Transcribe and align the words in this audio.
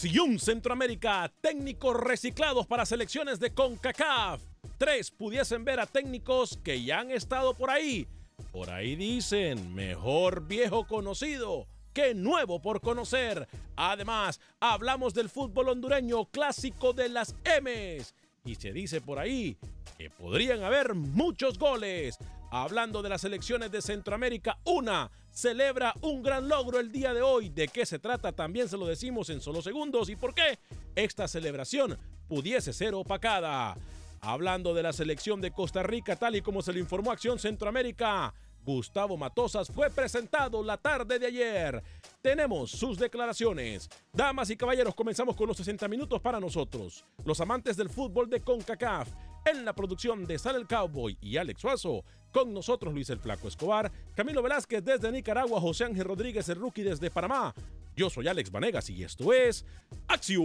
Acción 0.00 0.38
Centroamérica, 0.38 1.30
técnicos 1.42 1.94
reciclados 1.94 2.66
para 2.66 2.86
selecciones 2.86 3.38
de 3.38 3.52
CONCACAF. 3.52 4.40
Tres 4.78 5.10
pudiesen 5.10 5.62
ver 5.62 5.78
a 5.78 5.84
técnicos 5.84 6.58
que 6.64 6.82
ya 6.82 7.00
han 7.00 7.10
estado 7.10 7.52
por 7.52 7.68
ahí. 7.68 8.08
Por 8.50 8.70
ahí 8.70 8.96
dicen, 8.96 9.74
mejor 9.74 10.46
viejo 10.46 10.86
conocido 10.86 11.66
que 11.92 12.14
nuevo 12.14 12.62
por 12.62 12.80
conocer. 12.80 13.46
Además, 13.76 14.40
hablamos 14.58 15.12
del 15.12 15.28
fútbol 15.28 15.68
hondureño 15.68 16.24
clásico 16.30 16.94
de 16.94 17.10
las 17.10 17.34
M's. 17.62 18.14
Y 18.46 18.54
se 18.54 18.72
dice 18.72 19.02
por 19.02 19.18
ahí 19.18 19.58
que 19.98 20.08
podrían 20.08 20.62
haber 20.62 20.94
muchos 20.94 21.58
goles. 21.58 22.16
Hablando 22.50 23.02
de 23.02 23.10
las 23.10 23.20
selecciones 23.20 23.70
de 23.70 23.82
Centroamérica, 23.82 24.60
una 24.64 25.10
celebra 25.30 25.94
un 26.02 26.22
gran 26.22 26.48
logro 26.48 26.80
el 26.80 26.92
día 26.92 27.14
de 27.14 27.22
hoy. 27.22 27.48
¿De 27.48 27.68
qué 27.68 27.86
se 27.86 27.98
trata? 27.98 28.32
También 28.32 28.68
se 28.68 28.76
lo 28.76 28.86
decimos 28.86 29.30
en 29.30 29.40
solo 29.40 29.62
segundos. 29.62 30.08
¿Y 30.08 30.16
por 30.16 30.34
qué 30.34 30.58
esta 30.94 31.28
celebración 31.28 31.98
pudiese 32.28 32.72
ser 32.72 32.94
opacada? 32.94 33.76
Hablando 34.20 34.74
de 34.74 34.82
la 34.82 34.92
selección 34.92 35.40
de 35.40 35.50
Costa 35.50 35.82
Rica, 35.82 36.16
tal 36.16 36.36
y 36.36 36.42
como 36.42 36.60
se 36.60 36.72
le 36.72 36.80
informó 36.80 37.10
Acción 37.10 37.38
Centroamérica, 37.38 38.34
Gustavo 38.62 39.16
Matosas 39.16 39.68
fue 39.68 39.90
presentado 39.90 40.62
la 40.62 40.76
tarde 40.76 41.18
de 41.18 41.26
ayer. 41.26 41.82
Tenemos 42.20 42.70
sus 42.70 42.98
declaraciones. 42.98 43.88
Damas 44.12 44.50
y 44.50 44.56
caballeros, 44.56 44.94
comenzamos 44.94 45.36
con 45.36 45.48
los 45.48 45.56
60 45.56 45.88
minutos 45.88 46.20
para 46.20 46.38
nosotros, 46.38 47.04
los 47.24 47.40
amantes 47.40 47.76
del 47.76 47.88
fútbol 47.88 48.28
de 48.28 48.40
CONCACAF. 48.40 49.08
En 49.44 49.64
la 49.64 49.72
producción 49.72 50.26
de 50.26 50.38
Sal 50.38 50.56
el 50.56 50.66
Cowboy 50.66 51.16
y 51.20 51.36
Alex 51.36 51.60
Suazo, 51.60 52.04
con 52.30 52.52
nosotros 52.52 52.92
Luis 52.92 53.10
el 53.10 53.18
Flaco 53.18 53.48
Escobar, 53.48 53.90
Camilo 54.14 54.42
Velázquez 54.42 54.84
desde 54.84 55.10
Nicaragua, 55.10 55.60
José 55.60 55.84
Ángel 55.84 56.04
Rodríguez 56.04 56.48
el 56.48 56.56
Rookie 56.56 56.82
desde 56.82 57.10
Panamá. 57.10 57.54
Yo 57.96 58.10
soy 58.10 58.28
Alex 58.28 58.50
Vanegas 58.50 58.88
y 58.90 59.02
esto 59.02 59.32
es 59.32 59.64
Acción 60.06 60.42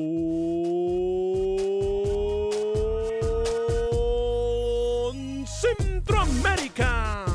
Centroamérica. 5.46 7.26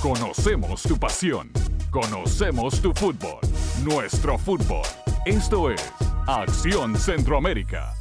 Conocemos 0.00 0.82
tu 0.82 0.98
pasión. 0.98 1.50
Conocemos 1.90 2.80
tu 2.80 2.92
fútbol. 2.92 3.40
Nuestro 3.84 4.38
fútbol. 4.38 4.86
Esto 5.26 5.70
es 5.70 5.92
Acción 6.26 6.96
Centroamérica. 6.96 7.97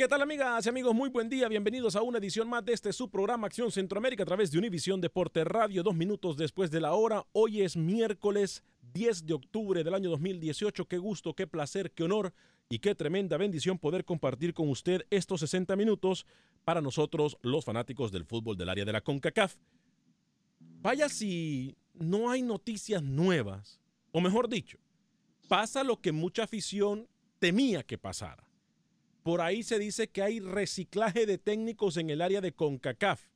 ¿Qué 0.00 0.08
tal 0.08 0.22
amigas 0.22 0.64
y 0.64 0.68
amigos? 0.70 0.94
Muy 0.94 1.10
buen 1.10 1.28
día, 1.28 1.46
bienvenidos 1.46 1.94
a 1.94 2.00
una 2.00 2.16
edición 2.16 2.48
más 2.48 2.64
de 2.64 2.72
este 2.72 2.90
su 2.90 3.10
programa 3.10 3.48
Acción 3.48 3.70
Centroamérica 3.70 4.22
a 4.22 4.26
través 4.26 4.50
de 4.50 4.56
Univisión 4.56 4.98
Deporte 4.98 5.44
Radio, 5.44 5.82
dos 5.82 5.94
minutos 5.94 6.38
después 6.38 6.70
de 6.70 6.80
la 6.80 6.94
hora. 6.94 7.26
Hoy 7.32 7.60
es 7.60 7.76
miércoles 7.76 8.64
10 8.94 9.26
de 9.26 9.34
octubre 9.34 9.84
del 9.84 9.92
año 9.92 10.08
2018. 10.08 10.86
Qué 10.86 10.96
gusto, 10.96 11.34
qué 11.34 11.46
placer, 11.46 11.92
qué 11.92 12.04
honor 12.04 12.32
y 12.70 12.78
qué 12.78 12.94
tremenda 12.94 13.36
bendición 13.36 13.76
poder 13.78 14.06
compartir 14.06 14.54
con 14.54 14.70
usted 14.70 15.04
estos 15.10 15.40
60 15.40 15.76
minutos 15.76 16.24
para 16.64 16.80
nosotros 16.80 17.36
los 17.42 17.66
fanáticos 17.66 18.10
del 18.10 18.24
fútbol 18.24 18.56
del 18.56 18.70
área 18.70 18.86
de 18.86 18.92
la 18.92 19.02
CONCACAF. 19.02 19.56
Vaya 20.80 21.10
si 21.10 21.76
no 21.92 22.30
hay 22.30 22.40
noticias 22.40 23.02
nuevas, 23.02 23.78
o 24.12 24.22
mejor 24.22 24.48
dicho, 24.48 24.78
pasa 25.46 25.84
lo 25.84 26.00
que 26.00 26.10
mucha 26.10 26.44
afición 26.44 27.06
temía 27.38 27.82
que 27.82 27.98
pasara. 27.98 28.49
Por 29.22 29.40
ahí 29.40 29.62
se 29.62 29.78
dice 29.78 30.08
que 30.08 30.22
hay 30.22 30.40
reciclaje 30.40 31.26
de 31.26 31.38
técnicos 31.38 31.96
en 31.96 32.10
el 32.10 32.22
área 32.22 32.40
de 32.40 32.52
CONCACAF. 32.52 33.26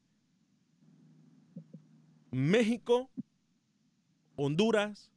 México, 2.30 3.10
Honduras, 4.36 5.12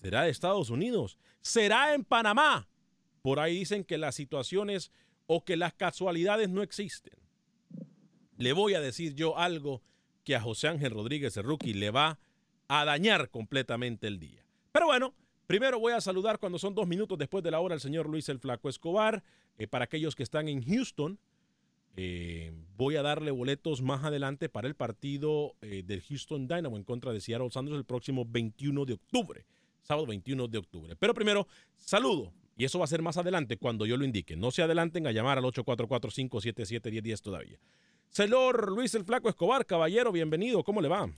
será 0.00 0.22
de 0.22 0.30
Estados 0.30 0.70
Unidos, 0.70 1.18
será 1.40 1.94
en 1.94 2.04
Panamá. 2.04 2.68
Por 3.22 3.40
ahí 3.40 3.58
dicen 3.58 3.84
que 3.84 3.98
las 3.98 4.14
situaciones 4.14 4.92
o 5.26 5.44
que 5.44 5.56
las 5.56 5.74
casualidades 5.74 6.48
no 6.48 6.62
existen. 6.62 7.14
Le 8.38 8.52
voy 8.52 8.74
a 8.74 8.80
decir 8.80 9.14
yo 9.14 9.36
algo 9.36 9.82
que 10.24 10.36
a 10.36 10.40
José 10.40 10.68
Ángel 10.68 10.92
Rodríguez, 10.92 11.36
el 11.36 11.44
rookie, 11.44 11.74
le 11.74 11.90
va 11.90 12.18
a 12.68 12.84
dañar 12.84 13.30
completamente 13.30 14.06
el 14.06 14.18
día. 14.18 14.44
Pero 14.72 14.86
bueno, 14.86 15.14
primero 15.46 15.78
voy 15.78 15.92
a 15.92 16.00
saludar 16.00 16.38
cuando 16.38 16.58
son 16.58 16.74
dos 16.74 16.86
minutos 16.86 17.18
después 17.18 17.42
de 17.42 17.50
la 17.50 17.60
hora 17.60 17.74
al 17.74 17.80
señor 17.80 18.08
Luis 18.08 18.28
el 18.28 18.38
Flaco 18.38 18.68
Escobar. 18.68 19.22
Eh, 19.58 19.66
para 19.66 19.84
aquellos 19.84 20.14
que 20.14 20.22
están 20.22 20.48
en 20.48 20.62
Houston, 20.62 21.18
eh, 21.96 22.52
voy 22.76 22.96
a 22.96 23.02
darle 23.02 23.30
boletos 23.30 23.80
más 23.80 24.04
adelante 24.04 24.48
para 24.48 24.68
el 24.68 24.74
partido 24.74 25.54
eh, 25.62 25.82
del 25.84 26.02
Houston 26.02 26.46
Dynamo 26.46 26.76
en 26.76 26.84
contra 26.84 27.12
de 27.12 27.20
Seattle 27.20 27.50
Sanders 27.50 27.78
el 27.78 27.84
próximo 27.84 28.24
21 28.26 28.84
de 28.84 28.92
octubre. 28.94 29.46
sábado 29.82 30.06
21 30.06 30.48
de 30.48 30.58
octubre. 30.58 30.96
Pero 30.96 31.14
primero, 31.14 31.46
saludo. 31.76 32.32
Y 32.58 32.64
eso 32.64 32.78
va 32.78 32.86
a 32.86 32.88
ser 32.88 33.02
más 33.02 33.16
adelante 33.16 33.56
cuando 33.56 33.86
yo 33.86 33.96
lo 33.96 34.04
indique. 34.04 34.36
No 34.36 34.50
se 34.50 34.62
adelanten 34.62 35.06
a 35.06 35.12
llamar 35.12 35.38
al 35.38 35.44
844-577-1010 35.44 37.20
todavía. 37.20 37.58
Señor 38.08 38.72
Luis 38.72 38.94
el 38.94 39.04
Flaco 39.04 39.28
Escobar, 39.28 39.66
caballero, 39.66 40.10
bienvenido. 40.10 40.64
¿Cómo 40.64 40.80
le 40.80 40.88
va? 40.88 41.10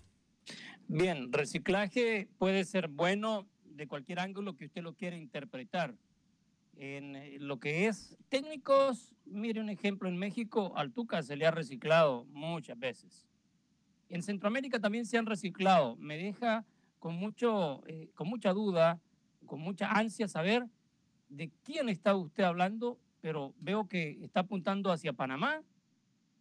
Bien, 0.89 1.33
reciclaje 1.33 2.29
puede 2.39 2.65
ser 2.65 2.89
bueno 2.89 3.47
de 3.79 3.87
cualquier 3.87 4.19
ángulo 4.19 4.57
que 4.57 4.67
usted 4.67 4.83
lo 4.83 4.93
quiera 4.93 5.17
interpretar. 5.17 5.95
En 6.77 7.17
eh, 7.17 7.39
lo 7.39 7.59
que 7.59 7.87
es 7.87 8.19
técnicos, 8.29 9.15
mire 9.25 9.61
un 9.61 9.71
ejemplo, 9.71 10.09
en 10.09 10.17
México 10.17 10.73
al 10.77 10.93
Tuca 10.93 11.23
se 11.23 11.37
le 11.37 11.47
ha 11.47 11.51
reciclado 11.53 12.25
muchas 12.27 12.79
veces. 12.79 13.27
En 14.09 14.23
Centroamérica 14.23 14.81
también 14.81 15.07
se 15.07 15.17
han 15.17 15.27
reciclado. 15.27 15.97
Me 15.97 16.19
deja 16.19 16.67
con, 16.99 17.15
mucho, 17.15 17.83
eh, 17.87 18.11
con 18.15 18.29
mucha 18.29 18.53
duda, 18.53 19.01
con 19.47 19.61
mucha 19.61 19.93
ansia 19.93 20.27
saber 20.27 20.67
de 21.29 21.51
quién 21.63 21.89
está 21.89 22.17
usted 22.17 22.43
hablando, 22.43 22.99
pero 23.21 23.55
veo 23.61 23.89
que 23.89 24.19
está 24.25 24.41
apuntando 24.41 24.91
hacia 24.91 25.13
Panamá. 25.13 25.63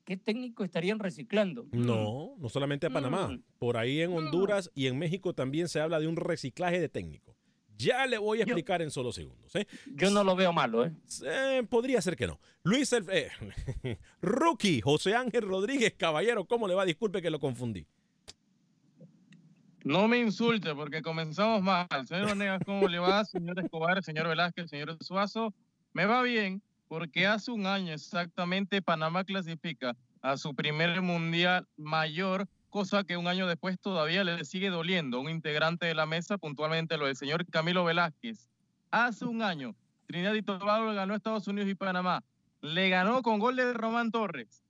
¿Qué 0.08 0.16
técnico 0.16 0.64
estarían 0.64 1.00
reciclando? 1.00 1.68
No, 1.74 2.36
no 2.38 2.48
solamente 2.48 2.88
a 2.88 2.90
Panamá. 2.90 3.28
Mm. 3.28 3.44
Por 3.60 3.76
ahí 3.76 4.00
en 4.00 4.12
Mm. 4.12 4.16
Honduras 4.16 4.72
y 4.74 4.88
en 4.88 4.98
México 4.98 5.34
también 5.34 5.68
se 5.68 5.82
habla 5.82 6.00
de 6.00 6.08
un 6.08 6.16
reciclaje 6.16 6.80
de 6.80 6.88
técnico. 6.88 7.36
Ya 7.78 8.06
le 8.08 8.18
voy 8.18 8.40
a 8.40 8.44
explicar 8.44 8.82
en 8.82 8.90
solo 8.90 9.12
segundos. 9.12 9.54
¿eh? 9.58 9.68
Yo 9.96 10.10
no 10.10 10.24
lo 10.24 10.38
veo 10.38 10.54
malo, 10.54 10.86
¿eh? 10.86 10.94
Eh, 11.26 11.62
podría 11.70 12.02
ser 12.02 12.16
que 12.16 12.26
no. 12.26 12.40
Luis, 12.64 12.94
el, 12.94 13.06
eh, 13.12 13.30
rookie, 14.22 14.80
José 14.80 15.14
Ángel 15.14 15.42
Rodríguez, 15.44 15.94
caballero, 15.98 16.46
¿cómo 16.46 16.70
le 16.70 16.74
va? 16.74 16.86
Disculpe 16.86 17.22
que 17.22 17.30
lo 17.30 17.42
confundí. 17.42 17.86
No 19.84 20.08
me 20.08 20.20
insulte 20.20 20.74
porque 20.74 21.02
comenzamos 21.02 21.62
mal. 21.62 21.88
Señor 22.08 22.28
Vanegas, 22.28 22.62
¿cómo 22.66 22.88
le 22.88 23.00
va? 23.00 23.26
Señor 23.26 23.60
Escobar, 23.60 24.02
señor 24.02 24.30
Velázquez, 24.30 24.70
señor 24.70 24.98
Suazo. 25.04 25.54
Me 25.92 26.06
va 26.06 26.22
bien 26.24 26.62
porque 26.88 27.28
hace 27.28 27.52
un 27.52 27.66
año 27.66 27.94
exactamente 27.94 28.82
Panamá 28.82 29.24
clasifica 29.24 29.96
a 30.22 30.38
su 30.38 30.56
primer 30.56 31.02
mundial 31.02 31.68
mayor, 31.78 32.48
cosa 32.70 33.04
que 33.04 33.18
un 33.18 33.28
año 33.28 33.48
después 33.48 33.80
todavía 33.80 34.24
le 34.24 34.44
sigue 34.46 34.70
doliendo. 34.70 35.20
Un 35.20 35.30
integrante 35.30 35.86
de 35.86 35.96
la 35.96 36.06
mesa, 36.06 36.38
puntualmente 36.38 36.98
lo 36.98 37.06
del 37.06 37.16
señor 37.16 37.46
Camilo 37.48 37.84
Velázquez. 37.84 38.50
Hace 38.92 39.26
un 39.26 39.42
año, 39.42 39.76
Trinidad 40.08 40.34
y 40.34 40.42
Tobago 40.42 40.94
ganó 40.94 41.14
a 41.14 41.18
Estados 41.18 41.48
Unidos 41.48 41.70
y 41.70 41.76
Panamá. 41.76 42.24
Le 42.62 42.90
ganó 42.90 43.22
con 43.22 43.40
gol 43.40 43.56
de 43.56 43.74
Román 43.74 44.12
Torres 44.12 44.64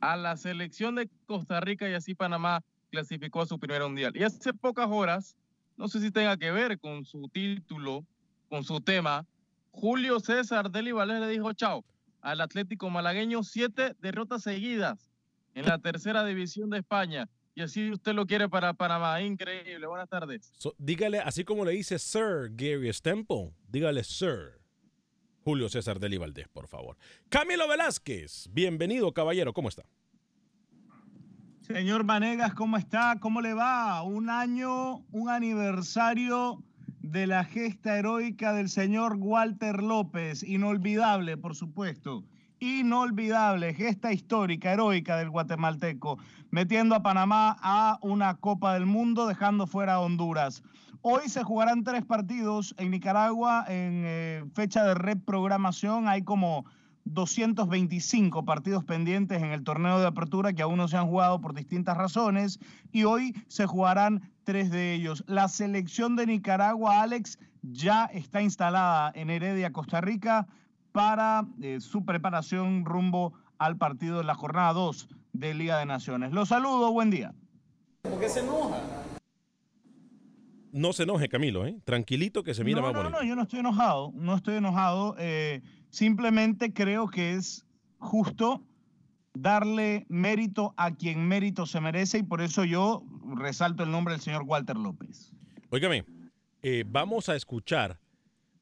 a 0.00 0.16
la 0.16 0.36
selección 0.36 0.96
de 0.96 1.08
Costa 1.26 1.60
Rica 1.60 1.88
y 1.88 1.94
así 1.94 2.14
Panamá 2.14 2.62
clasificó 2.90 3.40
a 3.40 3.46
su 3.46 3.58
primer 3.58 3.82
mundial. 3.82 4.12
Y 4.14 4.24
hace 4.24 4.52
pocas 4.52 4.88
horas, 4.90 5.36
no 5.76 5.88
sé 5.88 6.00
si 6.00 6.10
tenga 6.10 6.36
que 6.36 6.50
ver 6.50 6.78
con 6.78 7.04
su 7.04 7.28
título, 7.28 8.04
con 8.48 8.64
su 8.64 8.80
tema, 8.80 9.24
Julio 9.72 10.20
César 10.20 10.70
Deli 10.70 10.92
Valdés 10.92 11.20
le 11.20 11.28
dijo 11.28 11.52
chao 11.54 11.84
al 12.20 12.40
Atlético 12.40 12.88
Malagueño, 12.88 13.42
siete 13.42 13.96
derrotas 14.00 14.42
seguidas 14.42 15.10
en 15.54 15.66
la 15.66 15.78
tercera 15.78 16.24
división 16.24 16.70
de 16.70 16.78
España. 16.78 17.28
Y 17.54 17.62
así 17.62 17.90
usted 17.90 18.14
lo 18.14 18.26
quiere 18.26 18.48
para 18.48 18.72
Panamá. 18.72 19.20
Increíble. 19.20 19.86
Buenas 19.86 20.08
tardes. 20.08 20.52
So, 20.56 20.74
dígale, 20.78 21.18
así 21.18 21.44
como 21.44 21.64
le 21.64 21.72
dice 21.72 21.98
Sir 21.98 22.50
Gary 22.52 22.92
Stemple, 22.92 23.52
dígale 23.68 24.04
Sir 24.04 24.62
Julio 25.44 25.68
César 25.68 25.98
Deli 25.98 26.16
Valdés, 26.16 26.48
por 26.48 26.68
favor. 26.68 26.96
Camilo 27.28 27.68
Velázquez, 27.68 28.48
bienvenido, 28.52 29.12
caballero, 29.12 29.52
¿cómo 29.52 29.68
está? 29.68 29.84
Señor 31.62 32.04
Vanegas, 32.04 32.54
¿cómo 32.54 32.76
está? 32.76 33.16
¿Cómo 33.20 33.40
le 33.40 33.54
va? 33.54 34.02
Un 34.02 34.30
año, 34.30 34.98
un 35.10 35.28
aniversario 35.28 36.62
de 37.02 37.26
la 37.26 37.44
gesta 37.44 37.98
heroica 37.98 38.52
del 38.52 38.68
señor 38.68 39.16
Walter 39.18 39.82
López. 39.82 40.42
Inolvidable, 40.42 41.36
por 41.36 41.54
supuesto. 41.54 42.24
Inolvidable, 42.60 43.74
gesta 43.74 44.12
histórica, 44.12 44.72
heroica 44.72 45.16
del 45.16 45.30
guatemalteco, 45.30 46.18
metiendo 46.50 46.94
a 46.94 47.02
Panamá 47.02 47.56
a 47.60 47.98
una 48.02 48.36
Copa 48.36 48.74
del 48.74 48.86
Mundo, 48.86 49.26
dejando 49.26 49.66
fuera 49.66 49.94
a 49.94 50.00
Honduras. 50.00 50.62
Hoy 51.00 51.28
se 51.28 51.42
jugarán 51.42 51.82
tres 51.82 52.04
partidos 52.04 52.74
en 52.78 52.92
Nicaragua 52.92 53.64
en 53.66 54.04
eh, 54.06 54.44
fecha 54.54 54.84
de 54.84 54.94
reprogramación. 54.94 56.06
Hay 56.06 56.22
como 56.22 56.64
225 57.04 58.44
partidos 58.44 58.84
pendientes 58.84 59.42
en 59.42 59.50
el 59.52 59.64
torneo 59.64 60.00
de 60.00 60.06
apertura 60.06 60.52
que 60.52 60.62
aún 60.62 60.76
no 60.78 60.88
se 60.88 60.96
han 60.96 61.08
jugado 61.08 61.40
por 61.40 61.54
distintas 61.54 61.96
razones 61.96 62.58
y 62.92 63.04
hoy 63.04 63.34
se 63.48 63.66
jugarán 63.66 64.30
tres 64.44 64.70
de 64.70 64.94
ellos. 64.94 65.24
La 65.26 65.48
selección 65.48 66.16
de 66.16 66.26
Nicaragua, 66.26 67.02
Alex, 67.02 67.38
ya 67.62 68.06
está 68.06 68.42
instalada 68.42 69.12
en 69.14 69.30
Heredia, 69.30 69.72
Costa 69.72 70.00
Rica, 70.00 70.46
para 70.92 71.46
eh, 71.60 71.80
su 71.80 72.04
preparación 72.04 72.84
rumbo 72.84 73.32
al 73.58 73.76
partido 73.76 74.18
de 74.18 74.24
la 74.24 74.34
jornada 74.34 74.72
2 74.72 75.08
de 75.32 75.54
Liga 75.54 75.78
de 75.78 75.86
Naciones. 75.86 76.32
Los 76.32 76.48
saludo, 76.50 76.92
buen 76.92 77.10
día. 77.10 77.34
¿Por 78.02 78.18
qué 78.18 78.28
se 78.28 78.40
enoja? 78.40 78.76
No 80.72 80.92
se 80.92 81.02
enoje, 81.02 81.28
Camilo, 81.28 81.66
¿eh? 81.66 81.78
Tranquilito 81.84 82.42
que 82.42 82.54
se 82.54 82.64
mira 82.64 82.80
no, 82.80 82.86
más 82.86 82.94
no, 82.94 83.02
bonito. 83.02 83.20
no, 83.20 83.26
yo 83.28 83.36
no 83.36 83.42
estoy 83.42 83.60
enojado, 83.60 84.10
no 84.14 84.34
estoy 84.34 84.56
enojado. 84.56 85.14
eh, 85.18 85.62
simplemente 85.92 86.72
creo 86.72 87.06
que 87.06 87.34
es 87.34 87.64
justo 87.98 88.62
darle 89.34 90.04
mérito 90.08 90.74
a 90.76 90.90
quien 90.94 91.28
mérito 91.28 91.66
se 91.66 91.80
merece 91.80 92.18
y 92.18 92.22
por 92.22 92.40
eso 92.40 92.64
yo 92.64 93.04
resalto 93.36 93.84
el 93.84 93.90
nombre 93.90 94.14
del 94.14 94.20
señor 94.20 94.42
Walter 94.44 94.76
López. 94.76 95.30
Óigame, 95.70 96.04
eh, 96.62 96.84
vamos 96.86 97.28
a 97.28 97.36
escuchar 97.36 98.00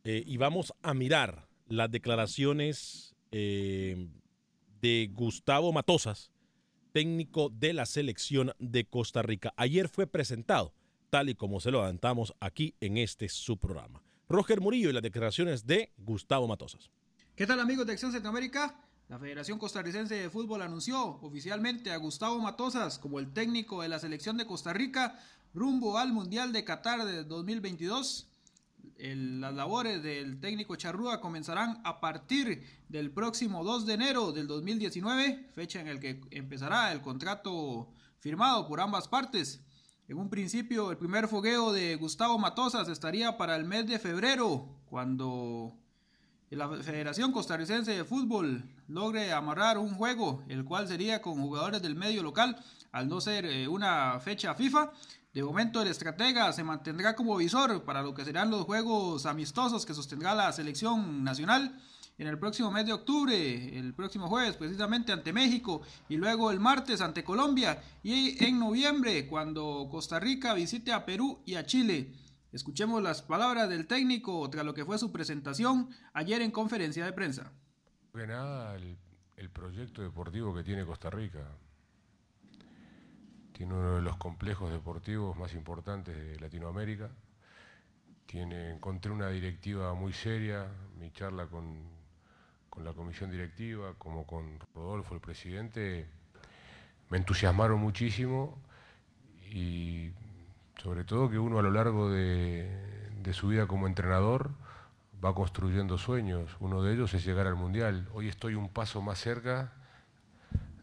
eh, 0.05 0.23
y 0.27 0.37
vamos 0.37 0.75
a 0.82 0.93
mirar 0.93 1.49
las 1.67 1.91
declaraciones 1.91 3.15
eh, 3.31 4.09
de 4.81 5.11
Gustavo 5.12 5.73
Matosas, 5.73 6.32
técnico 6.93 7.49
de 7.49 7.73
la 7.73 7.87
selección 7.87 8.53
de 8.59 8.85
Costa 8.85 9.23
Rica. 9.23 9.55
Ayer 9.56 9.88
fue 9.88 10.06
presentado, 10.06 10.75
tal 11.11 11.29
y 11.29 11.35
como 11.35 11.61
se 11.61 11.71
lo 11.71 11.81
adelantamos 11.81 12.35
aquí 12.41 12.75
en 12.81 12.97
este 12.97 13.29
su 13.29 13.56
programa. 13.56 14.03
Roger 14.29 14.61
Murillo 14.61 14.91
y 14.91 14.93
las 14.93 15.03
declaraciones 15.03 15.67
de 15.67 15.93
Gustavo 15.97 16.49
Matosas. 16.49 16.91
¿Qué 17.40 17.46
tal 17.46 17.58
amigos 17.58 17.87
de 17.87 17.94
Acción 17.94 18.12
Centroamérica? 18.12 18.75
La 19.08 19.19
Federación 19.19 19.58
Costarricense 19.58 20.14
de 20.14 20.28
Fútbol 20.28 20.60
anunció 20.60 21.02
oficialmente 21.22 21.90
a 21.90 21.96
Gustavo 21.96 22.38
Matosas 22.38 22.98
como 22.98 23.19
el 23.19 23.32
técnico 23.32 23.81
de 23.81 23.88
la 23.88 23.98
selección 23.98 24.37
de 24.37 24.44
Costa 24.44 24.75
Rica 24.75 25.19
rumbo 25.54 25.96
al 25.96 26.12
Mundial 26.12 26.52
de 26.52 26.64
Qatar 26.64 27.02
de 27.06 27.25
2022. 27.25 28.28
El- 28.98 29.40
las 29.40 29.54
labores 29.54 30.02
del 30.02 30.38
técnico 30.38 30.76
Charrúa 30.76 31.22
comenzarán 31.22 31.81
a 31.82 31.98
partir 31.98 32.62
del 32.91 33.10
próximo 33.10 33.65
2 33.65 33.86
de 33.86 33.94
enero 33.94 34.32
del 34.32 34.46
2019, 34.46 35.48
fecha 35.55 35.81
en 35.81 35.88
el 35.88 35.98
que 35.98 36.20
empezará 36.32 36.93
el 36.93 37.00
contrato 37.00 37.88
firmado 38.19 38.69
por 38.69 38.82
ambas 38.82 39.08
partes. 39.08 39.62
En 40.08 40.19
un 40.19 40.29
principio, 40.29 40.91
el 40.91 40.98
primer 40.98 41.26
fogueo 41.26 41.72
de 41.72 41.96
Gustavo 41.96 42.38
Matosas 42.38 42.86
estaría 42.91 43.38
para 43.38 43.56
el 43.56 43.65
mes 43.65 43.86
de 43.86 43.98
febrero, 43.98 44.69
cuando 44.91 45.80
la 46.56 46.69
Federación 46.69 47.30
Costarricense 47.30 47.92
de 47.92 48.04
Fútbol 48.04 48.64
logre 48.88 49.32
amarrar 49.32 49.78
un 49.78 49.94
juego, 49.94 50.42
el 50.48 50.64
cual 50.64 50.88
sería 50.88 51.22
con 51.22 51.40
jugadores 51.40 51.80
del 51.80 51.94
medio 51.94 52.24
local, 52.24 52.56
al 52.90 53.08
no 53.08 53.20
ser 53.20 53.46
eh, 53.46 53.69
una 53.69 54.19
fecha 54.19 54.54
FIFA. 54.54 54.90
De 55.32 55.44
momento 55.44 55.80
el 55.80 55.86
estratega 55.86 56.52
se 56.52 56.64
mantendrá 56.64 57.14
como 57.14 57.36
visor 57.36 57.84
para 57.84 58.02
lo 58.02 58.14
que 58.14 58.24
serán 58.24 58.50
los 58.50 58.64
juegos 58.64 59.26
amistosos 59.26 59.86
que 59.86 59.94
sostendrá 59.94 60.34
la 60.34 60.52
selección 60.52 61.22
nacional 61.22 61.80
en 62.19 62.26
el 62.26 62.36
próximo 62.36 62.72
mes 62.72 62.84
de 62.84 62.92
octubre, 62.94 63.78
el 63.78 63.94
próximo 63.94 64.28
jueves 64.28 64.56
precisamente 64.56 65.12
ante 65.12 65.32
México 65.32 65.82
y 66.08 66.16
luego 66.16 66.50
el 66.50 66.58
martes 66.58 67.00
ante 67.00 67.22
Colombia 67.22 67.80
y 68.02 68.44
en 68.44 68.58
noviembre 68.58 69.28
cuando 69.28 69.88
Costa 69.88 70.19
Rica 70.19 70.52
visite 70.52 70.92
a 70.92 71.06
Perú 71.06 71.38
y 71.46 71.54
a 71.54 71.64
Chile. 71.64 72.12
Escuchemos 72.52 73.00
las 73.00 73.22
palabras 73.22 73.69
del 73.69 73.86
técnico 73.86 74.48
tras 74.50 74.64
lo 74.64 74.74
que 74.74 74.84
fue 74.84 74.98
su 74.98 75.12
presentación 75.12 75.90
ayer 76.12 76.42
en 76.42 76.50
conferencia 76.50 77.04
de 77.04 77.12
prensa. 77.12 77.52
que 78.12 78.26
nada, 78.26 78.74
el, 78.74 79.50
proyecto 79.52 80.02
deportivo 80.02 80.54
que 80.54 80.64
tiene 80.64 80.84
Costa 80.84 81.10
Rica. 81.10 81.46
Tiene 83.52 83.74
uno 83.74 83.96
de 83.96 84.02
los 84.02 84.16
complejos 84.16 84.70
deportivos 84.70 85.36
más 85.36 85.54
importantes 85.54 86.16
de 86.16 86.40
Latinoamérica. 86.40 87.10
Encontré 88.32 89.12
una 89.12 89.28
directiva 89.28 89.94
muy 89.94 90.12
seria, 90.12 90.66
mi 90.98 91.12
charla 91.12 91.46
con, 91.46 91.82
con 92.69 92.84
la 92.84 92.92
comisión 92.92 93.30
directiva, 93.30 93.94
como 93.98 94.26
con 94.26 94.58
Rodolfo, 94.74 95.14
el 95.14 95.20
presidente, 95.20 96.08
me 97.10 97.19
entusiasmaron 97.19 97.80
muchísimo 97.80 98.62
y 99.52 100.10
sobre 100.82 101.05
todo 101.05 101.29
que 101.29 101.39
uno 101.39 101.58
a 101.58 101.63
lo 101.63 101.70
largo 101.70 102.10
de, 102.10 102.69
de 103.22 103.32
su 103.34 103.49
vida 103.49 103.67
como 103.67 103.87
entrenador 103.87 104.51
va 105.22 105.34
construyendo 105.34 105.99
sueños. 105.99 106.56
Uno 106.58 106.82
de 106.82 106.94
ellos 106.94 107.13
es 107.13 107.25
llegar 107.25 107.46
al 107.46 107.56
Mundial. 107.56 108.08
Hoy 108.15 108.29
estoy 108.29 108.55
un 108.55 108.70
paso 108.70 109.03
más 109.03 109.19
cerca 109.19 109.72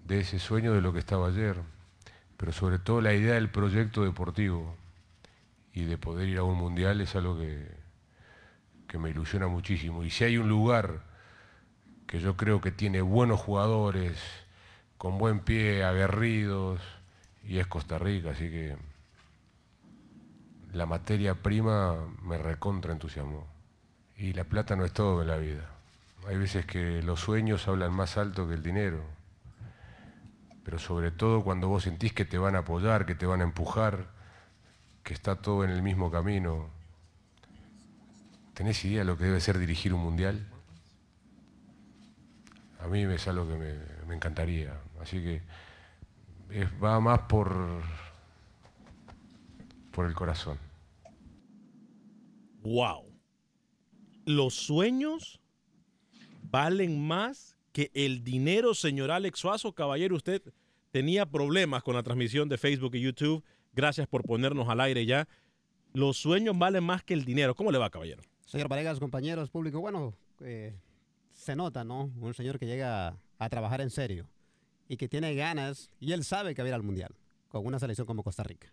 de 0.05 0.19
ese 0.19 0.39
sueño 0.39 0.73
de 0.73 0.81
lo 0.81 0.93
que 0.93 0.99
estaba 0.99 1.27
ayer, 1.27 1.57
pero 2.37 2.51
sobre 2.51 2.77
todo 2.79 3.01
la 3.01 3.13
idea 3.13 3.33
del 3.33 3.49
proyecto 3.49 4.03
deportivo. 4.03 4.75
y 5.73 5.83
de 5.83 5.97
poder 5.97 6.27
ir 6.27 6.39
a 6.39 6.43
un 6.43 6.57
mundial 6.57 7.01
es 7.01 7.15
algo 7.15 7.37
que, 7.37 7.69
que 8.87 8.97
me 8.97 9.11
ilusiona 9.11 9.47
muchísimo. 9.47 10.03
Y 10.03 10.09
si 10.09 10.23
hay 10.23 10.37
un 10.37 10.49
lugar 10.49 11.03
que 12.07 12.19
yo 12.19 12.35
creo 12.35 12.61
que 12.61 12.71
tiene 12.71 13.01
buenos 13.01 13.39
jugadores, 13.39 14.17
con 14.97 15.19
buen 15.19 15.41
pie, 15.41 15.83
aguerridos, 15.83 16.81
y 17.43 17.59
es 17.59 17.67
Costa 17.67 17.99
Rica, 17.99 18.31
así 18.31 18.49
que 18.49 18.75
la 20.73 20.85
materia 20.85 21.35
prima 21.35 21.95
me 22.21 22.37
recontra 22.37 22.91
entusiasmó. 22.91 23.47
Y 24.17 24.33
la 24.33 24.43
plata 24.43 24.75
no 24.75 24.85
es 24.85 24.93
todo 24.93 25.21
en 25.21 25.27
la 25.27 25.37
vida. 25.37 25.69
Hay 26.27 26.37
veces 26.37 26.65
que 26.65 27.01
los 27.03 27.19
sueños 27.19 27.67
hablan 27.67 27.93
más 27.93 28.17
alto 28.17 28.47
que 28.47 28.55
el 28.55 28.63
dinero. 28.63 29.03
Pero 30.63 30.79
sobre 30.79 31.11
todo 31.11 31.43
cuando 31.43 31.69
vos 31.69 31.83
sentís 31.83 32.13
que 32.13 32.25
te 32.25 32.37
van 32.37 32.55
a 32.55 32.59
apoyar, 32.59 33.05
que 33.05 33.15
te 33.15 33.25
van 33.25 33.41
a 33.41 33.45
empujar, 33.45 34.07
que 35.03 35.13
está 35.13 35.35
todo 35.35 35.63
en 35.63 35.69
el 35.69 35.81
mismo 35.81 36.11
camino. 36.11 36.69
¿Tenés 38.53 38.83
idea 38.83 38.99
de 38.99 39.05
lo 39.05 39.17
que 39.17 39.25
debe 39.25 39.39
ser 39.39 39.57
dirigir 39.59 39.93
un 39.93 40.01
mundial? 40.01 40.45
A 42.83 42.87
mí 42.87 43.03
es 43.03 43.27
algo 43.27 43.47
que 43.47 43.55
me, 44.07 44.15
encantaría. 44.15 44.73
Así 45.01 45.23
que 45.23 45.41
va 46.83 46.99
más 46.99 47.19
por, 47.21 47.81
por 49.97 50.05
el 50.05 50.13
corazón. 50.13 50.59
Wow. 52.61 53.03
Los 54.27 54.53
sueños 54.53 55.41
valen 56.43 57.01
más 57.01 57.57
que 57.71 57.89
el 57.95 58.23
dinero, 58.23 58.75
señor 58.75 59.09
Alex 59.09 59.39
Suazo. 59.39 59.73
Caballero, 59.73 60.15
usted 60.15 60.43
tenía 60.91 61.25
problemas 61.25 61.81
con 61.81 61.95
la 61.95 62.03
transmisión 62.03 62.47
de 62.47 62.59
Facebook 62.59 62.93
y 62.93 63.01
YouTube. 63.01 63.43
Gracias 63.73 64.07
por 64.07 64.21
ponernos 64.21 64.69
al 64.69 64.81
aire 64.81 65.03
ya. 65.07 65.27
Los 65.93 66.17
sueños 66.17 66.55
valen 66.55 66.83
más 66.83 67.03
que 67.03 67.15
el 67.15 67.25
dinero. 67.25 67.55
¿Cómo 67.55 67.71
le 67.71 67.79
va, 67.79 67.89
caballero? 67.89 68.21
Señor 68.45 68.67
Varegas, 68.67 68.99
compañeros, 68.99 69.49
público, 69.49 69.79
bueno, 69.79 70.13
eh, 70.41 70.75
se 71.33 71.55
nota, 71.55 71.83
¿no? 71.83 72.11
Un 72.19 72.35
señor 72.35 72.59
que 72.59 72.67
llega 72.67 73.17
a 73.39 73.49
trabajar 73.49 73.81
en 73.81 73.89
serio 73.89 74.29
y 74.87 74.97
que 74.97 75.07
tiene 75.07 75.33
ganas 75.33 75.89
y 75.99 76.11
él 76.11 76.23
sabe 76.23 76.53
que 76.53 76.61
va 76.61 76.67
a 76.67 76.69
ir 76.69 76.75
al 76.75 76.83
Mundial 76.83 77.15
con 77.47 77.65
una 77.65 77.79
selección 77.79 78.05
como 78.05 78.21
Costa 78.21 78.43
Rica. 78.43 78.71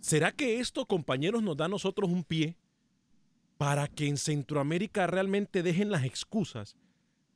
¿Será 0.00 0.32
que 0.32 0.60
esto, 0.60 0.86
compañeros, 0.86 1.42
nos 1.42 1.56
da 1.56 1.66
a 1.66 1.68
nosotros 1.68 2.10
un 2.10 2.24
pie 2.24 2.56
para 3.58 3.86
que 3.86 4.08
en 4.08 4.16
Centroamérica 4.16 5.06
realmente 5.06 5.62
dejen 5.62 5.90
las 5.90 6.04
excusas 6.04 6.76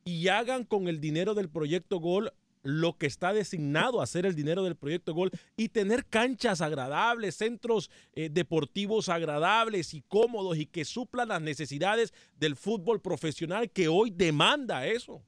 y 0.03 0.27
hagan 0.29 0.63
con 0.63 0.87
el 0.87 0.99
dinero 0.99 1.35
del 1.35 1.49
proyecto 1.49 1.99
Gol 1.99 2.33
lo 2.63 2.97
que 2.97 3.05
está 3.05 3.31
designado 3.31 4.01
a 4.01 4.05
hacer 4.05 4.25
el 4.25 4.33
dinero 4.33 4.63
del 4.63 4.75
proyecto 4.75 5.13
Gol 5.13 5.29
y 5.55 5.69
tener 5.69 6.07
canchas 6.07 6.61
agradables, 6.61 7.35
centros 7.35 7.91
eh, 8.13 8.29
deportivos 8.31 9.07
agradables 9.09 9.93
y 9.93 10.01
cómodos 10.01 10.57
y 10.57 10.65
que 10.65 10.83
suplan 10.83 11.27
las 11.27 11.43
necesidades 11.43 12.11
del 12.39 12.55
fútbol 12.55 13.01
profesional 13.01 13.69
que 13.69 13.87
hoy 13.87 14.09
demanda 14.09 14.87
eso? 14.87 15.23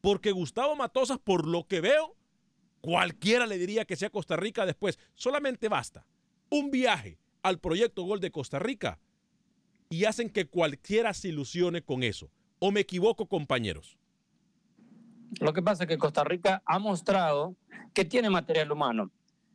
Porque 0.00 0.32
Gustavo 0.32 0.74
Matosas, 0.74 1.18
por 1.20 1.46
lo 1.46 1.68
que 1.68 1.80
veo, 1.80 2.16
cualquiera 2.80 3.46
le 3.46 3.56
diría 3.56 3.84
que 3.84 3.94
sea 3.94 4.10
Costa 4.10 4.34
Rica 4.34 4.66
después. 4.66 4.98
Solamente 5.14 5.68
basta 5.68 6.04
un 6.54 6.70
viaje 6.70 7.18
al 7.42 7.58
proyecto 7.58 8.04
Gol 8.04 8.20
de 8.20 8.30
Costa 8.30 8.60
Rica 8.60 9.00
y 9.90 10.04
hacen 10.04 10.30
que 10.30 10.46
cualquiera 10.46 11.12
se 11.12 11.28
ilusione 11.28 11.82
con 11.82 12.04
eso. 12.04 12.30
¿O 12.60 12.70
me 12.70 12.78
equivoco, 12.78 13.26
compañeros? 13.26 13.98
Lo 15.40 15.52
que 15.52 15.62
pasa 15.62 15.82
es 15.82 15.88
que 15.88 15.98
Costa 15.98 16.22
Rica 16.22 16.62
ha 16.64 16.78
mostrado 16.78 17.56
que 17.92 18.04
tiene 18.04 18.30
material 18.30 18.70
humano. 18.70 19.10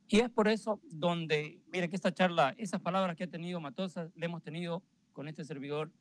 Y 0.10 0.20
es 0.20 0.30
por 0.30 0.50
eso 0.50 0.82
donde, 0.92 1.62
mire 1.72 1.90
que 1.90 1.96
esta 1.96 2.14
charla, 2.14 2.54
esas 2.58 2.82
palabras 2.82 3.16
que 3.16 3.24
ha 3.24 3.28
tenido 3.28 3.62
Matosa, 3.62 4.10
le 4.14 4.26
hemos 4.26 4.44
tenido 4.44 4.84
con 5.14 5.30
este 5.30 5.46
servidor 5.46 5.92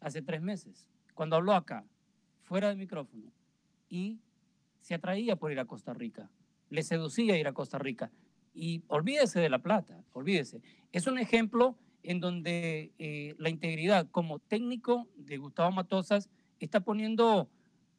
hace 0.00 0.22
tres 0.22 0.40
meses. 0.40 0.86
Cuando 1.14 1.34
habló 1.34 1.54
acá, 1.54 1.84
fuera 2.42 2.68
del 2.68 2.78
micrófono, 2.78 3.32
y 3.88 4.20
se 4.82 4.94
atraía 4.94 5.34
por 5.34 5.50
ir 5.50 5.58
a 5.58 5.64
Costa 5.64 5.92
Rica, 5.94 6.30
le 6.70 6.84
seducía 6.84 7.36
ir 7.36 7.48
a 7.48 7.52
Costa 7.52 7.78
Rica. 7.78 8.12
Y 8.54 8.82
olvídese 8.88 9.40
de 9.40 9.48
la 9.48 9.58
plata, 9.60 10.02
olvídese. 10.12 10.60
Es 10.92 11.06
un 11.06 11.18
ejemplo 11.18 11.78
en 12.02 12.20
donde 12.20 12.92
eh, 12.98 13.34
la 13.38 13.48
integridad 13.48 14.08
como 14.10 14.38
técnico 14.40 15.08
de 15.16 15.38
Gustavo 15.38 15.70
Matosas 15.70 16.28
está 16.58 16.80
poniendo 16.80 17.48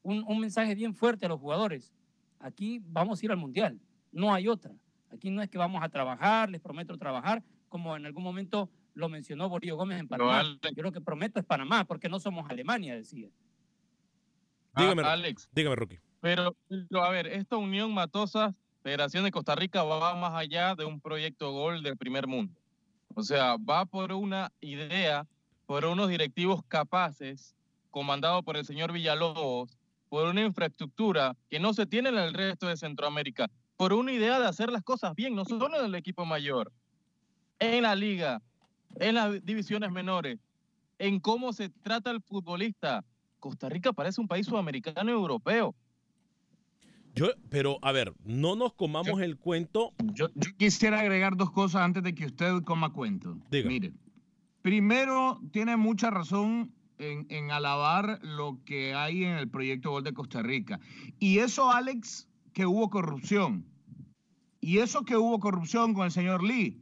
un, 0.04 0.24
un 0.28 0.40
mensaje 0.40 0.76
bien 0.76 0.94
fuerte 0.94 1.26
a 1.26 1.30
los 1.30 1.40
jugadores. 1.40 1.94
Aquí 2.40 2.82
vamos 2.86 3.22
a 3.22 3.26
ir 3.26 3.32
al 3.32 3.38
Mundial, 3.38 3.80
no 4.12 4.34
hay 4.34 4.48
otra. 4.48 4.74
Aquí 5.10 5.30
no 5.32 5.42
es 5.42 5.50
que 5.50 5.58
vamos 5.58 5.82
a 5.84 5.90
trabajar, 5.90 6.50
les 6.50 6.60
prometo 6.62 6.98
trabajar, 6.98 7.44
como 7.70 7.96
en 7.96 8.06
algún 8.06 8.24
momento 8.24 8.70
lo 8.94 9.10
mencionó 9.10 9.48
Borillo 9.50 9.76
Gómez 9.78 10.00
en 10.00 10.08
Panamá. 10.08 10.40
Alex- 10.42 10.76
Yo 10.76 10.84
lo 10.84 10.92
que 10.92 11.02
prometo 11.02 11.40
es 11.40 11.46
Panamá, 11.46 11.86
porque 11.86 12.10
no 12.10 12.20
somos 12.20 12.50
Alemania, 12.50 12.94
decía. 12.96 13.30
Dígame, 14.76 15.04
Ah, 15.04 15.14
Alex. 15.14 15.50
dígame, 15.54 15.76
Rookie. 15.76 16.00
Pero, 16.20 16.56
pero, 16.68 17.04
a 17.04 17.10
ver, 17.10 17.28
esta 17.28 17.58
unión 17.58 17.94
Matosas, 17.94 18.56
Federación 18.84 19.24
de 19.24 19.32
Costa 19.32 19.56
Rica, 19.56 19.82
va 19.84 20.14
más 20.16 20.34
allá 20.34 20.76
de 20.76 20.84
un 20.84 21.00
proyecto 21.00 21.52
gol 21.54 21.82
del 21.84 21.96
primer 21.96 22.28
mundo. 22.28 22.54
O 23.16 23.24
sea, 23.24 23.56
va 23.56 23.86
por 23.86 24.12
una 24.12 24.52
idea, 24.60 25.26
por 25.66 25.86
unos 25.86 26.10
directivos 26.10 26.62
capaces, 26.68 27.56
comandado 27.92 28.44
por 28.44 28.58
el 28.58 28.66
señor 28.66 28.92
Villalobos, 28.92 29.78
por 30.10 30.28
una 30.28 30.42
infraestructura 30.42 31.38
que 31.50 31.60
no 31.60 31.74
se 31.74 31.86
tiene 31.86 32.10
en 32.10 32.18
el 32.18 32.34
resto 32.34 32.68
de 32.68 32.76
Centroamérica, 32.76 33.50
por 33.78 33.94
una 33.94 34.12
idea 34.12 34.38
de 34.38 34.48
hacer 34.48 34.70
las 34.70 34.84
cosas 34.84 35.16
bien, 35.16 35.34
no 35.34 35.46
solo 35.46 35.80
en 35.80 35.86
el 35.86 35.96
equipo 35.96 36.26
mayor, 36.26 36.72
en 37.60 37.84
la 37.84 37.96
liga, 37.96 38.42
en 39.00 39.16
las 39.16 39.46
divisiones 39.46 39.92
menores, 39.92 40.40
en 41.00 41.22
cómo 41.22 41.54
se 41.54 41.70
trata 41.70 42.12
el 42.12 42.22
futbolista. 42.22 43.06
Costa 43.40 43.70
Rica 43.70 43.94
parece 43.94 44.20
un 44.20 44.28
país 44.28 44.46
sudamericano 44.46 45.10
y 45.10 45.14
europeo. 45.14 45.74
Yo, 47.16 47.28
pero 47.50 47.78
a 47.82 47.92
ver, 47.92 48.14
no 48.26 48.56
nos 48.56 48.74
comamos 48.74 49.22
el 49.22 49.38
cuento. 49.38 49.94
Yo, 50.14 50.30
yo 50.34 50.50
quisiera 50.58 51.00
agregar 51.00 51.38
dos 51.38 51.52
cosas 51.52 51.82
antes 51.82 52.04
de 52.04 52.16
que 52.16 52.26
usted 52.26 52.64
coma 52.64 52.92
cuento. 52.92 53.38
Diga. 53.52 53.70
Mire, 53.70 53.94
primero, 54.62 55.40
tiene 55.52 55.78
mucha 55.78 56.10
razón 56.10 56.74
en, 56.98 57.28
en 57.30 57.52
alabar 57.52 58.20
lo 58.24 58.60
que 58.66 58.96
hay 58.96 59.26
en 59.26 59.38
el 59.38 59.50
proyecto 59.50 59.92
Gol 59.92 60.04
de 60.04 60.14
Costa 60.14 60.42
Rica. 60.42 60.80
Y 61.20 61.38
eso, 61.38 61.72
Alex, 61.72 62.28
que 62.54 62.66
hubo 62.66 62.90
corrupción. 62.90 63.66
Y 64.60 64.80
eso 64.80 65.04
que 65.04 65.18
hubo 65.18 65.40
corrupción 65.40 65.94
con 65.94 66.06
el 66.06 66.12
señor 66.12 66.44
Lee. 66.44 66.82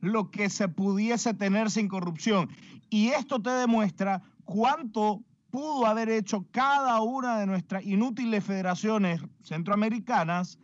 Lo 0.00 0.30
que 0.30 0.48
se 0.48 0.68
pudiese 0.68 1.34
tener 1.34 1.70
sin 1.70 1.88
corrupción. 1.88 2.48
Y 2.88 3.08
esto 3.08 3.42
te 3.42 3.50
demuestra 3.50 4.22
cuánto 4.44 5.22
pudo 5.56 5.86
haber 5.86 6.10
hecho 6.10 6.44
cada 6.50 7.00
una 7.00 7.38
de 7.38 7.46
nuestras 7.46 7.82
inútiles 7.82 8.44
federaciones 8.44 9.22
centroamericanas 9.40 10.58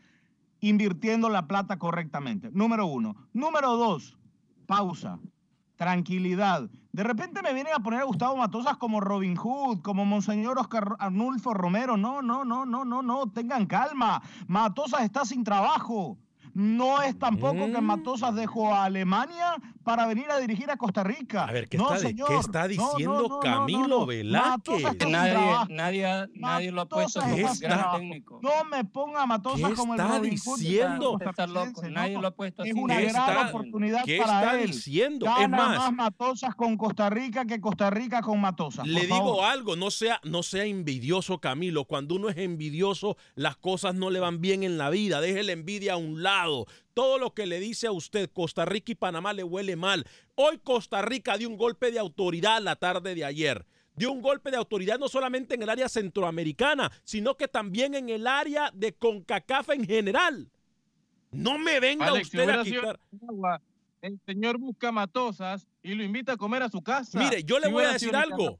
invirtiendo 0.61 1.31
la 1.31 1.49
plata 1.49 1.79
correctamente. 1.79 2.51
Número 2.53 2.85
uno. 2.85 3.17
Número 3.33 3.75
dos, 3.79 4.19
pausa, 4.67 5.19
tranquilidad. 5.77 6.69
De 6.93 7.05
repente 7.05 7.41
me 7.41 7.55
vienen 7.55 7.73
a 7.75 7.83
poner 7.83 8.01
a 8.01 8.05
Gustavo 8.05 8.37
Matosas 8.37 8.77
como 8.77 9.01
Robin 9.01 9.35
Hood, 9.35 9.81
como 9.81 10.05
Monseñor 10.05 10.59
Oscar 10.59 10.95
Arnulfo 10.99 11.55
Romero. 11.55 11.97
No, 11.97 12.21
no, 12.21 12.45
no, 12.45 12.67
no, 12.67 12.85
no, 12.85 13.01
no, 13.01 13.31
tengan 13.31 13.65
calma. 13.65 14.21
Matosas 14.47 15.05
está 15.05 15.25
sin 15.25 15.43
trabajo. 15.43 16.19
No 16.55 17.01
es 17.03 17.19
tampoco 17.19 17.67
que 17.73 17.81
Matosas 17.81 18.35
dejó 18.35 18.75
a 18.75 18.85
Alemania 18.85 19.55
para 19.85 20.07
venir 20.07 20.31
a 20.31 20.39
dirigir 20.39 20.71
a 20.71 20.77
Costa 20.77 21.03
Rica. 21.03 21.45
A 21.45 21.53
ver, 21.53 21.69
¿qué, 21.69 21.79
no, 21.79 21.87
está, 21.95 21.99
señor. 22.09 22.29
¿qué 22.29 22.37
está 22.37 22.61
No, 22.61 22.65
no, 22.65 22.69
diciendo 22.69 23.23
no, 23.23 23.29
no, 23.29 23.41
Camilo 23.41 23.79
no, 23.81 23.89
no. 23.89 24.07
Velázquez? 24.07 24.83
Nadie, 25.09 25.67
nadie, 25.71 26.29
nadie 26.35 26.71
lo 26.73 26.83
ha 26.83 26.89
puesto 26.89 27.21
como 27.21 27.35
¿Qué 27.35 27.45
un 27.45 27.51
está 27.51 27.69
gran 27.69 28.01
técnico. 28.01 28.39
No 28.43 28.65
me 28.71 28.85
ponga 28.85 29.23
a 29.23 29.27
Matosas 29.27 29.71
¿Qué 29.71 29.75
como 29.77 29.95
el 29.95 30.01
está 30.01 30.19
Robin 30.19 30.31
diciendo? 30.31 31.19
Está 31.21 31.47
loco, 31.47 31.83
nadie 31.89 32.19
lo 32.21 32.27
ha 32.29 32.31
puesto 32.33 32.63
Es 32.65 32.71
así. 32.71 32.79
una 32.81 32.97
¿Qué 32.99 33.07
gran 33.07 33.29
está- 33.29 33.49
oportunidad 33.49 34.05
¿Qué 34.05 34.19
para 34.19 34.41
está 34.41 34.61
él. 34.61 34.67
diciendo? 34.71 35.27
Gana 35.27 35.43
Es 35.45 35.49
más, 35.51 35.79
más 35.79 35.93
Matosas 35.95 36.55
con 36.55 36.77
Costa 36.77 37.09
Rica 37.11 37.45
que 37.47 37.61
Costa 37.61 37.91
Rica 37.91 38.21
con 38.23 38.41
Matosas. 38.41 38.87
Le 38.87 39.03
digo 39.03 39.17
favor. 39.17 39.45
algo, 39.47 39.75
no 39.77 39.91
sea, 39.91 40.21
no 40.23 40.43
sea 40.43 40.65
envidioso, 40.65 41.39
Camilo. 41.39 41.85
Cuando 41.87 42.15
uno 42.15 42.29
es 42.29 42.37
envidioso, 42.37 43.17
las 43.35 43.57
cosas 43.57 43.95
no 43.95 44.11
le 44.11 44.21
van 44.21 44.41
bien 44.41 44.63
en 44.63 44.79
la 44.79 44.91
vida. 44.91 45.21
Deje 45.21 45.43
la 45.43 45.53
envidia 45.53 45.95
a 45.95 45.97
un 45.97 46.23
lado. 46.23 46.42
Todo 46.95 47.19
lo 47.19 47.35
que 47.35 47.47
le 47.47 47.61
dice 47.61 47.87
a 47.87 47.93
usted, 47.93 48.31
Costa 48.33 48.65
Rica 48.65 48.93
y 48.93 48.95
Panamá 48.95 49.33
le 49.33 49.45
huele 49.45 49.77
mal. 49.77 50.07
Hoy 50.35 50.59
Costa 50.59 51.03
Rica 51.03 51.37
dio 51.37 51.49
un 51.49 51.57
golpe 51.57 51.91
de 51.91 51.99
autoridad 51.99 52.61
la 52.63 52.77
tarde 52.77 53.15
de 53.15 53.25
ayer. 53.25 53.67
Dio 53.95 54.11
un 54.11 54.23
golpe 54.23 54.51
de 54.51 54.57
autoridad 54.57 54.99
no 54.99 55.09
solamente 55.09 55.55
en 55.55 55.63
el 55.63 55.71
área 55.71 55.89
centroamericana, 55.89 56.91
sino 57.05 57.37
que 57.37 57.49
también 57.49 57.95
en 57.95 58.09
el 58.09 58.27
área 58.27 58.71
de 58.73 58.95
CONCACAF 58.95 59.71
en 59.71 59.87
general. 59.87 60.49
No 61.31 61.59
me 61.59 61.81
venga 61.81 62.07
Alex, 62.07 62.27
usted 62.27 62.49
a 62.49 62.65
quitar. 62.65 63.01
El 64.01 64.19
señor 64.27 64.59
busca 64.59 64.91
Matosas 64.91 65.67
y 65.83 65.95
lo 65.95 66.03
invita 66.03 66.33
a 66.33 66.37
comer 66.37 66.63
a 66.63 66.69
su 66.69 66.83
casa. 66.83 67.19
Mire, 67.19 67.45
yo 67.45 67.59
le 67.59 67.67
Si 67.67 67.73
voy 67.73 67.85
a 67.85 67.93
decir 67.93 68.17
algo. 68.17 68.59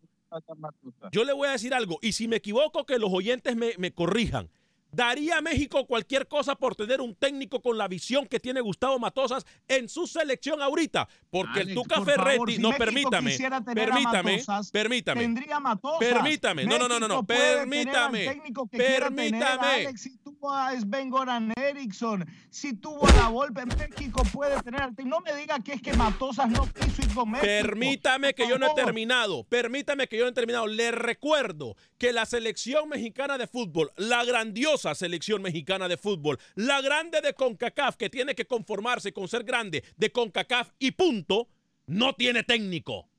Yo 1.11 1.25
le 1.25 1.33
voy 1.33 1.49
a 1.49 1.53
decir 1.53 1.75
algo, 1.75 1.99
y 2.01 2.13
si 2.13 2.27
me 2.27 2.37
equivoco, 2.37 2.87
que 2.87 2.99
los 2.99 3.13
oyentes 3.13 3.55
me, 3.55 3.73
me 3.77 3.93
corrijan. 3.93 4.49
Daría 4.95 5.39
a 5.39 5.41
México 5.41 5.87
cualquier 5.87 6.29
cosa 6.29 6.55
por 6.55 6.77
tener 6.77 7.01
un 7.01 7.15
técnico 7.15 7.63
con 7.63 7.79
la 7.79 7.89
visión 7.89 8.27
que 8.27 8.39
tiene 8.39 8.61
Gustavo 8.61 8.99
Matosas 8.99 9.47
en 9.67 9.89
su 9.89 10.07
selección 10.07 10.61
ahorita. 10.61 11.09
Porque 11.31 11.61
el 11.61 11.75
Tuca 11.75 11.97
por 11.97 12.05
Ferretti, 12.05 12.37
favor, 12.37 12.53
si 12.53 12.59
no, 12.59 12.69
México 12.69 12.85
permítame, 12.85 13.31
quisiera 13.31 13.65
tener 13.65 13.91
a 13.91 13.95
permítame, 13.95 14.33
Matosas, 14.33 14.71
permítame. 14.71 15.21
tendría 15.23 15.61
Matosas. 15.61 15.99
Permítame, 15.99 16.65
no, 16.67 16.79
no, 16.79 16.89
no, 16.89 17.01
no, 17.01 17.09
no, 17.09 17.27
permítame, 17.27 18.43
permítame. 18.71 19.63
Alex, 19.63 20.03
si 20.03 20.19
tuvo 20.19 20.53
a 20.53 20.79
Sven 20.79 21.09
Goran 21.09 21.55
Eriksson, 21.57 22.27
si 22.51 22.75
tuvo 22.75 23.07
a 23.07 23.13
la 23.13 23.29
Volpe, 23.29 23.65
México 23.65 24.23
puede 24.31 24.61
tener 24.61 24.83
al. 24.83 24.95
No 25.07 25.21
me 25.21 25.35
diga 25.37 25.59
que 25.61 25.73
es 25.73 25.81
que 25.81 25.95
Matosas 25.95 26.51
no 26.51 26.67
quiso 26.67 27.01
ir 27.01 27.15
con 27.15 27.31
México. 27.31 27.47
Permítame 27.47 28.35
que 28.35 28.47
yo 28.47 28.59
no 28.59 28.67
he 28.67 28.75
terminado. 28.75 29.45
Permítame 29.45 30.07
que 30.07 30.19
yo 30.19 30.25
no 30.25 30.31
he 30.31 30.35
terminado. 30.35 30.67
Le 30.67 30.91
recuerdo 30.91 31.77
que 31.97 32.13
la 32.13 32.27
selección 32.27 32.91
mexicana 32.91 33.39
de 33.39 33.47
fútbol, 33.47 33.91
la 33.97 34.23
grandiosa 34.25 34.82
selección 34.95 35.43
mexicana 35.43 35.89
de 35.89 35.97
fútbol, 35.97 36.39
la 36.55 36.81
grande 36.81 37.21
de 37.21 37.35
CONCACAF, 37.35 37.97
que 37.97 38.11
tiene 38.11 38.35
que 38.35 38.47
conformarse 38.47 39.13
con 39.13 39.29
ser 39.29 39.45
grande 39.45 39.85
de 39.97 40.11
CONCACAF 40.11 40.71
y 40.79 40.91
punto, 40.93 41.49
no 41.87 42.15
tiene 42.15 42.43
técnico. 42.43 43.12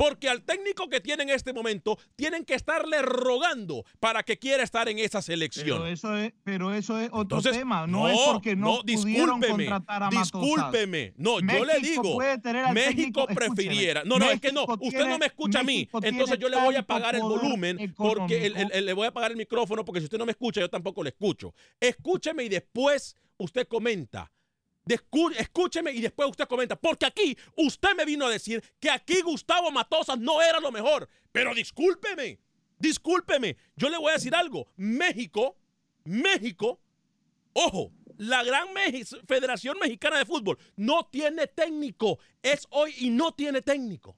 Porque 0.00 0.30
al 0.30 0.40
técnico 0.44 0.88
que 0.88 1.02
tiene 1.02 1.24
en 1.24 1.28
este 1.28 1.52
momento 1.52 1.98
tienen 2.16 2.46
que 2.46 2.54
estarle 2.54 3.02
rogando 3.02 3.84
para 3.98 4.22
que 4.22 4.38
quiera 4.38 4.62
estar 4.62 4.88
en 4.88 4.98
esa 4.98 5.20
selección. 5.20 5.78
Pero 5.82 5.86
eso 5.86 6.16
es, 6.16 6.32
pero 6.42 6.72
eso 6.72 6.98
es 6.98 7.08
otro 7.12 7.20
Entonces, 7.36 7.52
tema. 7.52 7.86
No, 7.86 8.08
es 8.08 8.18
porque 8.32 8.56
no, 8.56 8.80
pudieron 8.80 9.40
discúlpeme, 9.40 9.66
contratar 9.68 10.02
a 10.04 10.08
discúlpeme. 10.08 11.12
No, 11.18 11.40
yo 11.40 11.64
le 11.66 11.80
digo, 11.80 12.18
México 12.72 13.26
técnico- 13.26 13.26
prefiriera. 13.26 14.02
No, 14.04 14.18
no, 14.18 14.30
es 14.30 14.40
que 14.40 14.52
no, 14.52 14.62
usted 14.64 14.78
tiene- 14.88 15.08
no 15.10 15.18
me 15.18 15.26
escucha 15.26 15.60
a 15.60 15.64
mí. 15.64 15.86
Entonces 16.02 16.38
yo 16.38 16.48
le 16.48 16.56
voy 16.58 16.76
a 16.76 16.78
apagar 16.80 17.14
el 17.14 17.20
volumen 17.20 17.92
porque 17.94 18.46
el- 18.46 18.56
el- 18.56 18.72
el- 18.72 18.86
le 18.86 18.92
voy 18.94 19.04
a 19.04 19.08
apagar 19.10 19.32
el 19.32 19.36
micrófono 19.36 19.84
porque 19.84 20.00
si 20.00 20.04
usted 20.04 20.16
no 20.16 20.24
me 20.24 20.32
escucha, 20.32 20.60
yo 20.62 20.70
tampoco 20.70 21.02
le 21.02 21.10
escucho. 21.10 21.52
Escúcheme 21.78 22.44
y 22.44 22.48
después 22.48 23.16
usted 23.36 23.68
comenta. 23.68 24.32
Escúcheme 24.86 25.92
y 25.92 26.00
después 26.00 26.30
usted 26.30 26.48
comenta, 26.48 26.76
porque 26.76 27.06
aquí 27.06 27.36
usted 27.56 27.94
me 27.96 28.04
vino 28.04 28.26
a 28.26 28.30
decir 28.30 28.62
que 28.80 28.90
aquí 28.90 29.20
Gustavo 29.22 29.70
Matosas 29.70 30.18
no 30.18 30.42
era 30.42 30.60
lo 30.60 30.72
mejor. 30.72 31.08
Pero 31.32 31.54
discúlpeme, 31.54 32.40
discúlpeme, 32.78 33.56
yo 33.76 33.88
le 33.88 33.98
voy 33.98 34.10
a 34.10 34.14
decir 34.14 34.34
algo. 34.34 34.68
México, 34.76 35.56
México, 36.04 36.80
ojo, 37.52 37.92
la 38.16 38.42
gran 38.42 38.68
Federación 39.26 39.78
Mexicana 39.78 40.18
de 40.18 40.26
Fútbol 40.26 40.58
no 40.76 41.08
tiene 41.10 41.46
técnico. 41.46 42.18
Es 42.42 42.66
hoy 42.70 42.94
y 42.98 43.10
no 43.10 43.32
tiene 43.32 43.62
técnico. 43.62 44.16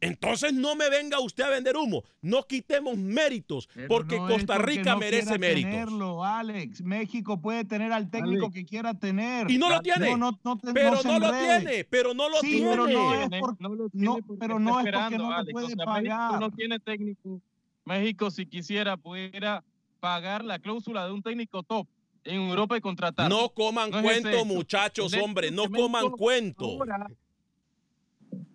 Entonces 0.00 0.52
no 0.52 0.76
me 0.76 0.88
venga 0.90 1.18
usted 1.20 1.42
a 1.44 1.50
vender 1.50 1.76
humo. 1.76 2.04
No 2.22 2.44
quitemos 2.46 2.96
méritos 2.96 3.68
Pero 3.74 3.88
porque 3.88 4.16
no 4.16 4.28
Costa 4.28 4.54
porque 4.56 4.70
Rica 4.76 4.92
no 4.92 4.98
merece 5.00 5.24
quiera 5.26 5.38
méritos. 5.38 5.70
tenerlo, 5.72 6.24
Alex. 6.24 6.82
México 6.82 7.40
puede 7.40 7.64
tener 7.64 7.92
al 7.92 8.08
técnico 8.10 8.50
que 8.50 8.64
quiera 8.64 8.94
tener. 8.94 9.50
Y 9.50 9.58
no 9.58 9.68
lo 9.68 9.80
tiene. 9.80 10.10
No, 10.10 10.16
no, 10.16 10.38
no 10.44 10.56
te- 10.58 10.72
pero 10.72 11.02
no, 11.02 11.18
lo 11.18 11.30
tiene, 11.32 11.84
pero 11.84 12.14
no 12.14 12.28
lo 12.28 12.40
Sí, 12.40 12.46
tiene. 12.58 12.70
pero 12.70 12.86
no 12.86 13.12
es 13.14 13.18
tiene, 13.28 13.40
por- 13.40 13.56
no 13.92 14.16
porque 14.18 14.38
pero 14.38 14.58
no 14.60 14.80
es 14.80 14.86
porque 14.92 15.18
no 15.18 15.32
Alex. 15.32 15.52
puede 15.52 15.66
O 15.66 15.70
sea, 15.70 15.84
pagar. 15.84 16.02
México 16.30 16.40
no 16.40 16.50
tiene 16.52 16.78
técnico. 16.80 17.40
México, 17.84 18.30
si 18.30 18.46
quisiera, 18.46 18.96
pudiera 18.96 19.64
pagar 20.00 20.44
la 20.44 20.58
cláusula 20.58 21.06
de 21.06 21.12
un 21.12 21.22
técnico 21.22 21.62
top 21.62 21.88
en 22.24 22.42
Europa 22.42 22.76
y 22.76 22.80
contratar. 22.80 23.28
No 23.28 23.48
coman 23.48 23.92
es 23.92 24.02
cuento, 24.02 24.44
muchachos, 24.44 25.12
hombre, 25.14 25.50
no 25.50 25.64
que 25.68 25.78
coman 25.80 26.10
cuento. 26.10 26.64
ahora, 26.66 27.06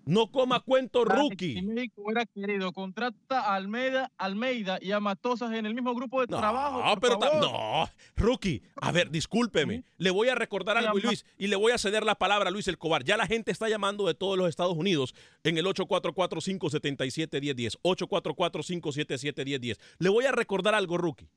No 0.06 0.30
coma 0.32 0.60
cuento, 0.60 1.06
rookie. 1.06 1.62
México 1.62 2.02
hubiera 2.04 2.26
querido, 2.26 2.74
contrata 2.74 3.40
a 3.40 3.56
Almeida, 3.56 4.12
Almeida 4.18 4.78
y 4.82 4.92
a 4.92 5.00
Matosas 5.00 5.54
en 5.54 5.66
el 5.66 5.74
mismo 5.74 5.96
grupo 5.96 6.20
de 6.20 6.28
trabajo. 6.28 6.84
No, 6.84 7.00
pero 7.00 7.18
favor. 7.18 7.42
no, 7.42 7.90
rookie. 8.18 8.62
A 8.82 8.92
ver, 8.92 9.10
discúlpeme. 9.12 9.86
Le 9.98 10.10
voy 10.10 10.28
a 10.28 10.36
recordar 10.36 10.76
algo, 10.78 11.00
Luis, 11.00 11.26
y 11.38 11.48
le 11.48 11.56
voy 11.56 11.72
a 11.72 11.78
ceder 11.78 12.04
la 12.04 12.16
palabra 12.16 12.50
a 12.50 12.52
Luis 12.52 12.68
el 12.68 12.78
Cobar. 12.78 13.06
Ya 13.06 13.16
la 13.16 13.28
gente 13.28 13.50
está 13.52 13.70
llamando 13.70 14.06
de 14.06 14.14
todos 14.14 14.38
los 14.38 14.50
Estados 14.50 14.76
Unidos 14.76 15.16
en 15.46 15.58
el 15.58 15.66
844-577-1010. 15.68 17.80
844-577-1010. 17.84 19.80
Le 20.00 20.10
voy 20.10 20.26
a 20.26 20.34
recordar 20.34 20.76
algo, 20.76 20.98
rookie. 20.98 21.30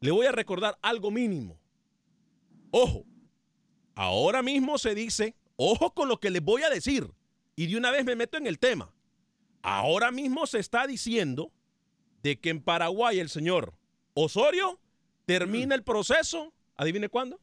Le 0.00 0.10
voy 0.10 0.26
a 0.26 0.32
recordar 0.32 0.78
algo 0.82 1.10
mínimo. 1.10 1.58
Ojo, 2.72 3.06
ahora 3.94 4.42
mismo 4.42 4.76
se 4.76 4.94
dice, 4.94 5.34
ojo 5.56 5.94
con 5.94 6.08
lo 6.08 6.20
que 6.20 6.28
les 6.28 6.42
voy 6.42 6.60
a 6.62 6.68
decir. 6.68 7.10
Y 7.56 7.66
de 7.66 7.76
una 7.76 7.90
vez 7.90 8.04
me 8.04 8.16
meto 8.16 8.36
en 8.38 8.46
el 8.46 8.58
tema. 8.58 8.92
Ahora 9.62 10.10
mismo 10.10 10.46
se 10.46 10.58
está 10.58 10.86
diciendo 10.86 11.52
de 12.22 12.38
que 12.40 12.50
en 12.50 12.60
Paraguay 12.62 13.18
el 13.20 13.28
señor 13.28 13.74
Osorio 14.14 14.80
termina 15.26 15.74
el 15.74 15.82
proceso, 15.82 16.52
adivine 16.76 17.08
cuándo. 17.08 17.40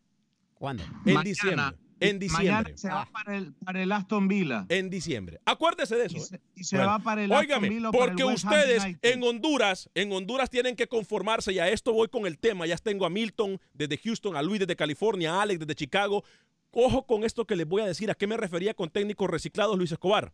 ¿Cuándo? 0.56 0.84
En 0.84 1.14
Mañana. 1.14 1.24
diciembre. 1.24 1.78
En 2.02 2.18
diciembre. 2.18 2.52
Mañana 2.54 2.78
se 2.78 2.88
va 2.90 3.06
para 3.12 3.36
el, 3.38 3.54
para 3.54 3.84
el 3.84 3.92
Aston 3.92 4.28
Villa. 4.30 4.66
En 4.70 4.90
diciembre. 4.90 5.40
Acuérdese 5.46 5.96
de 5.98 6.06
eso. 6.06 6.16
Y 6.18 6.20
¿eh? 6.20 6.24
se, 6.24 6.42
y 6.56 6.64
se 6.64 6.76
Bueno, 6.78 6.92
va 6.92 7.00
para 7.00 7.24
el 7.24 7.32
óigame, 7.32 7.68
Aston 7.68 7.70
Villa 7.70 7.90
o 7.90 7.92
para 7.92 8.04
el 8.06 8.10
porque 8.12 8.24
ustedes 8.24 8.84
United. 8.84 9.00
en 9.14 9.24
Honduras, 9.24 9.90
en 9.96 10.12
Honduras 10.14 10.50
tienen 10.50 10.76
que 10.78 10.88
conformarse 10.88 11.52
y 11.52 11.60
a 11.60 11.68
esto 11.68 11.92
voy 11.94 12.08
con 12.08 12.26
el 12.26 12.38
tema. 12.38 12.66
Ya 12.66 12.78
tengo 12.78 13.06
a 13.06 13.10
Milton 13.10 13.60
desde 13.74 13.98
Houston, 13.98 14.36
a 14.38 14.42
Luis 14.42 14.60
desde 14.62 14.76
California, 14.78 15.36
a 15.36 15.42
Alex 15.42 15.60
desde 15.60 15.76
Chicago. 15.76 16.24
Ojo 16.72 17.06
con 17.06 17.24
esto 17.24 17.46
que 17.46 17.56
les 17.56 17.68
voy 17.68 17.82
a 17.82 17.86
decir. 17.86 18.12
¿A 18.12 18.16
qué 18.16 18.28
me 18.28 18.38
refería 18.38 18.74
con 18.74 18.90
técnicos 18.90 19.30
reciclados, 19.30 19.78
Luis 19.78 19.92
Escobar? 19.92 20.34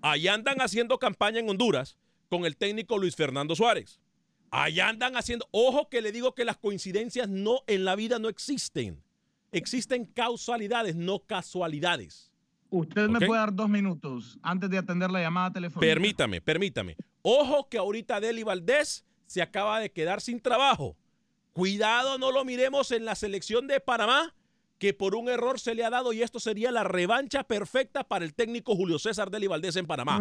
Allá 0.00 0.34
andan 0.34 0.60
haciendo 0.60 0.98
campaña 0.98 1.40
en 1.40 1.48
Honduras 1.48 1.98
con 2.28 2.44
el 2.44 2.56
técnico 2.56 2.98
Luis 2.98 3.16
Fernando 3.16 3.54
Suárez. 3.54 4.00
Allá 4.50 4.88
andan 4.88 5.16
haciendo, 5.16 5.46
ojo 5.50 5.88
que 5.88 6.00
le 6.00 6.12
digo 6.12 6.34
que 6.34 6.44
las 6.44 6.56
coincidencias 6.56 7.28
no 7.28 7.60
en 7.66 7.84
la 7.84 7.96
vida 7.96 8.18
no 8.18 8.28
existen. 8.28 9.02
Existen 9.52 10.06
causalidades, 10.06 10.96
no 10.96 11.20
casualidades. 11.20 12.32
Usted 12.70 13.08
me 13.08 13.26
puede 13.26 13.40
dar 13.40 13.54
dos 13.54 13.68
minutos 13.68 14.38
antes 14.42 14.68
de 14.68 14.78
atender 14.78 15.10
la 15.10 15.20
llamada 15.20 15.52
telefónica. 15.52 15.80
Permítame, 15.80 16.40
permítame. 16.40 16.96
Ojo 17.22 17.68
que 17.68 17.78
ahorita 17.78 18.20
Deli 18.20 18.42
Valdés 18.42 19.04
se 19.26 19.42
acaba 19.42 19.80
de 19.80 19.90
quedar 19.90 20.20
sin 20.20 20.40
trabajo. 20.40 20.96
Cuidado, 21.52 22.18
no 22.18 22.30
lo 22.30 22.44
miremos 22.44 22.90
en 22.92 23.04
la 23.04 23.14
selección 23.14 23.66
de 23.66 23.80
Panamá, 23.80 24.34
que 24.78 24.94
por 24.94 25.14
un 25.16 25.28
error 25.28 25.58
se 25.58 25.74
le 25.74 25.84
ha 25.84 25.90
dado 25.90 26.12
y 26.12 26.22
esto 26.22 26.38
sería 26.40 26.70
la 26.70 26.84
revancha 26.84 27.42
perfecta 27.44 28.04
para 28.04 28.24
el 28.24 28.32
técnico 28.34 28.76
Julio 28.76 28.98
César 28.98 29.30
Deli 29.30 29.46
Valdés 29.48 29.76
en 29.76 29.86
Panamá. 29.86 30.20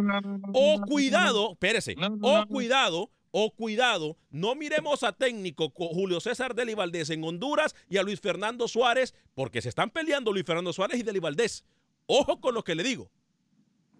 O 0.53 0.81
cuidado, 0.81 1.51
espérese, 1.51 1.95
o 2.21 2.45
cuidado, 2.47 3.11
o 3.31 3.51
cuidado, 3.51 4.17
no 4.31 4.55
miremos 4.55 5.03
a 5.03 5.11
técnico 5.11 5.71
co- 5.71 5.89
Julio 5.89 6.19
César 6.19 6.55
Deli 6.55 6.73
Valdés 6.73 7.09
en 7.11 7.23
Honduras 7.23 7.75
y 7.87 7.97
a 7.97 8.03
Luis 8.03 8.19
Fernando 8.19 8.67
Suárez, 8.67 9.13
porque 9.35 9.61
se 9.61 9.69
están 9.69 9.91
peleando 9.91 10.31
Luis 10.33 10.45
Fernando 10.45 10.73
Suárez 10.73 10.99
y 10.99 11.03
Deli 11.03 11.19
Valdés. 11.19 11.63
Ojo 12.07 12.39
con 12.41 12.55
lo 12.55 12.63
que 12.63 12.73
le 12.73 12.83
digo. 12.83 13.11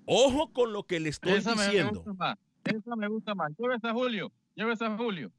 Ojo 0.05 0.51
con 0.53 0.73
lo 0.73 0.83
que 0.83 0.99
le 0.99 1.09
estoy 1.09 1.33
Esa 1.33 1.51
me, 1.51 1.57
me 1.57 1.65
diciendo. 1.65 1.91
gusta 2.03 2.13
más. 2.13 2.37
Esa 2.63 2.95
me 2.95 3.07
gusta 3.09 3.35
más. 3.35 3.51
Llévese 3.57 3.87
a 3.87 3.93
Julio. 3.93 4.31
Llévese 4.55 4.85
a 4.85 4.97
Julio. 4.97 5.31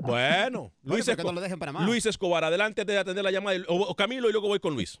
Bueno, 0.00 0.72
Luis, 0.82 2.06
Escobar, 2.06 2.44
adelante 2.44 2.84
de 2.84 2.98
atender 2.98 3.24
la 3.24 3.30
llamada. 3.30 3.58
O, 3.68 3.76
o 3.76 3.94
Camilo 3.96 4.28
y 4.28 4.32
luego 4.32 4.48
voy 4.48 4.60
con 4.60 4.74
Luis. 4.74 5.00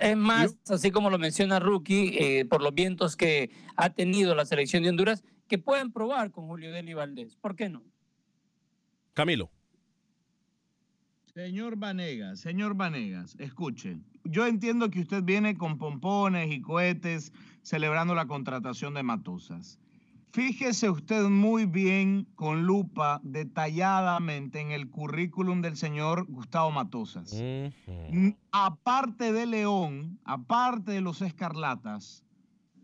Es 0.00 0.16
más, 0.16 0.56
así 0.68 0.90
como 0.90 1.10
lo 1.10 1.18
menciona 1.18 1.60
Rookie, 1.60 2.16
eh, 2.18 2.44
por 2.44 2.62
los 2.62 2.74
vientos 2.74 3.16
que 3.16 3.50
ha 3.76 3.90
tenido 3.90 4.34
la 4.34 4.46
selección 4.46 4.82
de 4.82 4.90
Honduras, 4.90 5.22
que 5.48 5.58
pueden 5.58 5.92
probar 5.92 6.30
con 6.30 6.46
Julio 6.46 6.72
Deli 6.72 6.94
Valdés. 6.94 7.36
¿Por 7.36 7.56
qué 7.56 7.68
no? 7.68 7.82
Camilo. 9.12 9.50
Señor 11.34 11.76
Vanegas, 11.76 12.40
señor 12.40 12.74
Vanegas, 12.74 13.34
escuche. 13.40 13.98
Yo 14.22 14.46
entiendo 14.46 14.88
que 14.88 15.00
usted 15.00 15.22
viene 15.24 15.58
con 15.58 15.78
pompones 15.78 16.52
y 16.52 16.60
cohetes 16.60 17.32
celebrando 17.62 18.14
la 18.14 18.26
contratación 18.26 18.94
de 18.94 19.02
Matosas. 19.02 19.80
Fíjese 20.34 20.90
usted 20.90 21.28
muy 21.28 21.64
bien, 21.64 22.26
con 22.34 22.64
lupa, 22.64 23.20
detalladamente 23.22 24.60
en 24.60 24.72
el 24.72 24.90
currículum 24.90 25.62
del 25.62 25.76
señor 25.76 26.26
Gustavo 26.26 26.72
Matosas. 26.72 27.40
Aparte 28.50 29.32
de 29.32 29.46
León, 29.46 30.18
aparte 30.24 30.90
de 30.90 31.02
los 31.02 31.22
Escarlatas, 31.22 32.24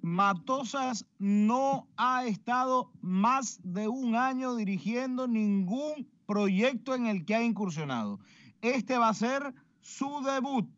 Matosas 0.00 1.06
no 1.18 1.88
ha 1.96 2.24
estado 2.24 2.92
más 3.00 3.58
de 3.64 3.88
un 3.88 4.14
año 4.14 4.54
dirigiendo 4.54 5.26
ningún 5.26 6.08
proyecto 6.26 6.94
en 6.94 7.08
el 7.08 7.24
que 7.24 7.34
ha 7.34 7.42
incursionado. 7.42 8.20
Este 8.62 8.96
va 8.96 9.08
a 9.08 9.14
ser 9.14 9.52
su 9.80 10.22
debut 10.22 10.70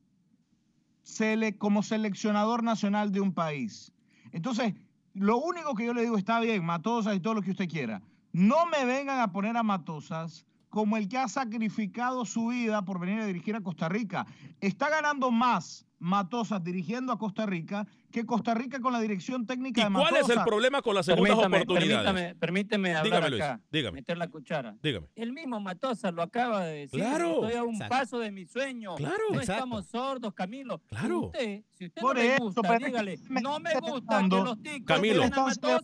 como 1.59 1.83
seleccionador 1.83 2.63
nacional 2.63 3.13
de 3.13 3.21
un 3.21 3.35
país. 3.35 3.93
Entonces, 4.31 4.73
lo 5.15 5.39
único 5.39 5.75
que 5.75 5.87
yo 5.87 5.95
le 5.95 6.03
digo 6.03 6.17
está 6.17 6.41
bien, 6.41 6.65
Matosas 6.65 7.17
y 7.17 7.21
todo 7.21 7.35
lo 7.35 7.43
que 7.43 7.51
usted 7.51 7.69
quiera. 7.69 8.03
No 8.33 8.67
me 8.67 8.85
vengan 8.85 9.21
a 9.21 9.33
poner 9.33 9.57
a 9.57 9.63
Matosas 9.63 10.47
como 10.71 10.97
el 10.97 11.09
que 11.09 11.19
ha 11.19 11.29
sacrificado 11.29 12.25
su 12.25 12.47
vida 12.49 12.83
por 12.83 12.99
venir 12.99 13.21
a 13.21 13.27
dirigir 13.27 13.55
a 13.55 13.61
Costa 13.61 13.91
Rica. 13.91 14.27
Está 14.61 14.89
ganando 14.89 15.31
más 15.31 15.85
Matosas 16.03 16.63
dirigiendo 16.65 17.13
a 17.13 17.19
Costa 17.19 17.47
Rica 17.47 17.87
que 18.11 18.27
Costa 18.27 18.53
Rica 18.53 18.81
con 18.81 18.93
la 18.93 19.01
dirección 19.01 19.47
técnica 19.47 19.81
¿Y 19.81 19.85
de 19.85 19.91
Matosas. 19.91 20.11
cuál 20.21 20.23
es 20.31 20.37
el 20.37 20.45
problema 20.45 20.83
con 20.83 20.95
las 20.95 21.07
segundas 21.07 21.37
Permítame, 21.39 21.63
oportunidades? 21.63 22.05
permítame, 22.13 22.35
permíteme 22.35 22.89
hablar 22.91 23.05
Dígame, 23.05 23.31
Luis, 23.31 23.43
acá, 23.43 23.61
dígame. 23.71 23.95
meter 23.95 24.19
la 24.19 24.29
cuchara. 24.29 24.77
Dígame. 24.83 25.07
El 25.15 25.33
mismo 25.33 25.61
Matosa 25.61 26.11
lo 26.11 26.21
acaba 26.23 26.65
de 26.67 26.81
decir. 26.81 27.01
Claro. 27.01 27.45
Estoy 27.47 27.53
a 27.59 27.63
un 27.65 27.75
Exacto. 27.77 27.95
paso 27.97 28.19
de 28.19 28.31
mi 28.33 28.45
sueño. 28.45 28.97
Claro. 28.97 29.15
No 29.31 29.37
Exacto. 29.41 29.53
estamos 29.53 29.87
sordos, 29.87 30.35
Camilo. 30.35 30.81
Claro. 30.89 31.21
Usted, 31.27 31.63
si 31.71 31.87
usted 31.87 32.03
Por 32.03 32.17
no 32.17 32.23
le 32.23 32.35
eso, 32.35 32.45
gusta, 32.45 32.61
pero 32.63 32.87
dígale, 32.87 33.19
me 33.31 33.41
no 33.41 33.61
me 33.61 33.71
está 33.71 33.81
gusta 33.81 34.23
que 34.23 34.29
los 34.29 34.63
ticos 34.63 34.87
Camilo. 34.87 35.23
a. 35.25 35.29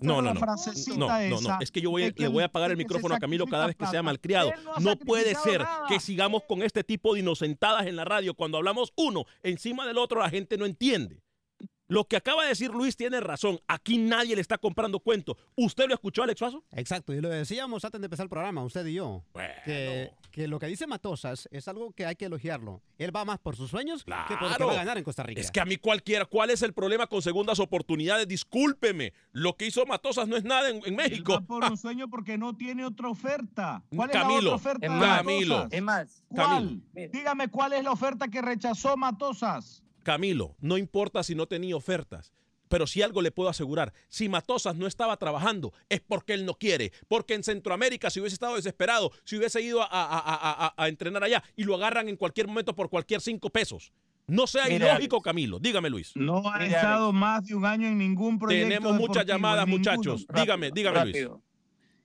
No, 0.03 0.21
no, 0.21 0.35
no. 0.35 0.41
No, 0.95 1.41
no, 1.41 1.59
Es 1.61 1.71
que 1.71 1.81
yo 1.81 1.91
voy, 1.91 2.13
que 2.13 2.25
le 2.25 2.29
voy 2.29 2.43
a 2.43 2.47
apagar 2.47 2.71
el 2.71 2.77
micrófono 2.77 3.15
a 3.15 3.19
Camilo 3.19 3.47
cada 3.47 3.67
vez 3.69 3.77
que 3.77 3.87
sea 3.87 4.03
malcriado. 4.03 4.53
Él 4.53 4.65
no 4.65 4.75
ha 4.75 4.81
No 4.81 4.97
puede 4.97 5.35
sacrificado 5.35 5.51
ser 5.53 5.61
nada. 5.63 5.87
que 5.89 6.01
sigamos 6.01 6.43
con 6.49 6.63
este 6.63 6.85
tipo 6.85 7.15
de 7.15 7.21
inocentadas 7.21 7.87
en 7.87 7.97
la 7.97 8.05
radio. 8.05 8.35
Cuando 8.35 8.59
hablamos 8.59 8.93
uno 8.97 9.25
encima 9.43 9.87
del 9.87 9.99
otro, 10.09 10.21
la 10.21 10.31
gente 10.31 10.57
no 10.59 10.67
entiende. 10.67 11.23
Lo 11.91 12.05
que 12.05 12.17
acaba 12.17 12.43
de 12.43 12.51
decir 12.51 12.71
Luis 12.71 12.97
tiene 12.99 13.19
razón. 13.19 13.61
Aquí 13.67 13.97
nadie 13.97 14.35
le 14.35 14.43
está 14.43 14.59
comprando 14.59 15.01
cuento. 15.01 15.39
¿Usted 15.57 15.89
lo 15.89 15.95
escuchó, 15.95 16.23
Alex 16.23 16.39
Suazo? 16.39 16.63
Exacto, 16.73 17.15
y 17.15 17.21
lo 17.23 17.31
decíamos 17.31 17.83
antes 17.83 17.99
de 17.99 18.05
empezar 18.05 18.25
el 18.25 18.29
programa, 18.29 18.63
usted 18.63 18.85
y 18.85 18.93
yo, 18.93 19.25
que, 19.65 20.11
que 20.31 20.49
lo 20.49 20.59
que 20.59 20.67
dice 20.67 20.87
Matosas 20.87 21.49
es 21.51 21.67
algo 21.67 21.93
que 21.93 22.05
hay 22.05 22.15
que 22.15 22.27
elogiarlo. 22.27 22.83
Él 22.99 23.15
va 23.17 23.25
más 23.25 23.39
por 23.39 23.57
sus 23.57 23.71
sueños 23.71 24.05
que 24.05 24.37
por 24.37 24.51
lo 24.51 24.57
que 24.59 24.65
va 24.65 24.73
a 24.73 24.77
ganar 24.77 24.99
en 24.99 25.05
Costa 25.05 25.23
Rica. 25.23 25.41
Es 25.41 25.51
que 25.51 25.61
a 25.61 25.65
mí 25.65 25.79
cualquiera, 25.79 26.27
¿cuál 26.27 26.51
es 26.51 26.61
el 26.61 26.75
problema 26.75 27.07
con 27.07 27.23
segundas 27.23 27.59
oportunidades? 27.59 28.29
Discúlpeme, 28.29 29.15
lo 29.33 29.57
que 29.57 29.65
hizo 29.67 29.87
Matosas 29.87 30.29
no 30.29 30.37
es 30.37 30.45
nada 30.45 30.69
en, 30.69 30.83
en 30.85 30.95
México. 30.95 31.33
Va 31.33 31.41
por 31.41 31.65
un 31.65 31.79
sueño 31.79 32.09
porque 32.11 32.37
no 32.37 32.55
tiene 32.55 32.85
otra 32.85 33.09
oferta. 33.09 33.83
¿Cuál 33.97 34.11
es 34.11 34.15
la 34.15 34.21
Camilo, 34.21 34.55
otra 34.55 34.57
oferta? 34.57 34.87
es 34.87 34.93
más? 34.93 35.17
Camilo, 35.17 35.69
Es 35.71 35.83
más, 35.83 36.23
¿Cuál? 36.29 36.49
Camilo. 36.49 37.13
Dígame 37.15 37.49
cuál 37.49 37.73
es 37.73 37.83
la 37.83 37.93
oferta 37.93 38.29
que 38.29 38.43
rechazó 38.43 38.95
Matosas. 38.99 39.83
Camilo, 40.13 40.57
no 40.61 40.79
importa 40.79 41.23
si 41.23 41.35
no 41.35 41.47
tenía 41.47 41.77
ofertas. 41.77 42.33
Pero 42.69 42.87
si 42.87 43.03
algo 43.03 43.21
le 43.21 43.31
puedo 43.31 43.51
asegurar, 43.51 43.93
si 44.09 44.31
Matosas 44.31 44.75
no 44.75 44.87
estaba 44.87 45.19
trabajando, 45.19 45.75
es 45.91 46.01
porque 46.01 46.33
él 46.33 46.47
no 46.47 46.55
quiere. 46.55 46.93
Porque 47.09 47.35
en 47.35 47.43
Centroamérica, 47.45 48.09
si 48.09 48.19
hubiese 48.21 48.33
estado 48.33 48.57
desesperado, 48.57 49.13
si 49.25 49.37
hubiese 49.37 49.61
ido 49.61 49.83
a, 49.83 49.87
a- 49.87 50.19
a- 50.19 50.67
a- 50.67 50.75
a 50.75 50.89
entrenar 50.89 51.23
allá 51.25 51.43
y 51.57 51.65
lo 51.65 51.75
agarran 51.75 52.09
en 52.09 52.17
cualquier 52.17 52.47
momento 52.47 52.75
por 52.75 52.89
cualquier 52.89 53.21
cinco 53.21 53.51
pesos. 53.51 53.93
No 54.27 54.47
sea 54.47 54.65
Mire, 54.65 54.87
ilógico, 54.89 55.21
Camilo. 55.21 55.59
Dígame, 55.59 55.91
Luis. 55.91 56.13
No 56.17 56.39
ha 56.51 56.59
Mira, 56.59 56.77
estado 56.77 57.13
más 57.13 57.45
de 57.45 57.55
un 57.55 57.67
año 57.67 57.87
en 57.89 57.99
ningún 57.99 58.39
proyecto. 58.39 58.67
Tenemos 58.67 58.95
muchas 58.99 59.27
llamadas, 59.27 59.69
muchachos. 59.69 60.27
dígame, 60.35 60.71
dígame, 60.71 61.05
Luis. 61.05 61.29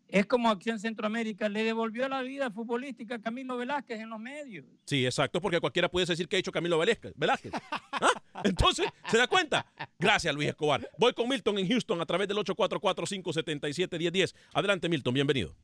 Es 0.08 0.26
como 0.28 0.50
Acción 0.50 0.80
Centroamérica 0.80 1.50
le 1.50 1.63
devolvió 1.63 2.08
la 2.08 2.22
vida 2.22 2.52
futbolística 2.52 3.16
a 3.16 3.22
Camilo 3.22 3.58
Velázquez 3.58 4.00
en 4.00 4.10
los 4.10 4.20
medios. 4.20 4.66
Sí, 4.86 5.06
exacto, 5.06 5.42
porque 5.42 5.60
cualquiera 5.60 5.89
puede 5.89 6.06
decir 6.06 6.28
que 6.28 6.36
ha 6.36 6.39
hecho 6.39 6.52
Camilo 6.52 6.78
Velázquez. 6.78 7.13
Velázquez. 7.16 7.52
¿Ah? 7.92 8.12
Entonces, 8.44 8.88
¿se 9.08 9.18
da 9.18 9.28
cuenta? 9.28 9.66
Gracias, 9.98 10.36
Luis 10.36 10.50
Escobar. 10.50 10.88
Voy 11.00 11.13
con 11.13 11.28
Milton 11.28 11.58
en 11.58 11.68
Houston 11.68 12.00
a 12.00 12.06
través 12.06 12.28
del 12.28 12.38
844-577-1010. 12.38 14.36
Adelante, 14.54 14.88
Milton, 14.88 15.13
bienvenido. 15.13 15.56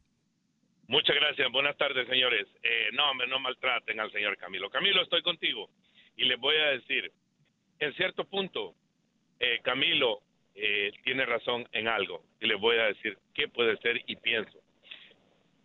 Muchas 0.88 1.16
gracias. 1.16 1.52
Buenas 1.52 1.78
tardes, 1.78 2.08
señores. 2.08 2.48
Eh, 2.64 2.90
no, 2.94 3.12
hombre, 3.12 3.28
no 3.28 3.40
maltraten 3.40 4.00
al 4.00 4.12
señor 4.12 4.36
Camilo. 4.38 4.72
Camilo, 4.72 5.04
estoy 5.04 5.22
contigo. 5.22 5.70
Y 6.18 6.26
les 6.26 6.40
voy 6.40 6.56
a 6.56 6.70
decir, 6.70 7.12
en 7.80 7.94
cierto 7.94 8.26
punto, 8.26 8.74
eh, 9.40 9.60
Camilo 9.62 10.24
eh, 10.62 10.92
tiene 11.04 11.26
razón 11.26 11.68
en 11.72 11.88
algo. 11.88 12.24
Y 12.40 12.48
les 12.48 12.60
voy 12.60 12.78
a 12.78 12.86
decir 12.86 13.18
qué 13.34 13.48
puede 13.48 13.78
ser 13.78 14.02
y 14.06 14.16
pienso. 14.18 14.60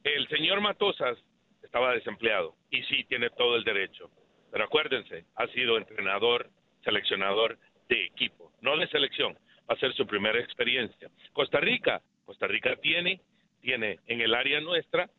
El 0.05 0.29
señor 0.29 0.61
Matosas 0.61 1.19
estaba 1.63 1.95
desempleado. 1.95 2.55
Y 2.71 2.83
sí, 2.85 3.05
tiene 3.05 3.31
todo 3.31 3.57
el 3.57 3.65
derecho. 3.65 4.11
Pero 4.53 4.65
acuérdense, 4.65 5.25
ha 5.35 5.49
sido 5.49 5.77
entrenador, 5.77 6.49
seleccionador 6.85 7.59
de 7.89 8.05
equipo, 8.05 8.53
no 8.61 8.77
de 8.77 8.87
selección. 8.89 9.37
Va 9.69 9.75
a 9.75 9.79
ser 9.79 9.93
su 9.95 10.07
primera 10.07 10.39
experiencia. 10.39 11.11
Costa 11.33 11.59
Rica, 11.59 12.01
Costa 12.25 12.47
Rica 12.47 12.77
tiene, 12.77 13.21
tiene 13.61 13.99
en 14.07 14.21
el 14.21 14.35
área 14.35 14.61
nuestra 14.61 15.11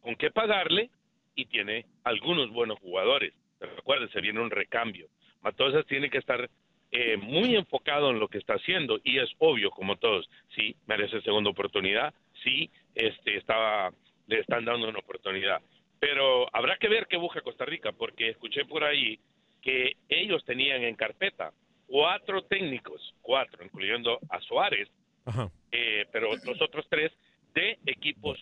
con 0.00 0.16
qué 0.16 0.30
pagarle 0.30 0.90
y 1.34 1.46
tiene 1.46 1.86
algunos 2.04 2.50
buenos 2.50 2.78
jugadores. 2.80 3.32
Pero 3.58 3.72
acuérdense, 3.78 4.20
viene 4.20 4.40
un 4.40 4.50
recambio. 4.50 5.06
Matosas 5.40 5.86
tiene 5.86 6.10
que 6.10 6.18
estar 6.18 6.50
eh, 6.92 7.16
muy 7.16 7.56
enfocado 7.56 8.10
en 8.10 8.20
lo 8.20 8.28
que 8.28 8.38
está 8.38 8.54
haciendo 8.54 9.00
y 9.02 9.18
es 9.18 9.30
obvio, 9.38 9.70
como 9.70 9.96
todos, 9.96 10.28
sí, 10.54 10.76
merece 10.86 11.20
segunda 11.22 11.50
oportunidad, 11.50 12.12
sí, 12.44 12.70
este, 12.94 13.36
estaba, 13.38 13.90
le 14.26 14.40
están 14.40 14.64
dando 14.64 14.88
una 14.88 14.98
oportunidad. 15.00 15.60
Pero 15.98 16.46
habrá 16.54 16.76
que 16.76 16.88
ver 16.88 17.06
qué 17.08 17.16
busca 17.16 17.40
Costa 17.40 17.64
Rica, 17.64 17.92
porque 17.92 18.28
escuché 18.30 18.64
por 18.64 18.84
ahí 18.84 19.18
que 19.62 19.96
ellos 20.08 20.44
tenían 20.44 20.82
en 20.82 20.94
carpeta 20.96 21.52
cuatro 21.86 22.42
técnicos, 22.44 23.14
cuatro, 23.22 23.64
incluyendo 23.64 24.18
a 24.28 24.40
Suárez, 24.40 24.88
Ajá. 25.24 25.50
eh, 25.70 26.06
pero 26.12 26.30
los 26.44 26.60
otros 26.60 26.86
tres 26.90 27.12
de 27.54 27.78
equipos 27.86 28.38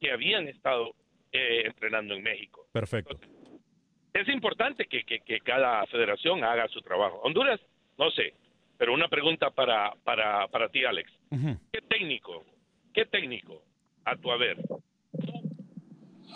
que 0.00 0.10
habían 0.12 0.46
estado 0.48 0.94
eh, 1.32 1.62
entrenando 1.66 2.14
en 2.14 2.22
México. 2.22 2.66
Perfecto. 2.72 3.18
Es 4.12 4.28
importante 4.28 4.84
que, 4.86 5.04
que- 5.04 5.20
que 5.20 5.40
cada 5.40 5.84
federación 5.86 6.44
haga 6.44 6.68
su 6.68 6.80
trabajo. 6.82 7.18
Honduras, 7.24 7.60
no 8.02 8.10
sé, 8.10 8.34
pero 8.76 8.92
una 8.94 9.06
pregunta 9.06 9.50
para, 9.50 9.94
para, 10.02 10.48
para 10.48 10.68
ti, 10.68 10.84
Alex. 10.84 11.08
¿Qué 11.72 11.80
técnico, 11.88 12.44
qué 12.92 13.06
técnico, 13.06 13.62
a 14.04 14.16
tu 14.16 14.32
haber, 14.32 14.56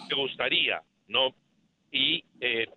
te 0.09 0.15
gustaría, 0.15 0.81
no? 1.09 1.35
Y 1.91 2.23
eh, 2.41 2.69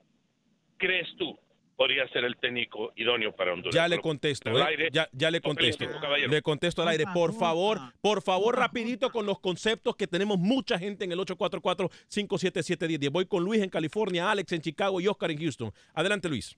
crees 0.78 1.08
tú 1.18 1.38
podría 1.76 2.08
ser 2.08 2.26
el 2.26 2.36
técnico 2.38 2.92
idóneo 2.96 3.32
para 3.36 3.54
Honduras? 3.54 3.76
Ya 3.76 3.88
le 3.88 4.00
contesto, 4.00 4.50
¿eh? 4.50 4.64
aire, 4.64 4.90
ya, 4.92 5.08
ya 5.12 5.30
le 5.30 5.40
contesto. 5.40 5.86
Le 6.28 6.42
contesto 6.42 6.82
al 6.82 6.88
aire. 6.88 7.06
Por 7.14 7.34
favor, 7.34 7.80
por 8.02 8.24
favor, 8.24 8.58
rapidito 8.58 9.12
con 9.12 9.28
los 9.28 9.40
conceptos 9.40 9.96
que 9.96 10.08
tenemos 10.08 10.40
mucha 10.40 10.80
gente 10.80 11.06
en 11.06 11.12
el 11.12 11.20
844-577-1010. 11.20 13.12
Voy 13.12 13.28
con 13.28 13.44
Luis 13.44 13.62
en 13.62 13.70
California, 13.70 14.32
Alex 14.32 14.52
en 14.52 14.62
Chicago 14.62 15.00
y 15.00 15.08
Oscar 15.08 15.30
en 15.30 15.38
Houston. 15.38 15.72
Adelante, 15.94 16.28
Luis. 16.28 16.58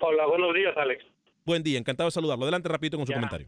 Hola, 0.00 0.26
buenos 0.26 0.54
días, 0.54 0.76
Alex. 0.76 1.04
Buen 1.44 1.62
día, 1.62 1.78
encantado 1.78 2.08
de 2.08 2.12
saludarlo. 2.12 2.44
Adelante 2.44 2.68
rapidito 2.68 2.96
con 2.96 3.06
su 3.06 3.12
comentario. 3.12 3.46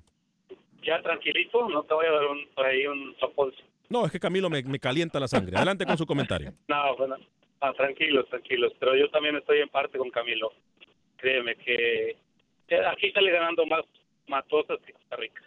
Ya 0.83 1.03
tranquilito, 1.03 1.69
no 1.69 1.83
te 1.83 1.95
voy 1.95 2.07
a 2.07 2.11
dar 2.13 2.27
un, 2.27 2.47
por 2.55 2.65
ahí 2.65 2.87
un 2.87 3.15
sopón. 3.19 3.53
No, 3.91 4.07
es 4.07 4.13
que 4.13 4.21
Camilo 4.21 4.49
me, 4.49 4.63
me 4.63 4.79
calienta 4.79 5.19
la 5.21 5.29
sangre. 5.29 5.57
Adelante 5.57 5.85
con 5.85 5.99
su 5.99 6.07
comentario. 6.07 6.53
No, 6.69 6.97
bueno, 6.97 7.17
ah, 7.61 7.73
tranquilos, 7.75 8.29
tranquilos. 8.29 8.73
Pero 8.79 8.97
yo 8.97 9.11
también 9.11 9.37
estoy 9.37 9.61
en 9.61 9.69
parte 9.69 9.99
con 9.99 10.11
Camilo. 10.11 10.53
Créeme 11.17 11.57
que 11.57 12.17
aquí 12.87 13.11
sale 13.13 13.31
ganando 13.33 13.67
más 13.67 13.85
Matosas 14.29 14.79
que 14.87 14.93
Costa 14.93 15.17
Rica. 15.17 15.43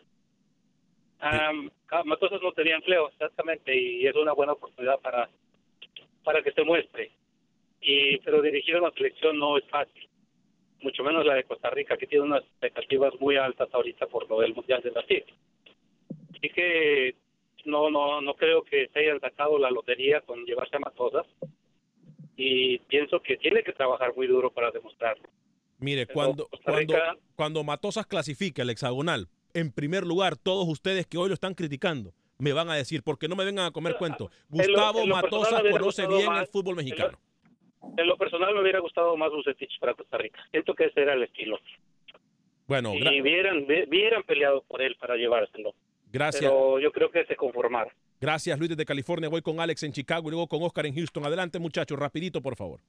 Ca- 1.86 2.04
Matosas 2.04 2.42
no 2.42 2.52
tenía 2.52 2.76
empleo, 2.76 3.10
exactamente, 3.10 3.76
y 3.80 4.08
es 4.08 4.16
una 4.16 4.34
buena 4.34 4.54
oportunidad 4.54 5.00
para, 5.00 5.30
para 6.24 6.42
que 6.42 6.52
se 6.52 6.64
muestre. 6.64 7.12
Y, 7.82 8.18
pero 8.20 8.42
dirigir 8.42 8.76
una 8.78 8.92
selección 8.92 9.38
no 9.40 9.58
es 9.58 9.64
fácil, 9.70 10.08
mucho 10.82 11.04
menos 11.04 11.26
la 11.26 11.36
de 11.36 11.44
Costa 11.44 11.70
Rica, 11.70 11.98
que 11.98 12.08
tiene 12.08 12.26
unas 12.26 12.44
expectativas 12.44 13.14
muy 13.20 13.38
altas 13.38 13.70
ahorita 13.74 14.08
por 14.08 14.30
lo 14.30 14.40
del 14.40 14.54
Mundial 14.56 14.82
de 14.84 14.90
Brasil. 14.92 15.24
Así 16.36 16.50
que 16.50 17.16
no, 17.66 17.90
no, 17.92 18.22
no 18.22 18.34
creo 18.36 18.64
que 18.64 18.88
se 18.94 19.00
hayan 19.00 19.20
sacado 19.20 19.60
la 19.60 19.70
lotería 19.70 20.22
con 20.22 20.44
llevarse 20.46 20.76
a 20.78 20.80
Matosas 20.80 21.26
y 22.38 22.80
pienso 22.80 23.22
que 23.22 23.38
tiene 23.38 23.64
que 23.64 23.74
trabajar 23.74 24.14
muy 24.16 24.28
duro 24.28 24.52
para 24.52 24.72
demostrarlo. 24.72 25.28
Mire, 25.80 26.06
Pero 26.06 26.14
cuando, 26.16 26.48
Costa 26.48 26.72
cuando, 26.72 26.94
Rica- 26.94 27.18
cuando 27.36 27.64
Matosas 27.64 28.06
clasifique 28.08 28.62
al 28.62 28.70
hexagonal, 28.70 29.28
en 29.54 29.72
primer 29.72 30.06
lugar, 30.06 30.38
todos 30.38 30.68
ustedes 30.68 31.06
que 31.08 31.18
hoy 31.18 31.28
lo 31.28 31.34
están 31.34 31.54
criticando, 31.54 32.14
me 32.40 32.54
van 32.54 32.70
a 32.70 32.76
decir, 32.76 33.04
porque 33.04 33.28
no 33.28 33.36
me 33.36 33.46
vengan 33.46 33.66
a 33.68 33.72
comer 33.72 33.96
cuento. 33.98 34.32
en 34.52 34.58
lo- 34.58 34.64
Gustavo 34.74 35.06
lo 35.06 35.16
Matosas 35.16 35.62
conoce 35.70 36.08
bien 36.08 36.26
más- 36.28 36.42
el 36.42 36.48
fútbol 36.48 36.76
mexicano. 36.76 37.20
En 37.98 38.08
lo 38.08 38.18
personal 38.18 38.54
me 38.54 38.62
hubiera 38.62 38.80
gustado 38.80 39.16
más 39.18 39.32
Bucetich 39.32 39.80
para 39.80 39.94
Costa 39.94 40.18
Rica. 40.18 40.40
Siento 40.52 40.74
que 40.74 40.86
ese 40.86 41.02
era 41.02 41.14
el 41.14 41.24
estilo. 41.24 41.60
Bueno, 42.68 42.94
y 42.94 43.22
hubieran, 43.22 43.64
hubieran 43.64 44.24
peleado 44.24 44.64
por 44.68 44.82
él 44.82 44.96
para 45.00 45.16
llevárselo. 45.16 45.74
gracias. 46.12 46.50
Pero 46.50 46.80
yo 46.80 46.92
creo 46.92 47.12
que 47.12 47.26
se 47.26 47.36
conformaron. 47.36 47.92
Gracias, 48.22 48.58
Luis, 48.58 48.70
desde 48.70 48.86
California. 48.86 49.30
Voy 49.30 49.42
con 49.42 49.60
Alex 49.60 49.84
en 49.84 49.92
Chicago 49.92 50.28
y 50.28 50.32
luego 50.32 50.48
con 50.48 50.62
Oscar 50.62 50.86
en 50.86 50.96
Houston. 50.96 51.26
Adelante, 51.26 51.60
muchachos, 51.60 51.98
rapidito, 51.98 52.40
por 52.42 52.56
favor. 52.56 52.80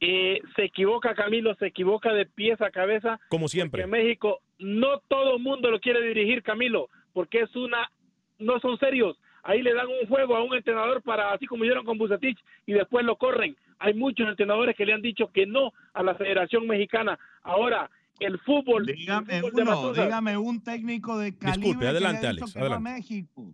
Eh, 0.00 0.40
se 0.54 0.64
equivoca 0.64 1.14
Camilo, 1.14 1.54
se 1.54 1.66
equivoca 1.66 2.12
de 2.12 2.26
pies 2.26 2.60
a 2.60 2.70
cabeza. 2.70 3.18
Como 3.28 3.48
siempre. 3.48 3.82
Que 3.82 3.88
México 3.88 4.40
no 4.58 4.98
todo 5.08 5.36
el 5.36 5.42
mundo 5.42 5.70
lo 5.70 5.80
quiere 5.80 6.02
dirigir, 6.02 6.42
Camilo, 6.42 6.88
porque 7.12 7.40
es 7.40 7.56
una, 7.56 7.90
no 8.38 8.58
son 8.60 8.78
serios. 8.78 9.16
Ahí 9.42 9.62
le 9.62 9.72
dan 9.72 9.86
un 9.88 10.06
juego 10.08 10.36
a 10.36 10.42
un 10.42 10.54
entrenador 10.54 11.02
para, 11.02 11.32
así 11.32 11.46
como 11.46 11.64
hicieron 11.64 11.84
con 11.84 11.96
Bucetich, 11.96 12.38
y 12.66 12.72
después 12.72 13.04
lo 13.04 13.16
corren. 13.16 13.56
Hay 13.78 13.94
muchos 13.94 14.28
entrenadores 14.28 14.74
que 14.76 14.84
le 14.86 14.92
han 14.92 15.02
dicho 15.02 15.30
que 15.32 15.46
no 15.46 15.72
a 15.94 16.02
la 16.02 16.14
Federación 16.14 16.66
Mexicana. 16.66 17.18
Ahora, 17.42 17.88
el 18.20 18.38
fútbol, 18.40 18.86
Dígame 18.86 19.36
el 19.36 19.40
fútbol 19.42 19.54
de 19.54 19.62
uno, 19.62 19.70
Matosas, 19.70 20.04
dígame 20.04 20.36
un 20.36 20.62
técnico 20.62 21.18
de 21.18 21.36
calibre 21.38 21.60
Disculpe, 21.60 21.80
que 21.84 21.88
adelante, 21.88 22.18
haya 22.26 22.30
dicho 22.32 22.44
Alex, 22.44 22.52
que 22.54 22.58
va 22.60 22.64
a 22.64 22.68
adelante. 22.76 22.90
México. 22.90 23.44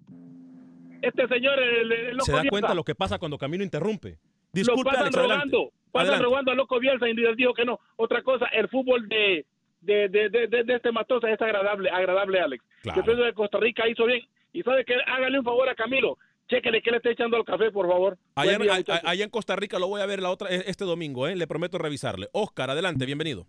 este 1.03 1.29
señor, 1.29 1.59
el, 1.61 1.93
el 1.93 2.07
Se 2.09 2.13
loco 2.15 2.33
da 2.33 2.41
Díaz, 2.43 2.51
cuenta 2.51 2.75
lo 2.75 2.85
que 2.85 2.95
pasa 2.95 3.19
cuando 3.19 3.37
Camilo 3.39 3.63
interrumpe. 3.65 4.11
lo 4.13 4.17
Disculpe, 4.53 4.85
pasan 4.85 5.03
Alex, 5.03 5.17
adelante. 5.17 5.45
rogando. 5.57 5.73
Pasan 5.93 6.09
adelante. 6.09 6.25
robando 6.25 6.51
a 6.53 6.55
Loco 6.55 6.81
Bielsa 6.81 7.09
y 7.09 7.15
les 7.15 7.37
dijo 7.37 7.55
que 7.55 7.65
no. 7.65 7.79
Otra 7.97 8.23
cosa, 8.23 8.47
el 8.47 8.69
fútbol 8.69 9.07
de, 9.09 9.45
de, 9.83 10.09
de, 10.09 10.29
de, 10.31 10.47
de- 10.49 10.65
de 10.65 10.75
este 10.75 10.91
Matosa 10.91 11.31
es 11.31 11.41
agradable, 11.41 11.89
agradable, 11.91 12.41
Alex. 12.41 12.65
Claro. 12.83 12.99
El 13.01 13.05
presidente 13.05 13.27
de 13.29 13.35
Costa 13.35 13.59
Rica 13.61 13.89
hizo 13.89 14.07
bien. 14.07 14.23
Y 14.53 14.63
sabe 14.63 14.85
que 14.85 14.95
hágale 15.07 15.39
un 15.39 15.45
favor 15.45 15.69
a 15.69 15.75
Camilo. 15.75 16.17
Chéquele 16.49 16.83
que 16.83 16.91
le 16.91 16.99
está 16.99 17.11
echando 17.11 17.37
al 17.37 17.45
café, 17.45 17.71
por 17.71 17.89
favor. 17.89 18.19
Allá, 18.35 18.53
Buen 18.59 18.63
día, 18.63 18.73
a- 18.73 18.75
a- 18.75 18.79
muchachos. 18.79 19.11
allá 19.11 19.25
en 19.25 19.31
Costa 19.31 19.57
Rica 19.57 19.79
lo 19.79 19.89
voy 19.89 20.01
a 20.03 20.07
ver 20.07 20.21
la 20.21 20.31
otra, 20.31 20.51
este 20.51 20.85
domingo, 20.85 21.27
¿eh? 21.27 21.37
le 21.37 21.47
prometo 21.47 21.79
revisarle. 21.79 22.29
Oscar, 22.33 22.71
adelante, 22.71 23.07
bienvenido. 23.07 23.47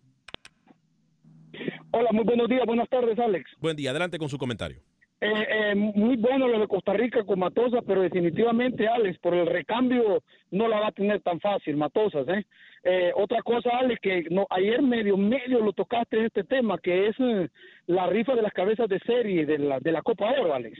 Hola, 1.91 2.09
muy 2.11 2.23
buenos 2.25 2.49
días, 2.49 2.65
buenas 2.65 2.89
tardes, 2.89 3.17
Alex. 3.19 3.49
Buen 3.59 3.75
día, 3.77 3.91
adelante 3.91 4.17
con 4.17 4.29
su 4.29 4.37
comentario. 4.37 4.79
Eh, 5.21 5.31
eh, 5.49 5.75
muy 5.75 6.17
bueno 6.17 6.47
lo 6.47 6.59
de 6.59 6.67
Costa 6.67 6.93
Rica 6.93 7.23
con 7.23 7.39
Matosas, 7.39 7.81
pero 7.87 8.01
definitivamente, 8.01 8.85
Alex, 8.87 9.17
por 9.19 9.33
el 9.33 9.47
recambio 9.47 10.21
no 10.51 10.67
la 10.67 10.81
va 10.81 10.87
a 10.87 10.91
tener 10.91 11.21
tan 11.21 11.39
fácil, 11.39 11.77
Matosas, 11.77 12.27
¿eh? 12.27 12.45
Eh, 12.83 13.11
otra 13.15 13.41
cosa, 13.41 13.69
Alex, 13.79 13.99
que 14.01 14.23
no, 14.29 14.45
ayer 14.49 14.81
medio, 14.81 15.17
medio 15.17 15.59
lo 15.61 15.71
tocaste 15.73 16.17
en 16.19 16.25
este 16.25 16.43
tema, 16.43 16.77
que 16.77 17.07
es 17.07 17.15
eh, 17.19 17.49
la 17.87 18.07
rifa 18.07 18.35
de 18.35 18.41
las 18.41 18.53
cabezas 18.53 18.87
de 18.89 18.99
serie 18.99 19.45
de 19.45 19.57
la, 19.57 19.79
de 19.79 19.91
la 19.91 20.01
Copa 20.01 20.31
Oro, 20.39 20.53
Alex. 20.53 20.77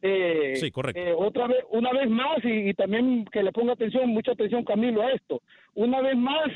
Eh, 0.00 0.54
Sí, 0.56 0.70
correcto. 0.70 1.00
eh, 1.00 1.12
otra 1.16 1.46
vez, 1.48 1.58
una 1.70 1.92
vez 1.92 2.08
más, 2.08 2.38
y, 2.44 2.68
y 2.70 2.74
también 2.74 3.24
que 3.32 3.42
le 3.42 3.50
ponga 3.52 3.72
atención, 3.72 4.08
mucha 4.10 4.32
atención 4.32 4.64
Camilo 4.64 5.02
a 5.02 5.10
esto. 5.12 5.42
Una 5.74 6.00
vez 6.00 6.16
más 6.16 6.48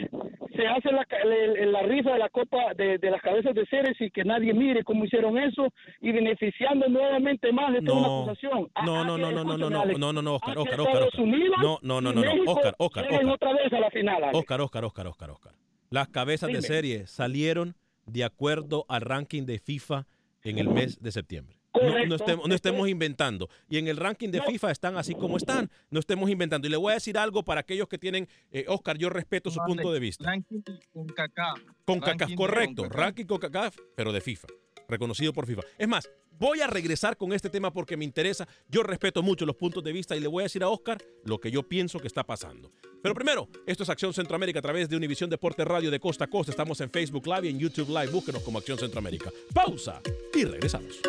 se 0.55 0.67
hace 0.67 0.93
la, 0.93 1.07
el- 1.25 1.73
la 1.73 1.83
rifa 1.83 2.13
de 2.13 2.19
la 2.19 2.29
copa 2.29 2.75
de, 2.77 2.99
de 2.99 3.11
las 3.11 3.21
cabezas 3.23 3.55
de 3.55 3.65
seres 3.67 3.97
y 4.01 4.11
que 4.11 4.25
nadie 4.25 4.53
mire 4.55 4.85
cómo 4.85 5.05
hicieron 5.05 5.39
eso 5.39 5.67
y 6.01 6.13
beneficiando 6.13 6.89
nuevamente 6.89 7.51
más 7.53 7.73
de 7.73 7.83
toda 7.83 7.99
una 7.99 8.09
No, 8.09 8.23
acusación. 8.23 8.69
Ah, 8.75 8.83
no, 8.87 8.97
ah, 9.01 9.05
no, 9.05 9.17
que- 9.17 9.23
no, 9.23 9.31
no, 9.33 9.33
no, 9.33 9.45
no, 9.45 9.53
escúchame, 9.55 9.71
no, 9.75 9.81
Alex, 9.83 9.99
no, 9.99 10.13
no, 10.13 10.23
no, 10.23 10.35
Oscar, 10.37 10.55
ah, 10.57 10.61
Oscar, 10.61 10.81
Oscar, 10.81 11.03
Oscar. 11.03 11.27
No, 11.27 11.79
no, 11.83 12.01
no, 12.01 12.13
no, 12.13 12.23
no, 12.23 12.53
Oscar, 12.53 12.75
Oscar, 12.79 13.05
Oscar. 13.07 13.27
otra 13.27 13.53
vez 13.55 13.73
a 13.73 13.81
la 13.81 13.91
final, 13.91 14.23
Alex. 14.25 14.39
Oscar, 14.39 14.61
Oscar, 14.61 14.85
Oscar, 14.85 15.07
Oscar, 15.09 15.31
Oscar. 15.31 15.53
Las 15.91 16.09
cabezas 16.09 16.49
de 16.49 16.55
Dime. 16.59 16.63
serie 16.67 17.07
salieron 17.07 17.75
de 18.07 18.25
acuerdo 18.25 18.85
al 18.89 19.01
ranking 19.03 19.45
de 19.47 19.59
FIFA 19.59 20.07
en 20.43 20.59
el 20.59 20.69
mes 20.69 21.01
de 21.03 21.13
septiembre. 21.13 21.57
No, 21.75 22.17
estemos, 22.17 22.49
no 22.49 22.55
estemos 22.55 22.89
inventando. 22.89 23.49
Y 23.69 23.79
en 23.79 23.89
el 23.89 23.97
ranking 23.97 24.29
de 24.31 24.43
FIFA 24.43 24.71
están 24.71 24.97
así 24.97 25.15
como 25.15 25.37
están. 25.37 25.71
No 25.91 26.01
estemos 26.01 26.29
inventando. 26.31 26.67
Y 26.67 26.71
le 26.71 26.77
voy 26.77 26.93
a 26.93 26.95
decir 26.95 27.17
algo 27.17 27.43
para 27.45 27.61
aquellos 27.61 27.89
que 27.89 27.99
tienen, 27.99 28.29
eh, 28.51 28.65
Oscar, 28.69 28.99
yo 28.99 29.09
respeto 29.09 29.51
su 29.51 29.61
punto 29.67 29.93
de 29.93 30.01
vista. 30.01 30.25
Ranking 30.25 30.61
con 30.93 31.07
CACAF. 31.07 31.61
Con 31.85 32.01
CACAF, 32.01 32.35
correcto. 32.35 32.89
Ranking 32.89 33.25
con 33.25 33.39
CACAF, 33.39 33.77
pero 33.97 34.13
de 34.13 34.21
FIFA. 34.21 34.49
Reconocido 34.89 35.33
por 35.33 35.47
FIFA. 35.47 35.63
Es 35.79 35.89
más, 35.89 36.11
voy 36.39 36.61
a 36.61 36.67
regresar 36.67 37.17
con 37.17 37.33
este 37.33 37.49
tema 37.49 37.73
porque 37.73 37.97
me 37.97 38.05
interesa. 38.05 38.47
Yo 38.69 38.83
respeto 38.83 39.23
mucho 39.23 39.47
los 39.47 39.57
puntos 39.57 39.83
de 39.83 39.93
vista 39.93 40.17
y 40.17 40.21
le 40.21 40.29
voy 40.29 40.43
a 40.43 40.45
decir 40.45 40.63
a 40.63 40.69
Oscar 40.69 40.99
lo 41.25 41.39
que 41.39 41.51
yo 41.51 41.63
pienso 41.63 41.99
que 41.99 42.07
está 42.07 42.25
pasando. 42.25 42.71
Pero 43.03 43.15
primero, 43.15 43.49
esto 43.67 43.83
es 43.83 43.89
Acción 43.89 44.13
Centroamérica 44.13 44.59
a 44.59 44.63
través 44.63 44.89
de 44.89 44.97
Univisión 44.97 45.31
Deporte 45.31 45.65
Radio 45.65 45.91
de 45.91 46.01
Costa 46.01 46.25
a 46.25 46.29
Costa. 46.29 46.53
Estamos 46.53 46.81
en 46.81 46.91
Facebook 46.91 47.27
Live 47.27 47.47
y 47.47 47.51
en 47.51 47.59
YouTube 47.59 47.89
Live. 47.89 48.13
Búsquenos 48.13 48.43
como 48.43 48.59
Acción 48.59 48.79
Centroamérica. 48.79 49.31
Pausa 49.55 50.01
y 50.35 50.45
regresamos. 50.45 51.01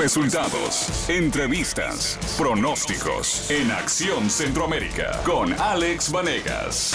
Resultados, 0.00 1.10
entrevistas, 1.10 2.16
pronósticos 2.38 3.50
en 3.50 3.68
Acción 3.72 4.30
Centroamérica 4.30 5.20
con 5.24 5.52
Alex 5.54 6.12
Vanegas. 6.12 6.94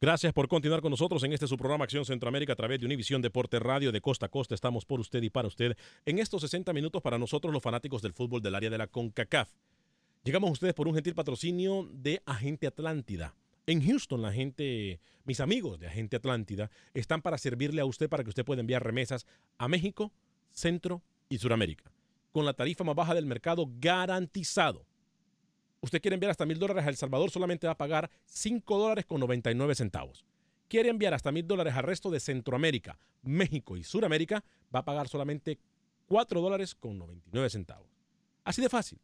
Gracias 0.00 0.32
por 0.32 0.46
continuar 0.46 0.80
con 0.80 0.92
nosotros 0.92 1.24
en 1.24 1.32
este 1.32 1.48
su 1.48 1.56
programa 1.56 1.82
Acción 1.82 2.04
Centroamérica 2.04 2.52
a 2.52 2.56
través 2.56 2.78
de 2.78 2.86
Univisión 2.86 3.20
Deporte 3.20 3.58
Radio 3.58 3.90
de 3.90 4.00
Costa 4.00 4.26
a 4.26 4.28
Costa. 4.28 4.54
Estamos 4.54 4.84
por 4.84 5.00
usted 5.00 5.20
y 5.24 5.30
para 5.30 5.48
usted 5.48 5.76
en 6.06 6.20
estos 6.20 6.42
60 6.42 6.72
minutos 6.72 7.02
para 7.02 7.18
nosotros 7.18 7.52
los 7.52 7.62
fanáticos 7.62 8.00
del 8.00 8.12
fútbol 8.12 8.40
del 8.42 8.54
área 8.54 8.70
de 8.70 8.78
la 8.78 8.86
CONCACAF. 8.86 9.50
Llegamos 10.22 10.50
a 10.50 10.52
ustedes 10.52 10.74
por 10.74 10.86
un 10.86 10.94
gentil 10.94 11.16
patrocinio 11.16 11.88
de 11.90 12.22
Agente 12.26 12.68
Atlántida. 12.68 13.34
En 13.66 13.82
Houston, 13.82 14.20
la 14.20 14.32
gente, 14.32 15.00
mis 15.24 15.40
amigos 15.40 15.80
de 15.80 15.86
Agente 15.86 16.16
Atlántida, 16.16 16.70
están 16.92 17.22
para 17.22 17.38
servirle 17.38 17.80
a 17.80 17.86
usted 17.86 18.10
para 18.10 18.22
que 18.22 18.28
usted 18.28 18.44
pueda 18.44 18.60
enviar 18.60 18.84
remesas 18.84 19.26
a 19.56 19.68
México, 19.68 20.12
Centro 20.50 21.02
y 21.30 21.38
Suramérica, 21.38 21.90
con 22.32 22.44
la 22.44 22.52
tarifa 22.52 22.84
más 22.84 22.94
baja 22.94 23.14
del 23.14 23.24
mercado 23.24 23.66
garantizado. 23.80 24.84
Usted 25.80 26.02
quiere 26.02 26.14
enviar 26.14 26.30
hasta 26.30 26.44
mil 26.44 26.58
dólares 26.58 26.84
a 26.84 26.90
El 26.90 26.96
Salvador, 26.96 27.30
solamente 27.30 27.66
va 27.66 27.72
a 27.72 27.78
pagar 27.78 28.10
5 28.26 28.78
dólares 28.78 29.06
con 29.06 29.20
99 29.20 29.74
centavos. 29.74 30.24
Quiere 30.68 30.90
enviar 30.90 31.14
hasta 31.14 31.32
mil 31.32 31.46
dólares 31.46 31.74
al 31.74 31.84
resto 31.84 32.10
de 32.10 32.20
Centroamérica, 32.20 32.98
México 33.22 33.76
y 33.76 33.84
Suramérica, 33.84 34.44
va 34.74 34.80
a 34.80 34.84
pagar 34.84 35.08
solamente 35.08 35.58
4 36.06 36.40
dólares 36.40 36.74
con 36.74 36.98
99 36.98 37.48
centavos. 37.48 37.88
Así 38.44 38.60
de 38.60 38.68
fácil. 38.68 38.98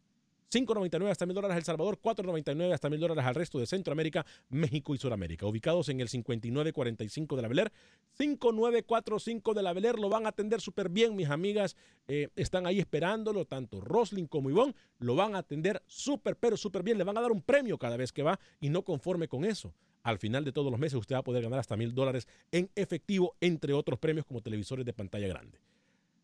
5.99 0.50 1.10
hasta 1.10 1.26
1.000 1.26 1.32
dólares 1.32 1.56
El 1.56 1.64
Salvador, 1.64 1.98
4.99 2.02 2.72
hasta 2.72 2.88
1.000 2.88 2.98
dólares 2.98 3.24
al 3.24 3.34
resto 3.34 3.58
de 3.58 3.66
Centroamérica, 3.66 4.26
México 4.48 4.94
y 4.94 4.98
Sudamérica. 4.98 5.46
Ubicados 5.46 5.88
en 5.88 6.00
el 6.00 6.08
5945 6.08 7.36
de 7.36 7.42
la 7.42 7.48
Beler, 7.48 7.72
5945 8.18 9.54
de 9.54 9.62
la 9.62 9.72
Beler, 9.72 9.98
lo 9.98 10.08
van 10.08 10.26
a 10.26 10.30
atender 10.30 10.60
súper 10.60 10.88
bien, 10.88 11.14
mis 11.14 11.28
amigas 11.28 11.76
eh, 12.08 12.28
están 12.36 12.66
ahí 12.66 12.80
esperándolo, 12.80 13.44
tanto 13.44 13.80
Roslin 13.80 14.26
como 14.26 14.50
Ivonne, 14.50 14.74
lo 14.98 15.14
van 15.14 15.34
a 15.34 15.38
atender 15.38 15.82
súper, 15.86 16.36
pero 16.36 16.56
súper 16.56 16.82
bien, 16.82 16.98
le 16.98 17.04
van 17.04 17.16
a 17.16 17.20
dar 17.20 17.30
un 17.30 17.42
premio 17.42 17.78
cada 17.78 17.96
vez 17.96 18.12
que 18.12 18.22
va 18.22 18.38
y 18.60 18.70
no 18.70 18.82
conforme 18.82 19.28
con 19.28 19.44
eso. 19.44 19.72
Al 20.02 20.18
final 20.18 20.44
de 20.44 20.52
todos 20.52 20.70
los 20.70 20.80
meses 20.80 20.98
usted 20.98 21.14
va 21.14 21.20
a 21.20 21.24
poder 21.24 21.42
ganar 21.42 21.58
hasta 21.58 21.76
mil 21.76 21.94
dólares 21.94 22.26
en 22.50 22.70
efectivo, 22.74 23.36
entre 23.40 23.72
otros 23.72 23.98
premios 23.98 24.26
como 24.26 24.40
televisores 24.40 24.84
de 24.84 24.92
pantalla 24.92 25.28
grande. 25.28 25.58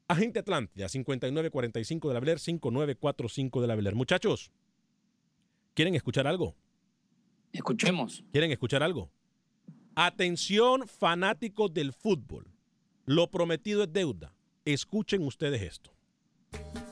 Agente 0.08 0.38
Atlántida, 0.38 0.88
5945 0.88 2.08
de 2.08 2.14
la 2.14 2.20
Beler, 2.20 2.38
5945 2.38 3.60
de 3.60 3.66
la 3.66 3.74
Beler. 3.74 3.94
Muchachos, 3.94 4.52
¿quieren 5.74 5.94
escuchar 5.96 6.26
algo? 6.28 6.54
Escuchemos. 7.52 8.22
¿Quieren 8.30 8.52
escuchar 8.52 8.82
algo? 8.82 9.10
Atención 9.96 10.86
fanáticos 10.86 11.72
del 11.74 11.92
fútbol. 11.92 12.46
Lo 13.04 13.30
prometido 13.30 13.82
es 13.84 13.92
deuda. 13.92 14.32
Escuchen 14.64 15.22
ustedes 15.22 15.62
esto. 15.62 15.90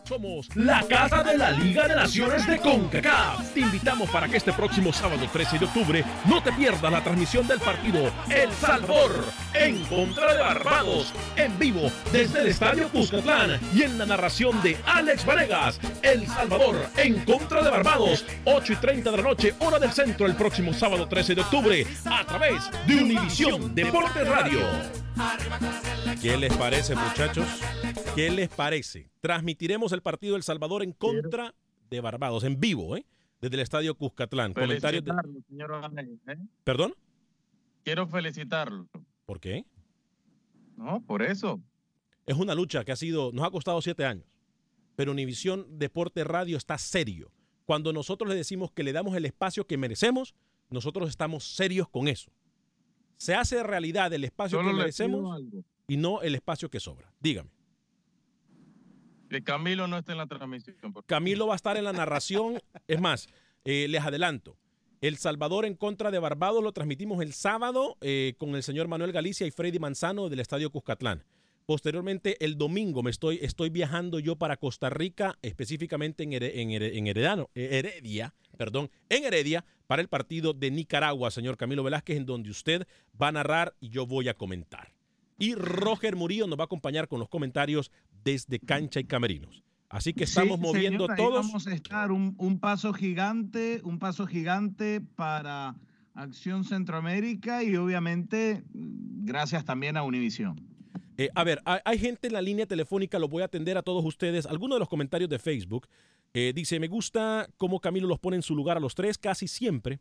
Somos 0.04 0.54
la 0.54 0.82
casa 0.82 1.22
de 1.22 1.38
la 1.38 1.50
Liga 1.50 1.88
de 1.88 1.94
Naciones 1.94 2.46
de 2.46 2.58
CONCACAF. 2.58 3.54
Te 3.54 3.60
invitamos 3.60 4.10
para 4.10 4.28
que 4.28 4.36
este 4.36 4.52
próximo 4.52 4.92
sábado 4.92 5.26
13 5.32 5.58
de 5.58 5.64
octubre 5.64 6.04
no 6.26 6.42
te 6.42 6.52
pierdas 6.52 6.92
la 6.92 7.02
transmisión 7.02 7.48
del 7.48 7.58
partido 7.58 8.12
El 8.28 8.52
Salvador 8.52 9.24
en 9.54 9.82
contra 9.86 10.34
de 10.34 10.42
Barbados 10.42 11.14
en 11.36 11.58
vivo 11.58 11.90
desde 12.12 12.42
el 12.42 12.48
Estadio 12.48 12.90
Cuscatlán 12.90 13.58
y 13.74 13.84
en 13.84 13.96
la 13.96 14.04
narración 14.04 14.62
de 14.62 14.76
Alex 14.84 15.24
Vanegas. 15.24 15.80
El 16.02 16.26
Salvador 16.26 16.76
en 16.98 17.24
contra 17.24 17.62
de 17.62 17.70
Barbados, 17.70 18.26
8 18.44 18.72
y 18.74 18.76
30 18.76 19.10
de 19.10 19.16
la 19.16 19.22
noche, 19.22 19.54
hora 19.60 19.78
del 19.78 19.92
centro, 19.92 20.26
el 20.26 20.36
próximo 20.36 20.74
sábado 20.74 21.08
13 21.08 21.34
de 21.34 21.40
octubre 21.40 21.86
a 22.04 22.26
través 22.26 22.70
de 22.86 22.96
Univisión 22.96 23.74
Deportes 23.74 24.28
Radio. 24.28 25.03
¿Qué 26.20 26.36
les 26.36 26.56
parece, 26.56 26.94
muchachos? 26.94 27.46
¿Qué 28.14 28.30
les 28.30 28.48
parece? 28.48 29.10
Transmitiremos 29.20 29.92
el 29.92 30.02
partido 30.02 30.36
El 30.36 30.42
Salvador 30.42 30.82
en 30.82 30.92
contra 30.92 31.54
de 31.90 32.00
Barbados, 32.00 32.44
en 32.44 32.58
vivo, 32.58 32.96
¿eh? 32.96 33.04
Desde 33.40 33.56
el 33.56 33.60
estadio 33.60 33.94
Cuscatlán. 33.94 34.54
Comentarios 34.54 35.04
de- 35.04 35.12
señor 35.48 35.80
Vanegas, 35.80 36.18
¿eh? 36.28 36.38
¿Perdón? 36.64 36.94
Quiero 37.84 38.06
felicitarlo. 38.06 38.88
¿Por 39.26 39.40
qué? 39.40 39.64
No, 40.76 41.02
por 41.02 41.22
eso. 41.22 41.60
Es 42.26 42.36
una 42.36 42.54
lucha 42.54 42.84
que 42.84 42.92
ha 42.92 42.96
sido, 42.96 43.30
nos 43.32 43.44
ha 43.46 43.50
costado 43.50 43.80
siete 43.82 44.04
años. 44.04 44.24
Pero 44.96 45.12
Univisión 45.12 45.66
Deporte 45.78 46.24
Radio 46.24 46.56
está 46.56 46.78
serio. 46.78 47.30
Cuando 47.66 47.92
nosotros 47.92 48.28
le 48.28 48.36
decimos 48.36 48.72
que 48.72 48.82
le 48.82 48.92
damos 48.92 49.14
el 49.16 49.26
espacio 49.26 49.66
que 49.66 49.76
merecemos, 49.76 50.34
nosotros 50.70 51.08
estamos 51.08 51.44
serios 51.54 51.88
con 51.88 52.08
eso. 52.08 52.30
Se 53.16 53.34
hace 53.34 53.62
realidad 53.62 54.12
el 54.12 54.24
espacio 54.24 54.58
Solo 54.58 54.70
que 54.70 54.76
merecemos 54.76 55.42
y 55.86 55.96
no 55.96 56.22
el 56.22 56.34
espacio 56.34 56.70
que 56.70 56.80
sobra. 56.80 57.12
Dígame. 57.20 57.50
Que 59.28 59.42
Camilo 59.42 59.88
no 59.88 59.98
esté 59.98 60.12
en 60.12 60.18
la 60.18 60.26
transmisión. 60.26 60.76
Camilo 61.06 61.46
va 61.46 61.54
a 61.54 61.56
estar 61.56 61.76
en 61.76 61.84
la 61.84 61.92
narración. 61.92 62.60
Es 62.86 63.00
más, 63.00 63.28
eh, 63.64 63.86
les 63.88 64.02
adelanto. 64.04 64.58
El 65.00 65.16
Salvador 65.16 65.64
en 65.64 65.74
contra 65.74 66.10
de 66.10 66.18
Barbados 66.18 66.62
lo 66.62 66.72
transmitimos 66.72 67.20
el 67.20 67.32
sábado 67.32 67.96
eh, 68.00 68.34
con 68.38 68.54
el 68.54 68.62
señor 68.62 68.88
Manuel 68.88 69.12
Galicia 69.12 69.46
y 69.46 69.50
Freddy 69.50 69.78
Manzano 69.78 70.28
del 70.28 70.40
Estadio 70.40 70.70
Cuscatlán. 70.70 71.24
Posteriormente, 71.66 72.36
el 72.44 72.58
domingo 72.58 73.02
me 73.02 73.10
estoy, 73.10 73.38
estoy 73.40 73.70
viajando 73.70 74.18
yo 74.18 74.36
para 74.36 74.56
Costa 74.58 74.90
Rica, 74.90 75.38
específicamente 75.40 76.22
en, 76.22 76.32
en 76.34 76.70
en 76.82 77.06
Heredano- 77.06 77.48
eh, 77.54 77.68
Heredia, 77.78 78.34
perdón, 78.58 78.90
en 79.08 79.24
Heredia, 79.24 79.64
para 79.86 80.02
el 80.02 80.08
partido 80.08 80.52
de 80.52 80.70
Nicaragua, 80.70 81.30
señor 81.30 81.56
Camilo 81.56 81.82
Velázquez, 81.82 82.18
en 82.18 82.26
donde 82.26 82.50
usted 82.50 82.86
va 83.20 83.28
a 83.28 83.32
narrar 83.32 83.74
y 83.80 83.88
yo 83.88 84.06
voy 84.06 84.28
a 84.28 84.34
comentar. 84.34 84.92
Y 85.38 85.54
Roger 85.54 86.16
Murillo 86.16 86.46
nos 86.46 86.58
va 86.58 86.64
a 86.64 86.66
acompañar 86.66 87.08
con 87.08 87.18
los 87.18 87.28
comentarios 87.28 87.90
desde 88.24 88.60
Cancha 88.60 89.00
y 89.00 89.04
Camerinos. 89.04 89.64
Así 89.88 90.12
que 90.12 90.24
estamos 90.24 90.58
Sí, 90.58 90.62
moviendo 90.62 91.04
señor, 91.06 91.16
todos. 91.16 91.46
Vamos 91.46 91.66
a 91.66 91.74
estar 91.74 92.12
un, 92.12 92.34
un 92.38 92.58
paso 92.58 92.92
gigante, 92.92 93.80
un 93.84 93.98
paso 93.98 94.26
gigante 94.26 95.00
para 95.00 95.76
Acción 96.14 96.64
Centroamérica 96.64 97.62
y 97.64 97.74
obviamente 97.76 98.64
mm, 98.74 99.24
gracias 99.24 99.64
también 99.64 99.96
a 99.96 100.02
Univisión. 100.02 100.60
Eh, 101.16 101.28
a 101.34 101.44
ver, 101.44 101.60
hay, 101.64 101.80
hay 101.84 101.98
gente 101.98 102.26
en 102.26 102.32
la 102.32 102.42
línea 102.42 102.66
telefónica, 102.66 103.18
lo 103.18 103.28
voy 103.28 103.42
a 103.42 103.46
atender 103.46 103.76
a 103.78 103.82
todos 103.82 104.04
ustedes. 104.04 104.46
Algunos 104.46 104.76
de 104.76 104.80
los 104.80 104.88
comentarios 104.88 105.30
de 105.30 105.38
Facebook 105.38 105.86
eh, 106.32 106.52
dice, 106.54 106.80
me 106.80 106.88
gusta 106.88 107.48
cómo 107.56 107.78
Camilo 107.80 108.08
los 108.08 108.18
pone 108.18 108.36
en 108.36 108.42
su 108.42 108.54
lugar 108.56 108.76
a 108.76 108.80
los 108.80 108.94
tres 108.94 109.16
casi 109.18 109.46
siempre. 109.48 110.00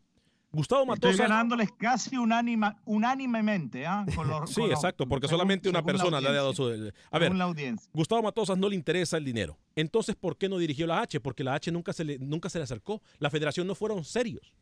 Gustavo 0.50 0.82
Estoy 0.94 1.10
Matosa. 1.12 1.22
ganándoles 1.24 1.68
casi 1.76 2.16
unánima, 2.16 2.80
unánimemente, 2.84 3.86
¿ah? 3.86 4.04
Con 4.14 4.28
los- 4.28 4.50
Sí, 4.50 4.60
con 4.60 4.70
exacto, 4.70 5.06
porque 5.08 5.26
según- 5.26 5.38
solamente 5.40 5.68
una 5.68 5.82
persona 5.84 6.20
le 6.20 6.28
ha 6.28 6.32
dado 6.32 6.52
su... 6.54 6.64
A 6.66 6.68
ver, 6.70 6.92
Según 7.24 7.38
la 7.38 7.44
audiencia. 7.44 7.90
Gustavo 7.92 8.22
Matosas 8.22 8.56
no 8.58 8.68
le 8.68 8.76
interesa 8.76 9.16
el 9.16 9.24
dinero. 9.24 9.58
Entonces, 9.74 10.14
¿por 10.14 10.36
qué 10.36 10.48
no 10.48 10.58
dirigió 10.58 10.86
la 10.86 11.00
H? 11.02 11.18
Porque 11.20 11.42
la 11.44 11.54
H 11.54 11.72
nunca 11.72 11.92
se 11.92 12.04
le, 12.04 12.18
nunca 12.18 12.48
se 12.48 12.58
le 12.58 12.64
acercó. 12.64 13.02
La 13.18 13.30
federación 13.30 13.66
no 13.66 13.74
fueron 13.74 14.04
serios. 14.04 14.52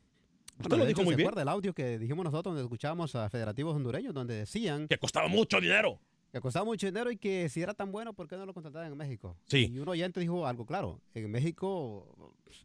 Usted 0.53 0.69
Bueno, 0.71 0.85
lo 0.85 0.89
dijo 0.89 1.01
hecho, 1.01 1.05
muy 1.05 1.13
¿se 1.13 1.17
bien. 1.17 1.27
acuerda 1.29 1.43
el 1.43 1.49
audio 1.49 1.73
que 1.75 1.99
dijimos 1.99 2.25
nosotros 2.25 2.55
donde 2.55 2.63
escuchábamos 2.63 3.15
a 3.15 3.29
federativos 3.31 3.75
hondureños 3.75 4.15
donde 4.15 4.35
decían 4.37 4.87
que 4.89 4.97
costaba 4.99 5.29
mucho 5.29 5.61
dinero? 5.61 5.99
Que 6.33 6.41
costaba 6.41 6.65
mucho 6.65 6.87
dinero 6.87 7.11
y 7.11 7.19
que 7.19 7.51
si 7.51 7.61
era 7.61 7.75
tan 7.75 7.93
bueno, 7.93 8.15
¿por 8.15 8.27
qué 8.27 8.37
no 8.37 8.47
lo 8.47 8.55
contrataban 8.55 8.91
en 8.91 8.97
México? 8.97 9.37
Sí. 9.49 9.71
Y 9.71 9.79
un 9.79 9.87
oyente 9.87 10.19
dijo 10.19 10.47
algo 10.47 10.65
claro. 10.65 10.99
En 11.15 11.31
México, 11.31 12.09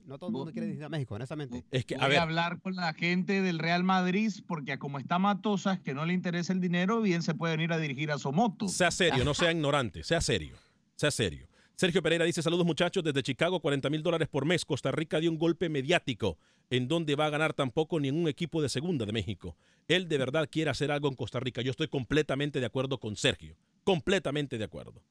no 0.06 0.17
todo 0.17 0.30
el 0.30 0.34
mundo 0.34 0.53
quiere 0.53 0.69
ir 0.69 0.84
a 0.86 0.88
México, 0.88 1.15
honestamente. 1.15 1.65
Es 1.69 1.84
que, 1.84 1.97
Voy 1.97 2.15
a, 2.15 2.21
hablar 2.21 2.62
con 2.62 2.77
la 2.77 2.93
gente 2.93 3.41
del 3.41 3.60
Real 3.60 3.84
Madrid 3.84 4.32
porque 4.47 4.71
a 4.71 4.80
como 4.80 4.99
está 4.99 5.19
Matosas, 5.19 5.80
que 5.82 5.93
no 5.93 6.06
le 6.06 6.13
interesa 6.13 6.53
el 6.53 6.62
dinero, 6.62 7.01
bien 7.01 7.21
se 7.23 7.36
pueden 7.36 7.60
ir 7.60 7.73
a 7.73 7.77
dirigir 7.77 8.10
a 8.10 8.17
Somoto. 8.17 8.69
Sea 8.69 8.89
serio, 8.89 9.25
no 9.25 9.34
sea 9.34 9.51
ignorante, 9.51 10.01
sea 10.03 10.21
serio, 10.21 10.56
sea 10.95 11.12
serio. 11.12 11.49
Sergio 11.79 12.01
Pereira 12.01 12.25
dice, 12.25 12.41
saludos 12.41 12.65
muchachos, 12.65 13.03
desde 13.03 13.21
Chicago, 13.21 13.59
40 13.59 13.91
mil 13.91 14.01
dólares 14.01 14.27
por 14.27 14.45
mes. 14.45 14.65
Costa 14.65 14.91
Rica 14.91 15.19
dio 15.19 15.29
un 15.29 15.37
golpe 15.37 15.69
mediático 15.69 16.39
en 16.71 16.87
donde 16.87 17.15
va 17.15 17.27
a 17.27 17.29
ganar 17.29 17.53
tampoco 17.53 17.99
ni 17.99 18.07
en 18.07 18.15
un 18.17 18.27
equipo 18.27 18.63
de 18.63 18.69
segunda 18.69 19.05
de 19.05 19.11
México. 19.11 19.55
Él 19.87 20.07
de 20.07 20.17
verdad 20.17 20.49
quiere 20.51 20.71
hacer 20.71 20.91
algo 20.91 21.07
en 21.07 21.13
Costa 21.13 21.39
Rica. 21.39 21.61
Yo 21.61 21.69
estoy 21.69 21.87
completamente 21.87 22.59
de 22.59 22.65
acuerdo 22.65 22.99
con 22.99 23.15
Sergio, 23.15 23.55
completamente 23.83 24.57
de 24.57 24.63
acuerdo. 24.63 25.03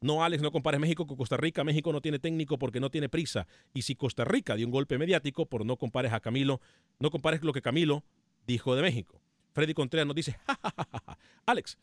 No, 0.00 0.24
Alex, 0.24 0.42
no 0.42 0.50
compares 0.50 0.80
México 0.80 1.06
con 1.06 1.18
Costa 1.18 1.36
Rica. 1.36 1.62
México 1.62 1.92
no 1.92 2.00
tiene 2.00 2.18
técnico 2.18 2.58
porque 2.58 2.80
no 2.80 2.90
tiene 2.90 3.10
prisa. 3.10 3.46
Y 3.74 3.82
si 3.82 3.94
Costa 3.94 4.24
Rica 4.24 4.54
dio 4.54 4.64
un 4.64 4.72
golpe 4.72 4.96
mediático, 4.96 5.44
por 5.44 5.66
no 5.66 5.76
compares 5.76 6.14
a 6.14 6.20
Camilo, 6.20 6.58
no 7.00 7.10
compares 7.10 7.42
lo 7.42 7.52
que 7.52 7.60
Camilo 7.60 8.02
dijo 8.46 8.74
de 8.74 8.80
México. 8.80 9.20
Freddy 9.52 9.74
Contreras 9.74 10.06
nos 10.06 10.16
dice, 10.16 10.38
"Ja, 10.46 10.58
ja, 10.62 10.74
ja. 10.88 11.18
Alex, 11.44 11.76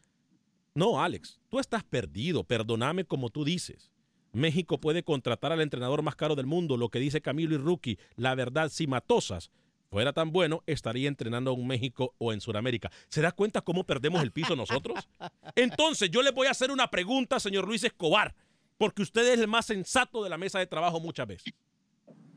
no, 0.73 0.99
Alex, 0.99 1.39
tú 1.47 1.59
estás 1.59 1.83
perdido, 1.83 2.43
perdóname 2.43 3.05
como 3.05 3.29
tú 3.29 3.45
dices. 3.45 3.91
México 4.31 4.79
puede 4.79 5.03
contratar 5.03 5.51
al 5.51 5.61
entrenador 5.61 6.01
más 6.01 6.15
caro 6.15 6.35
del 6.35 6.45
mundo, 6.45 6.77
lo 6.77 6.89
que 6.89 6.99
dice 6.99 7.21
Camilo 7.21 7.55
y 7.55 7.57
Rookie. 7.57 7.99
La 8.15 8.35
verdad, 8.35 8.69
si 8.69 8.87
Matosas 8.87 9.51
fuera 9.89 10.13
tan 10.13 10.31
bueno, 10.31 10.63
estaría 10.67 11.09
entrenando 11.09 11.53
en 11.53 11.67
México 11.67 12.15
o 12.17 12.31
en 12.31 12.39
Sudamérica. 12.39 12.89
¿Se 13.09 13.21
da 13.21 13.33
cuenta 13.33 13.61
cómo 13.61 13.83
perdemos 13.83 14.23
el 14.23 14.31
piso 14.31 14.55
nosotros? 14.55 15.07
Entonces, 15.55 16.09
yo 16.09 16.21
le 16.21 16.31
voy 16.31 16.47
a 16.47 16.51
hacer 16.51 16.71
una 16.71 16.89
pregunta, 16.89 17.39
señor 17.39 17.67
Luis 17.67 17.83
Escobar, 17.83 18.33
porque 18.77 19.01
usted 19.01 19.33
es 19.33 19.39
el 19.39 19.47
más 19.47 19.65
sensato 19.65 20.23
de 20.23 20.29
la 20.29 20.37
mesa 20.37 20.59
de 20.59 20.67
trabajo 20.67 20.99
muchas 20.99 21.27
veces. 21.27 21.53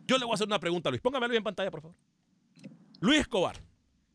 Yo 0.07 0.19
le 0.19 0.25
voy 0.25 0.33
a 0.33 0.35
hacer 0.35 0.47
una 0.47 0.59
pregunta, 0.59 0.91
Luis. 0.91 1.01
Póngamelo 1.01 1.35
en 1.35 1.45
pantalla, 1.45 1.71
por 1.71 1.81
favor. 1.81 1.97
Luis 3.01 3.21
Escobar, 3.21 3.57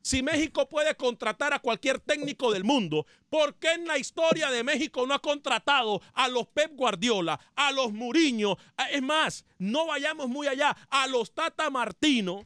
si 0.01 0.23
México 0.23 0.67
puede 0.69 0.95
contratar 0.95 1.53
a 1.53 1.59
cualquier 1.59 1.99
técnico 1.99 2.51
del 2.51 2.63
mundo, 2.63 3.05
¿por 3.29 3.55
qué 3.55 3.73
en 3.73 3.85
la 3.85 3.97
historia 3.97 4.49
de 4.49 4.63
México 4.63 5.05
no 5.05 5.13
ha 5.13 5.19
contratado 5.19 6.01
a 6.13 6.27
los 6.29 6.47
Pep 6.47 6.71
Guardiola, 6.75 7.39
a 7.55 7.71
los 7.71 7.91
Muriño? 7.91 8.57
a- 8.77 8.89
Es 8.89 9.01
más, 9.01 9.45
no 9.57 9.85
vayamos 9.87 10.27
muy 10.29 10.47
allá, 10.47 10.75
a 10.89 11.07
los 11.07 11.33
Tata 11.33 11.69
Martino. 11.69 12.45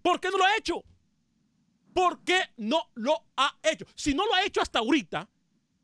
¿Por 0.00 0.20
qué 0.20 0.30
no 0.30 0.38
lo 0.38 0.44
ha 0.44 0.56
hecho? 0.56 0.84
¿Por 1.92 2.22
qué 2.24 2.40
no 2.56 2.90
lo 2.94 3.16
ha 3.36 3.56
hecho? 3.62 3.84
Si 3.94 4.14
no 4.14 4.24
lo 4.26 4.34
ha 4.34 4.44
hecho 4.44 4.60
hasta 4.60 4.78
ahorita, 4.78 5.28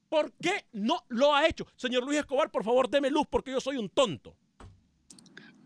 ¿por 0.08 0.32
qué 0.34 0.66
no 0.72 1.04
lo 1.08 1.34
ha 1.34 1.46
hecho? 1.46 1.66
Señor 1.76 2.04
Luis 2.04 2.18
Escobar, 2.20 2.50
por 2.50 2.64
favor, 2.64 2.88
deme 2.88 3.10
luz 3.10 3.26
porque 3.28 3.50
yo 3.50 3.60
soy 3.60 3.76
un 3.76 3.88
tonto. 3.88 4.36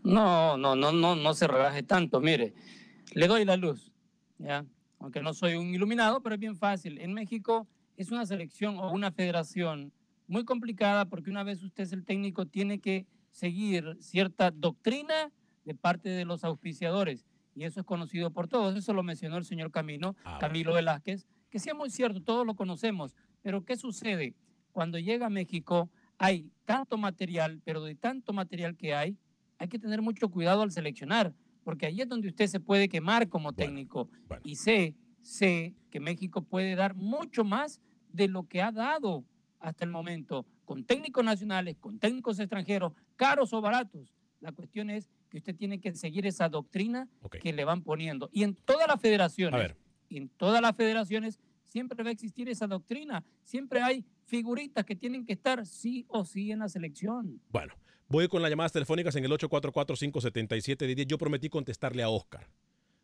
No, 0.03 0.57
no, 0.57 0.75
no, 0.75 0.91
no, 0.91 1.15
no 1.15 1.33
se 1.33 1.47
rebaje 1.47 1.83
tanto. 1.83 2.19
Mire, 2.21 2.53
le 3.13 3.27
doy 3.27 3.43
la 3.45 3.57
luz, 3.57 3.91
¿ya? 4.37 4.65
Aunque 4.99 5.21
no 5.21 5.33
soy 5.33 5.55
un 5.55 5.67
iluminado, 5.73 6.21
pero 6.21 6.35
es 6.35 6.41
bien 6.41 6.55
fácil. 6.55 6.99
En 6.99 7.13
México 7.13 7.67
es 7.95 8.11
una 8.11 8.25
selección 8.25 8.77
o 8.77 8.91
una 8.91 9.11
federación 9.11 9.91
muy 10.27 10.43
complicada 10.43 11.05
porque 11.05 11.29
una 11.29 11.43
vez 11.43 11.63
usted 11.63 11.83
es 11.83 11.93
el 11.93 12.03
técnico 12.03 12.45
tiene 12.45 12.79
que 12.79 13.05
seguir 13.31 13.97
cierta 13.99 14.51
doctrina 14.51 15.31
de 15.65 15.75
parte 15.75 16.09
de 16.09 16.25
los 16.25 16.43
auspiciadores 16.43 17.25
y 17.55 17.63
eso 17.63 17.79
es 17.79 17.85
conocido 17.85 18.31
por 18.31 18.47
todos. 18.47 18.75
Eso 18.75 18.93
lo 18.93 19.03
mencionó 19.03 19.37
el 19.37 19.45
señor 19.45 19.71
Camino, 19.71 20.15
Camilo 20.39 20.73
Velázquez, 20.73 21.25
que 21.49 21.59
sí 21.59 21.69
es 21.69 21.75
muy 21.75 21.89
cierto, 21.89 22.21
todos 22.21 22.45
lo 22.45 22.55
conocemos. 22.55 23.15
Pero 23.41 23.65
¿qué 23.65 23.77
sucede? 23.77 24.35
Cuando 24.71 24.99
llega 24.99 25.25
a 25.25 25.31
México 25.31 25.89
hay 26.19 26.51
tanto 26.65 26.97
material, 26.97 27.61
pero 27.63 27.83
de 27.83 27.95
tanto 27.95 28.33
material 28.33 28.75
que 28.75 28.93
hay, 28.93 29.17
hay 29.57 29.67
que 29.67 29.79
tener 29.79 30.01
mucho 30.01 30.29
cuidado 30.29 30.61
al 30.61 30.71
seleccionar, 30.71 31.33
porque 31.67 31.85
ahí 31.85 31.99
es 31.99 32.07
donde 32.07 32.29
usted 32.29 32.47
se 32.47 32.61
puede 32.61 32.87
quemar 32.87 33.27
como 33.27 33.51
técnico. 33.51 34.09
Y 34.41 34.55
sé, 34.55 34.95
sé 35.21 35.75
que 35.91 35.99
México 35.99 36.41
puede 36.41 36.75
dar 36.75 36.95
mucho 36.95 37.43
más 37.43 37.81
de 38.07 38.29
lo 38.29 38.47
que 38.47 38.61
ha 38.61 38.71
dado 38.71 39.25
hasta 39.59 39.83
el 39.83 39.91
momento, 39.91 40.45
con 40.63 40.85
técnicos 40.85 41.25
nacionales, 41.25 41.75
con 41.75 41.99
técnicos 41.99 42.39
extranjeros, 42.39 42.93
caros 43.17 43.51
o 43.51 43.59
baratos. 43.59 44.13
La 44.39 44.53
cuestión 44.53 44.89
es 44.89 45.09
que 45.29 45.39
usted 45.39 45.57
tiene 45.57 45.81
que 45.81 45.93
seguir 45.93 46.25
esa 46.25 46.47
doctrina 46.47 47.09
que 47.41 47.51
le 47.51 47.65
van 47.65 47.83
poniendo. 47.83 48.29
Y 48.31 48.43
en 48.43 48.55
todas 48.55 48.87
las 48.87 49.01
federaciones, 49.01 49.75
en 50.09 50.29
todas 50.29 50.61
las 50.61 50.73
federaciones, 50.73 51.37
siempre 51.65 52.01
va 52.01 52.11
a 52.11 52.13
existir 52.13 52.47
esa 52.47 52.67
doctrina. 52.67 53.25
Siempre 53.43 53.81
hay 53.81 54.05
figuritas 54.23 54.85
que 54.85 54.95
tienen 54.95 55.25
que 55.25 55.33
estar 55.33 55.65
sí 55.65 56.05
o 56.07 56.23
sí 56.23 56.49
en 56.49 56.59
la 56.59 56.69
selección. 56.69 57.41
Bueno, 57.49 57.73
voy 58.07 58.27
con 58.27 58.41
las 58.41 58.49
llamadas 58.49 58.71
telefónicas 58.71 59.15
en 59.15 59.25
el 59.25 59.31
844-577-10. 59.31 61.05
Yo 61.07 61.17
prometí 61.17 61.49
contestarle 61.49 62.03
a 62.03 62.09
Oscar. 62.09 62.47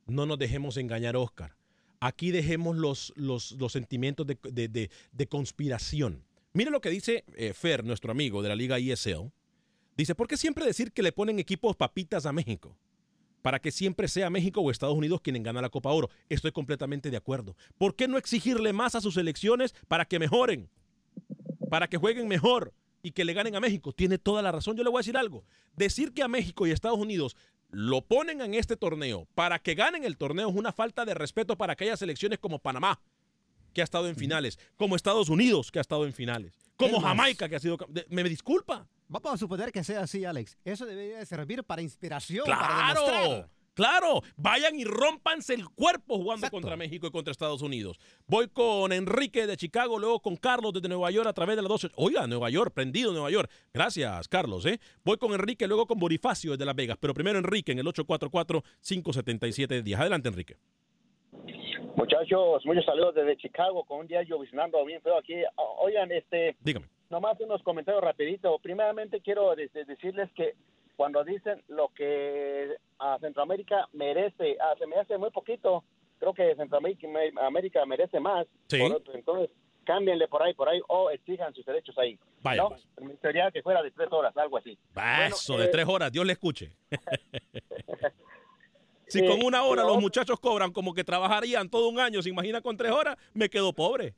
No 0.06 0.26
nos 0.26 0.38
dejemos 0.38 0.78
engañar, 0.78 1.16
Oscar. 1.16 1.56
Aquí 2.00 2.32
dejemos 2.32 2.76
los, 2.76 3.14
los, 3.16 3.54
los 3.54 3.72
sentimientos 3.72 4.28
de, 4.28 4.38
de- 4.52 4.90
de- 5.12 5.28
conspiración. 5.28 6.26
Mire 6.52 6.70
lo 6.70 6.82
que 6.82 6.90
dice 6.90 7.24
eh, 7.36 7.54
Fer, 7.54 7.84
nuestro 7.86 8.12
amigo 8.12 8.42
de 8.42 8.50
la 8.50 8.56
Liga 8.56 8.78
ESL. 8.78 9.32
Dice, 9.96 10.14
¿por 10.16 10.28
qué 10.28 10.36
siempre 10.38 10.66
decir 10.66 10.92
que 10.92 11.02
le 11.04 11.12
ponen 11.14 11.40
equipos 11.40 11.76
papitas 11.76 12.26
a 12.26 12.34
México? 12.34 12.76
Para 13.42 13.60
que 13.60 13.72
siempre 13.72 14.08
sea 14.08 14.30
México 14.30 14.60
o 14.62 14.72
Estados 14.72 14.96
Unidos 14.98 15.22
quien 15.22 15.42
gana 15.44 15.62
la 15.62 15.70
Copa 15.70 15.92
Oro. 15.92 16.10
Estoy 16.30 16.52
completamente 16.52 17.10
de 17.10 17.18
acuerdo. 17.18 17.56
¿Por 17.78 17.96
qué 17.96 18.08
no 18.08 18.18
exigirle 18.18 18.74
más 18.74 18.96
a 18.96 19.02
sus 19.02 19.18
elecciones 19.18 19.74
para 19.88 20.06
que 20.06 20.20
mejoren? 20.20 20.70
Para 21.70 21.88
que 21.88 21.98
jueguen 21.98 22.28
mejor 22.28 22.74
y 23.04 23.12
que 23.12 23.26
le 23.26 23.34
ganen 23.34 23.56
a 23.56 23.60
México. 23.60 23.92
Tiene 23.92 24.18
toda 24.18 24.42
la 24.42 24.52
razón. 24.52 24.76
Yo 24.76 24.84
le 24.84 24.90
voy 24.90 24.98
a 24.98 25.02
decir 25.02 25.18
algo. 25.18 25.44
Decir 25.76 26.14
que 26.14 26.24
a 26.24 26.28
México 26.28 26.66
y 26.66 26.72
Estados 26.72 26.98
Unidos 26.98 27.36
lo 27.70 28.02
ponen 28.02 28.42
en 28.42 28.54
este 28.54 28.78
torneo 28.78 29.28
para 29.36 29.60
que 29.60 29.76
ganen 29.76 30.06
el 30.06 30.18
torneo 30.18 30.50
es 30.50 30.56
una 30.56 30.72
falta 30.72 31.06
de 31.06 31.14
respeto 31.14 31.58
para 31.58 31.74
aquellas 31.74 32.00
selecciones 32.00 32.40
como 32.40 32.60
Panamá, 32.60 33.02
que 33.74 33.82
ha 33.82 33.84
estado 33.84 34.08
en 34.08 34.16
finales, 34.16 34.58
como 34.78 34.96
Estados 34.96 35.30
Unidos, 35.30 35.72
que 35.72 35.80
ha 35.80 35.82
estado 35.82 36.06
en 36.06 36.14
finales, 36.14 36.54
como 36.78 37.02
Jamaica, 37.02 37.50
que 37.50 37.56
ha 37.56 37.60
sido... 37.60 37.78
Me, 38.10 38.24
me 38.24 38.30
disculpa. 38.30 38.88
Vamos 39.08 39.34
a 39.34 39.38
suponer 39.38 39.72
que 39.72 39.84
sea 39.84 40.02
así, 40.02 40.24
Alex. 40.24 40.58
Eso 40.64 40.86
debería 40.86 41.18
de 41.18 41.26
servir 41.26 41.64
para 41.64 41.82
inspiración. 41.82 42.46
para 42.46 42.68
Claro, 42.68 43.02
demostrar. 43.02 43.50
Claro. 43.74 44.22
Vayan 44.38 44.80
y 44.80 44.84
rompanse 44.86 45.54
el 45.54 45.68
cuerpo 45.70 46.18
jugando 46.18 46.50
contra 46.50 46.76
México 46.78 47.08
y 47.08 47.12
contra 47.12 47.32
Estados 47.32 47.62
Unidos. 47.62 48.00
Voy 48.28 48.48
con 48.50 48.92
Enrique 48.92 49.48
de 49.48 49.58
Chicago, 49.58 50.00
luego 50.00 50.20
con 50.22 50.36
Carlos 50.36 50.74
desde 50.74 50.88
Nueva 50.90 51.12
York 51.12 51.28
a 51.28 51.34
través 51.34 51.56
de 51.56 51.62
la 51.62 51.68
12. 51.68 51.90
Oiga, 51.96 52.28
Nueva 52.28 52.50
York, 52.50 52.74
prendido 52.74 53.12
Nueva 53.12 53.30
York. 53.32 53.50
Gracias, 53.74 54.28
Carlos. 54.28 54.66
¿eh? 54.66 54.80
Voy 55.04 55.18
con 55.18 55.34
Enrique, 55.34 55.68
luego 55.68 55.86
con 55.88 56.00
Bonifacio 56.00 56.52
desde 56.52 56.66
Las 56.66 56.76
Vegas. 56.76 56.98
Pero 57.00 57.14
primero 57.14 57.40
Enrique 57.40 57.72
en 57.72 57.80
el 57.80 57.86
844-577-10. 57.88 59.96
Adelante, 59.98 60.30
Enrique. 60.30 60.56
Muchachos, 61.96 62.66
muchos 62.66 62.86
saludos 62.86 63.16
desde 63.16 63.38
Chicago 63.38 63.84
con 63.86 64.00
un 64.00 64.08
día 64.08 64.24
lloviznando 64.24 64.84
bien 64.86 65.02
feo 65.02 65.18
aquí. 65.18 65.36
Oigan, 65.80 66.12
este, 66.12 66.56
Dígame. 66.60 66.88
nomás 67.10 67.40
unos 67.40 67.62
comentarios 67.64 68.04
rapidito. 68.04 68.58
Primeramente 68.60 69.22
quiero 69.22 69.56
de- 69.56 69.70
de- 69.70 69.86
decirles 69.86 70.30
que 70.36 70.54
cuando 70.96 71.24
dicen 71.24 71.62
lo 71.68 71.90
que 71.90 72.76
a 73.00 73.18
Centroamérica 73.20 73.88
merece, 73.94 74.58
ah, 74.62 74.74
se 74.78 74.88
me 74.88 74.98
hace 74.98 75.18
muy 75.18 75.32
poquito. 75.32 75.84
Creo 76.20 76.34
que 76.34 76.56
Centroamérica 76.56 77.08
me- 77.08 77.34
América 77.42 77.86
merece 77.86 78.20
más. 78.20 78.48
Sí. 78.68 78.80
Otro, 78.82 79.14
entonces, 79.14 79.50
cámbienle 79.84 80.28
por 80.28 80.42
ahí, 80.44 80.54
por 80.54 80.70
ahí, 80.70 80.80
o 80.88 81.10
exijan 81.10 81.54
sus 81.54 81.66
derechos 81.66 81.98
ahí. 81.98 82.18
Vaya, 82.42 82.64
¿no? 82.64 82.70
pues. 82.70 82.86
Sería 83.22 83.52
que 83.52 83.62
fuera 83.62 83.82
de 83.82 83.92
tres 83.92 84.10
horas, 84.12 84.36
algo 84.38 84.58
así. 84.58 84.78
Bueno, 84.94 85.36
de 85.58 85.66
eh, 85.66 85.70
tres 85.70 85.86
horas, 85.88 86.12
Dios 86.12 86.26
le 86.26 86.34
escuche. 86.34 86.72
si 89.08 89.20
Eh, 89.20 89.26
con 89.28 89.44
una 89.44 89.64
hora 89.64 89.82
pero- 89.84 89.94
los 89.94 90.02
muchachos 90.02 90.40
cobran 90.40 90.72
como 90.72 90.94
que 90.94 91.04
trabajarían 91.04 91.70
todo 91.70 91.90
un 91.90 92.00
año, 92.00 92.22
¿se 92.22 92.30
imagina 92.30 92.62
con 92.62 92.78
tres 92.78 92.92
horas? 92.92 93.18
Me 93.34 93.50
quedo 93.50 93.74
pobre. 93.74 94.14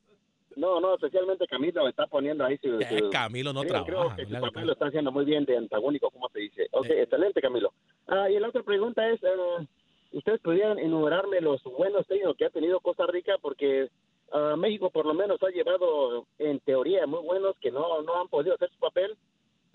No, 0.56 0.80
no, 0.80 0.96
especialmente 0.96 1.48
Camilo 1.48 1.88
está 1.88 2.08
poniendo 2.08 2.46
ahí 2.46 2.58
su... 2.58 2.80
Eh, 2.80 3.00
su- 3.00 3.10
Camilo 3.10 3.52
no 3.54 3.62
creo, 3.62 3.84
trabaja, 3.84 4.16
Creo 4.16 4.28
que 4.28 4.36
su 4.36 4.42
papel 4.42 4.68
lo 4.68 4.74
está 4.74 4.88
haciendo 4.88 5.12
muy 5.12 5.26
bien 5.26 5.46
de 5.46 5.58
antagónico, 5.58 6.10
como 6.12 6.30
se 6.30 6.40
dice. 6.40 6.68
Ok, 6.72 6.88
excelente, 6.90 7.42
Camilo. 7.42 7.74
Ah, 8.08 8.30
y 8.30 8.40
la 8.40 8.48
otra 8.50 8.64
pregunta 8.64 9.08
es, 9.10 9.22
eh, 9.24 9.68
¿ustedes 10.14 10.40
pudieran 10.42 10.80
enumerarme 10.80 11.42
los 11.42 11.62
buenos 11.64 12.08
técnicos 12.08 12.38
que 12.38 12.46
ha 12.46 12.50
tenido 12.50 12.80
Costa 12.80 13.06
Rica? 13.08 13.38
Porque 13.42 13.90
ah, 14.32 14.56
México 14.58 14.90
por 14.90 15.06
lo 15.06 15.14
menos 15.14 15.42
ha 15.44 15.50
llevado 15.50 16.26
en 16.40 16.60
teoría 16.62 17.06
muy 17.06 17.22
buenos 17.24 17.56
que 17.60 17.72
no, 17.72 18.02
no 18.04 18.22
han 18.22 18.28
podido 18.30 18.56
hacer 18.56 18.70
su 18.72 18.80
papel, 18.80 19.18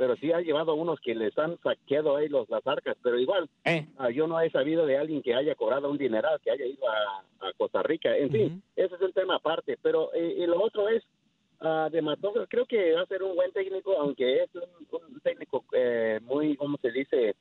pero 0.00 0.16
sí 0.16 0.32
ha 0.32 0.40
llevado 0.40 0.72
unos 0.74 0.98
que 1.00 1.14
les 1.14 1.36
han 1.38 1.58
saqueado 1.58 2.16
ahí 2.16 2.26
los, 2.30 2.48
las 2.48 2.66
arcas, 2.66 2.96
pero 3.02 3.18
igual 3.18 3.50
ah, 3.98 4.08
yo 4.08 4.26
no 4.26 4.40
he 4.40 4.48
sabido 4.48 4.86
de 4.86 4.96
alguien 4.96 5.20
que 5.20 5.34
haya 5.34 5.54
cobrado 5.54 5.90
un 5.90 5.98
dineral, 5.98 6.40
que 6.42 6.50
haya 6.50 6.64
ido 6.64 6.88
a, 6.88 7.46
a 7.46 7.52
Costa 7.58 7.82
Rica, 7.82 8.16
en 8.16 8.30
fin, 8.30 8.62
ese 8.76 8.94
es 8.94 9.00
un 9.02 9.12
tema 9.12 9.34
aparte, 9.36 9.76
pero 9.82 10.10
eh, 10.14 10.36
y 10.38 10.46
lo 10.46 10.58
otro 10.62 10.88
es 10.88 11.02
ah, 11.60 11.90
de 11.92 12.00
Matosas, 12.00 12.48
creo 12.48 12.64
que 12.64 12.92
va 12.94 13.02
a 13.02 13.06
ser 13.06 13.22
un 13.22 13.34
buen 13.36 13.52
técnico, 13.52 13.92
aunque 13.98 14.42
es 14.44 14.50
un, 14.54 14.62
un 15.12 15.20
técnico 15.20 15.64
eh, 15.74 16.18
muy, 16.22 16.56
¿cómo 16.56 16.78
se 16.78 16.90
dice? 16.92 17.36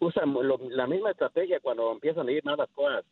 Usa 0.00 0.24
lo- 0.26 0.58
la 0.70 0.86
misma 0.88 1.10
estrategia 1.12 1.60
cuando 1.60 1.92
empiezan 1.92 2.26
a 2.26 2.32
ir 2.32 2.42
mal 2.44 2.56
las 2.56 2.70
cosas 2.70 3.04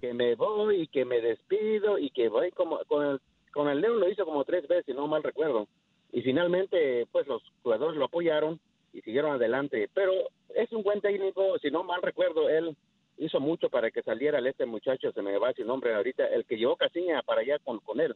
que 0.00 0.12
me 0.12 0.34
voy 0.34 0.82
y 0.82 0.86
que 0.88 1.04
me 1.06 1.20
despido 1.22 1.98
y 1.98 2.10
que 2.10 2.28
voy 2.28 2.50
como 2.50 2.80
con 2.86 3.06
el, 3.06 3.20
con 3.52 3.68
el 3.68 3.80
León 3.80 3.98
lo 4.00 4.10
hizo 4.10 4.24
como 4.26 4.44
tres 4.44 4.68
veces, 4.68 4.84
si 4.86 4.92
no 4.92 5.06
mal 5.06 5.22
recuerdo. 5.22 5.68
Y 6.12 6.22
finalmente, 6.22 7.06
pues 7.10 7.26
los 7.26 7.42
jugadores 7.62 7.96
lo 7.96 8.04
apoyaron 8.04 8.60
y 8.92 9.00
siguieron 9.00 9.32
adelante. 9.32 9.88
Pero 9.94 10.12
es 10.54 10.70
un 10.72 10.82
buen 10.82 11.00
técnico, 11.00 11.58
si 11.58 11.70
no 11.70 11.82
mal 11.82 12.02
recuerdo, 12.02 12.48
él 12.48 12.76
hizo 13.18 13.40
mucho 13.40 13.70
para 13.70 13.90
que 13.90 14.02
saliera 14.02 14.38
este 14.46 14.66
muchacho, 14.66 15.12
se 15.12 15.22
me 15.22 15.38
va 15.38 15.52
su 15.52 15.64
nombre 15.64 15.94
ahorita, 15.94 16.26
el 16.28 16.44
que 16.44 16.56
llevó 16.56 16.76
Casiña 16.76 17.22
para 17.22 17.40
allá 17.40 17.58
con, 17.58 17.78
con 17.80 18.00
él. 18.00 18.14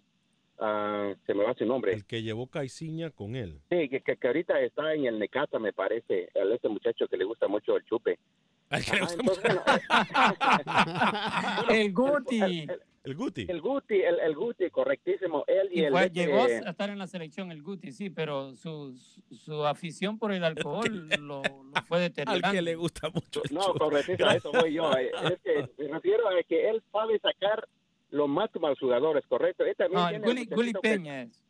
Ah, 0.58 1.12
se 1.26 1.34
me 1.34 1.44
va 1.44 1.54
su 1.54 1.66
nombre. 1.66 1.92
El 1.92 2.06
que 2.06 2.22
llevó 2.22 2.46
Caiciña 2.46 3.10
con 3.10 3.36
él. 3.36 3.60
Sí, 3.70 3.88
que, 3.88 4.00
que, 4.00 4.16
que 4.16 4.26
ahorita 4.26 4.60
está 4.60 4.94
en 4.94 5.04
el 5.04 5.18
Necasa, 5.18 5.58
me 5.58 5.72
parece, 5.72 6.30
el 6.34 6.52
este 6.52 6.68
muchacho 6.68 7.08
que 7.08 7.16
le 7.16 7.24
gusta 7.24 7.46
mucho 7.46 7.76
el 7.76 7.84
chupe. 7.84 8.18
Entonces, 8.70 9.18
bueno, 9.24 9.62
El 11.70 11.92
Guti. 11.92 12.66
El 13.04 13.14
Guti. 13.14 13.46
El 13.48 13.60
Guti, 13.60 13.94
el, 14.02 14.18
el 14.18 14.34
Guti, 14.34 14.68
correctísimo. 14.70 15.44
Él 15.46 15.68
y, 15.70 15.80
Y 15.80 15.84
el 15.84 15.94
este- 15.96 16.10
llegó 16.10 16.42
a 16.42 16.70
estar 16.70 16.90
en 16.90 16.98
la 16.98 17.06
selección 17.06 17.52
el 17.52 17.62
Guti, 17.62 17.92
sí, 17.92 18.10
pero 18.10 18.56
su, 18.56 18.96
su 19.30 19.64
afición 19.64 20.18
por 20.18 20.32
el 20.32 20.42
alcohol 20.42 21.08
lo, 21.20 21.40
lo 21.42 21.82
fue 21.86 22.00
deteriorando. 22.00 22.48
Al 22.48 22.52
que 22.54 22.62
le 22.62 22.74
gusta 22.74 23.08
mucho. 23.10 23.42
el 23.44 23.54
No, 23.54 23.72
correctísimo, 23.74 24.28
a 24.28 24.34
eso 24.34 24.50
voy 24.50 24.72
yo. 24.74 24.90
eh, 24.98 25.12
Es 25.30 25.38
que 25.42 25.70
me 25.84 25.88
refiero 25.92 26.28
a 26.28 26.42
que 26.42 26.68
él 26.68 26.82
sabe 26.90 27.20
sacar 27.20 27.68
lo 28.10 28.26
máximo 28.26 28.66
a 28.66 28.70
los 28.70 28.78
jugadores, 28.80 29.24
¿correcto? 29.28 29.64
Él 29.64 29.76
también 29.76 30.00
No, 30.02 30.08
el 30.08 30.14
tiene 30.16 30.26
Gulli, 30.26 30.44
Gulli 30.46 30.56
muchachito 30.72 30.80
que- 30.80 30.88
Peña 30.90 31.22
es. 31.22 31.40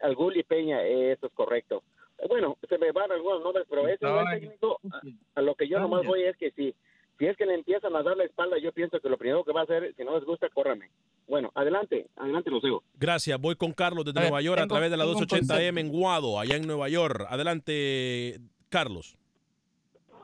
Al 0.00 0.14
Gulli 0.14 0.42
Peña, 0.44 0.82
eso 0.82 1.26
es 1.26 1.32
correcto. 1.32 1.82
Bueno, 2.28 2.56
se 2.68 2.78
me 2.78 2.90
van 2.92 3.12
algunos 3.12 3.42
nombres, 3.42 3.66
pero 3.68 3.86
ese 3.86 4.06
buen 4.06 4.26
Ay. 4.26 4.40
técnico, 4.40 4.80
a, 4.90 5.00
a 5.36 5.42
lo 5.42 5.54
que 5.54 5.68
yo 5.68 5.78
nomás 5.78 6.04
voy 6.04 6.22
es 6.24 6.36
que 6.36 6.50
si, 6.52 6.74
si 7.18 7.26
es 7.26 7.36
que 7.36 7.46
le 7.46 7.54
empiezan 7.54 7.94
a 7.94 8.02
dar 8.02 8.16
la 8.16 8.24
espalda, 8.24 8.58
yo 8.58 8.72
pienso 8.72 9.00
que 9.00 9.08
lo 9.08 9.16
primero 9.16 9.44
que 9.44 9.52
va 9.52 9.60
a 9.60 9.64
hacer, 9.64 9.94
si 9.96 10.04
no 10.04 10.16
les 10.16 10.24
gusta, 10.24 10.48
córrame. 10.48 10.90
Bueno, 11.28 11.50
adelante, 11.54 12.06
adelante 12.16 12.50
los 12.50 12.62
sigo. 12.62 12.82
Gracias. 12.94 13.38
Voy 13.40 13.54
con 13.54 13.72
Carlos 13.72 14.04
desde 14.04 14.18
A 14.18 14.22
ver, 14.22 14.30
Nueva 14.30 14.42
York 14.42 14.60
a 14.62 14.66
través 14.66 14.90
de 14.90 14.96
la 14.96 15.04
tengo 15.04 15.18
un 15.18 15.24
280M 15.26 15.80
en 15.80 15.88
Guado, 15.90 16.38
allá 16.40 16.56
en 16.56 16.66
Nueva 16.66 16.88
York. 16.88 17.26
Adelante, 17.28 18.38
Carlos. 18.70 19.16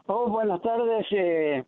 Oh, 0.07 0.29
buenas 0.29 0.61
tardes 0.63 1.07
eh, 1.11 1.65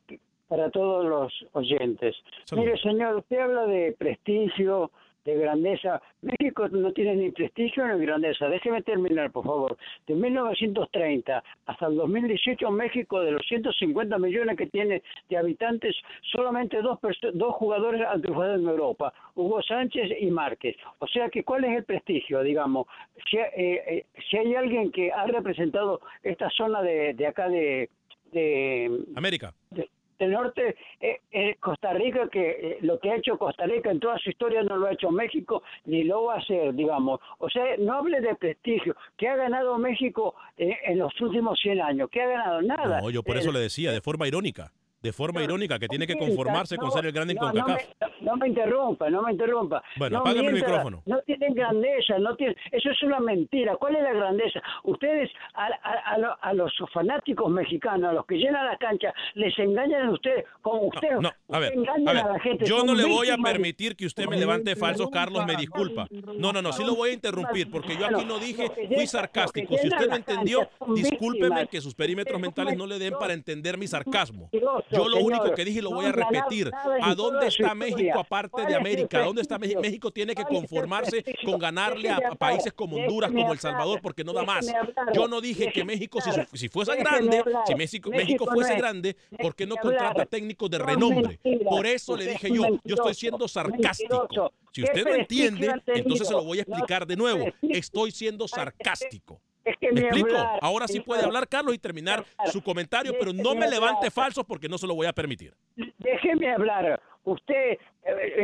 para 0.49 0.71
todos 0.71 1.05
los 1.05 1.33
oyentes. 1.53 2.17
Mire, 2.53 2.79
señor, 2.81 3.17
usted 3.17 3.39
habla 3.39 3.67
de 3.67 3.95
prestigio, 3.99 4.91
de 5.27 5.35
grandeza. 5.35 6.01
México 6.23 6.69
no 6.69 6.93
tiene 6.93 7.17
ni 7.17 7.31
prestigio 7.33 7.87
ni 7.89 8.07
grandeza. 8.07 8.49
Déjeme 8.49 8.83
terminar, 8.83 9.31
por 9.33 9.45
favor. 9.45 9.77
De 10.07 10.15
1930 10.15 11.43
hasta 11.67 11.87
el 11.87 11.97
2018, 11.97 12.71
México, 12.71 13.21
de 13.21 13.33
los 13.33 13.43
150 13.47 14.19
millones 14.19 14.57
que 14.57 14.67
tiene 14.69 15.03
de 15.29 15.37
habitantes, 15.37 15.97
solamente 16.33 16.81
dos, 16.81 16.99
dos 17.35 17.55
jugadores 17.57 18.03
han 18.07 18.23
triunfado 18.23 18.55
en 18.55 18.67
Europa, 18.69 19.13
Hugo 19.35 19.61
Sánchez 19.63 20.13
y 20.21 20.31
Márquez. 20.31 20.77
O 21.01 21.07
sea 21.09 21.29
que, 21.29 21.43
¿cuál 21.43 21.65
es 21.65 21.77
el 21.77 21.85
prestigio, 21.85 22.43
digamos? 22.43 22.87
Si, 23.29 23.37
eh, 23.37 23.51
eh, 23.57 24.07
si 24.31 24.37
hay 24.39 24.55
alguien 24.55 24.93
que 24.93 25.11
ha 25.13 25.27
representado 25.27 26.01
esta 26.23 26.49
zona 26.51 26.83
de, 26.83 27.15
de 27.15 27.27
acá 27.27 27.49
de, 27.49 27.91
de, 28.33 28.91
América. 29.17 29.53
de- 29.71 29.89
del 30.19 30.33
norte, 30.33 30.77
eh, 31.01 31.21
eh, 31.31 31.57
Costa 31.61 31.93
Rica, 31.93 32.29
que 32.31 32.51
eh, 32.51 32.79
lo 32.83 32.99
que 32.99 33.11
ha 33.11 33.17
hecho 33.17 33.39
Costa 33.39 33.67
Rica 33.67 33.91
en 33.91 34.01
toda 34.01 34.19
su 34.19 34.31
historia 34.31 34.63
no 34.63 34.77
lo 34.77 34.87
ha 34.87 34.93
hecho 34.93 35.11
México, 35.11 35.63
ni 35.85 36.05
lo 36.05 36.25
va 36.25 36.35
a 36.35 36.39
hacer, 36.39 36.75
digamos. 36.75 37.21
O 37.39 37.49
sea, 37.49 37.65
no 37.79 37.95
hable 37.95 38.21
de 38.21 38.35
prestigio. 38.35 38.97
¿Qué 39.17 39.29
ha 39.29 39.37
ganado 39.37 39.79
México 39.79 40.35
eh, 40.57 40.77
en 40.87 40.99
los 40.99 41.19
últimos 41.21 41.59
100 41.61 41.81
años? 41.81 42.09
¿Qué 42.11 42.23
ha 42.23 42.29
ganado? 42.29 42.63
Nada. 42.63 43.01
No, 43.01 43.11
yo 43.11 43.23
por 43.23 43.37
eso 43.37 43.53
le 43.53 43.61
decía, 43.61 43.93
de 43.93 44.01
forma 44.01 44.27
irónica. 44.27 44.73
De 45.07 45.13
forma 45.13 45.41
irónica, 45.43 45.79
que 45.79 45.87
tiene 45.87 46.05
que 46.07 46.17
conformarse 46.19 46.77
con 46.77 46.91
ser 46.91 47.07
el 47.07 47.13
grande 47.13 47.35
en 47.35 47.39
no, 47.39 47.53
no 47.53 47.67
me, 47.69 47.77
no 48.23 48.37
me 48.37 48.49
interrumpa, 48.49 49.09
no 49.09 49.23
me 49.23 49.31
interrumpa. 49.33 49.83
Bueno, 49.97 50.15
no 50.17 50.21
apágame 50.23 50.49
el 50.49 50.55
micrófono. 50.55 51.03
No 51.07 51.21
tienen 51.23 51.55
grandeza, 51.55 52.19
no 52.19 52.35
tienen, 52.35 52.57
eso 52.73 52.91
es 52.91 53.03
una 53.05 53.21
mentira. 53.21 53.77
¿Cuál 53.77 53.95
es 53.97 54.03
la 54.03 54.13
grandeza? 54.15 54.61
Ustedes, 54.83 55.31
a, 55.55 55.67
a- 55.67 56.15
a 56.15 56.19
lo- 56.19 56.37
a 56.43 56.53
los 56.55 56.73
fanáticos 56.93 57.49
mexicanos, 57.51 58.11
a 58.11 58.13
los 58.15 58.27
que 58.27 58.35
llenan 58.37 58.67
la 58.67 58.77
cancha, 58.79 59.15
les 59.35 59.57
engañan 59.61 60.09
a 60.09 60.11
ustedes, 60.11 60.45
como 60.61 60.89
ustedes. 60.89 61.21
No, 61.21 61.31
a 61.51 61.59
ver, 61.61 61.73
ver, 61.77 62.15
la 62.15 62.41
gente. 62.41 62.65
yo 62.65 62.85
no 62.85 62.95
le 62.97 63.05
voy 63.05 63.31
a 63.31 63.37
permitir 63.37 63.95
que 63.95 64.07
usted 64.07 64.27
me 64.27 64.37
levante 64.37 64.75
falsos, 64.75 65.09
Carlos, 65.11 65.47
me 65.47 65.55
disculpa. 65.55 66.09
No, 66.11 66.53
no, 66.53 66.61
no, 66.63 66.73
sí 66.73 66.83
lo 66.85 66.97
voy 66.97 67.11
a 67.11 67.13
interrumpir, 67.13 67.71
porque 67.71 67.97
yo 67.97 68.07
aquí 68.07 68.25
no 68.25 68.39
dije, 68.41 68.69
fui 68.93 69.07
sarcástico. 69.07 69.77
Si 69.77 69.87
usted 69.89 70.09
no 70.09 70.17
entendió, 70.17 70.69
discúlpeme 70.97 71.69
que 71.69 71.81
sus 71.81 71.95
perímetros 71.95 72.41
mentales 72.41 72.77
no 72.77 72.87
le 72.89 72.99
den 72.99 73.15
para 73.21 73.35
entender 73.35 73.79
mi 73.79 73.87
sarcasmo. 73.87 74.51
Yo 74.97 75.09
lo 75.09 75.19
único 75.19 75.53
que 75.55 75.65
dije 75.65 75.79
y 75.79 75.83
lo 75.83 75.91
voy 75.91 76.07
a 76.07 76.13
repetir. 76.13 76.71
¿A 77.03 77.15
dónde 77.15 77.49
está 77.49 77.75
México 77.75 78.19
aparte 78.19 78.65
de 78.67 78.75
América? 78.75 79.21
¿A 79.21 79.25
dónde 79.25 79.43
está 79.43 79.59
México? 79.59 79.81
México 79.81 80.11
tiene 80.11 80.35
que 80.35 80.45
conformarse 80.45 81.25
con 81.45 81.59
ganarle 81.59 82.11
a, 82.11 82.21
países 82.37 82.73
como 82.73 82.97
Honduras, 82.97 83.31
como 83.31 83.53
El 83.53 83.59
Salvador, 83.59 84.01
porque 84.03 84.25
no 84.25 84.33
da 84.33 84.45
más. 84.45 84.67
Yo 85.15 85.29
no 85.29 85.41
dije 85.41 85.71
que 85.73 85.85
México, 85.85 86.21
si, 86.21 86.31
si 86.57 86.69
fuese 86.69 86.97
grande, 86.97 87.43
si 87.67 87.75
México, 87.75 88.11
México 88.11 88.47
fuese 88.47 88.77
grande, 88.77 89.17
¿por 89.39 89.55
qué 89.55 89.67
no 89.67 89.77
contrata 89.77 90.27
técnicos 90.27 90.71
de 90.71 90.79
renombre? 90.79 91.41
Por 91.69 91.87
eso 91.87 92.17
le 92.17 92.27
dije 92.27 92.51
yo, 92.51 92.81
yo 92.85 92.95
estoy 92.95 93.15
siendo 93.15 93.49
sarcástico. 93.49 94.53
Si 94.73 94.83
usted 94.83 95.05
no 95.05 95.15
entiende, 95.15 95.73
entonces 95.87 96.29
se 96.29 96.35
lo 96.35 96.45
voy 96.45 96.59
a 96.59 96.63
explicar 96.63 97.07
de 97.07 97.17
nuevo. 97.17 97.47
Estoy 97.63 98.11
siendo 98.11 98.47
sarcástico. 98.47 99.41
Que 99.81 99.93
¿Me 99.93 100.01
explico? 100.03 100.29
hablar, 100.37 100.59
Ahora 100.63 100.89
sí 100.89 101.01
puede 101.01 101.25
hablar 101.25 101.49
Carlos 101.49 101.75
y 101.75 101.79
terminar 101.79 102.25
su 102.47 102.63
comentario, 102.63 103.15
pero 103.19 103.33
no 103.33 103.55
me 103.55 103.69
levante 103.69 104.11
falsos 104.11 104.45
porque 104.47 104.69
no 104.69 104.79
se 104.79 104.87
lo 104.87 104.95
voy 104.95 105.07
a 105.07 105.13
permitir. 105.13 105.55
Déjeme 105.99 106.53
hablar. 106.53 107.01
Usted 107.25 107.79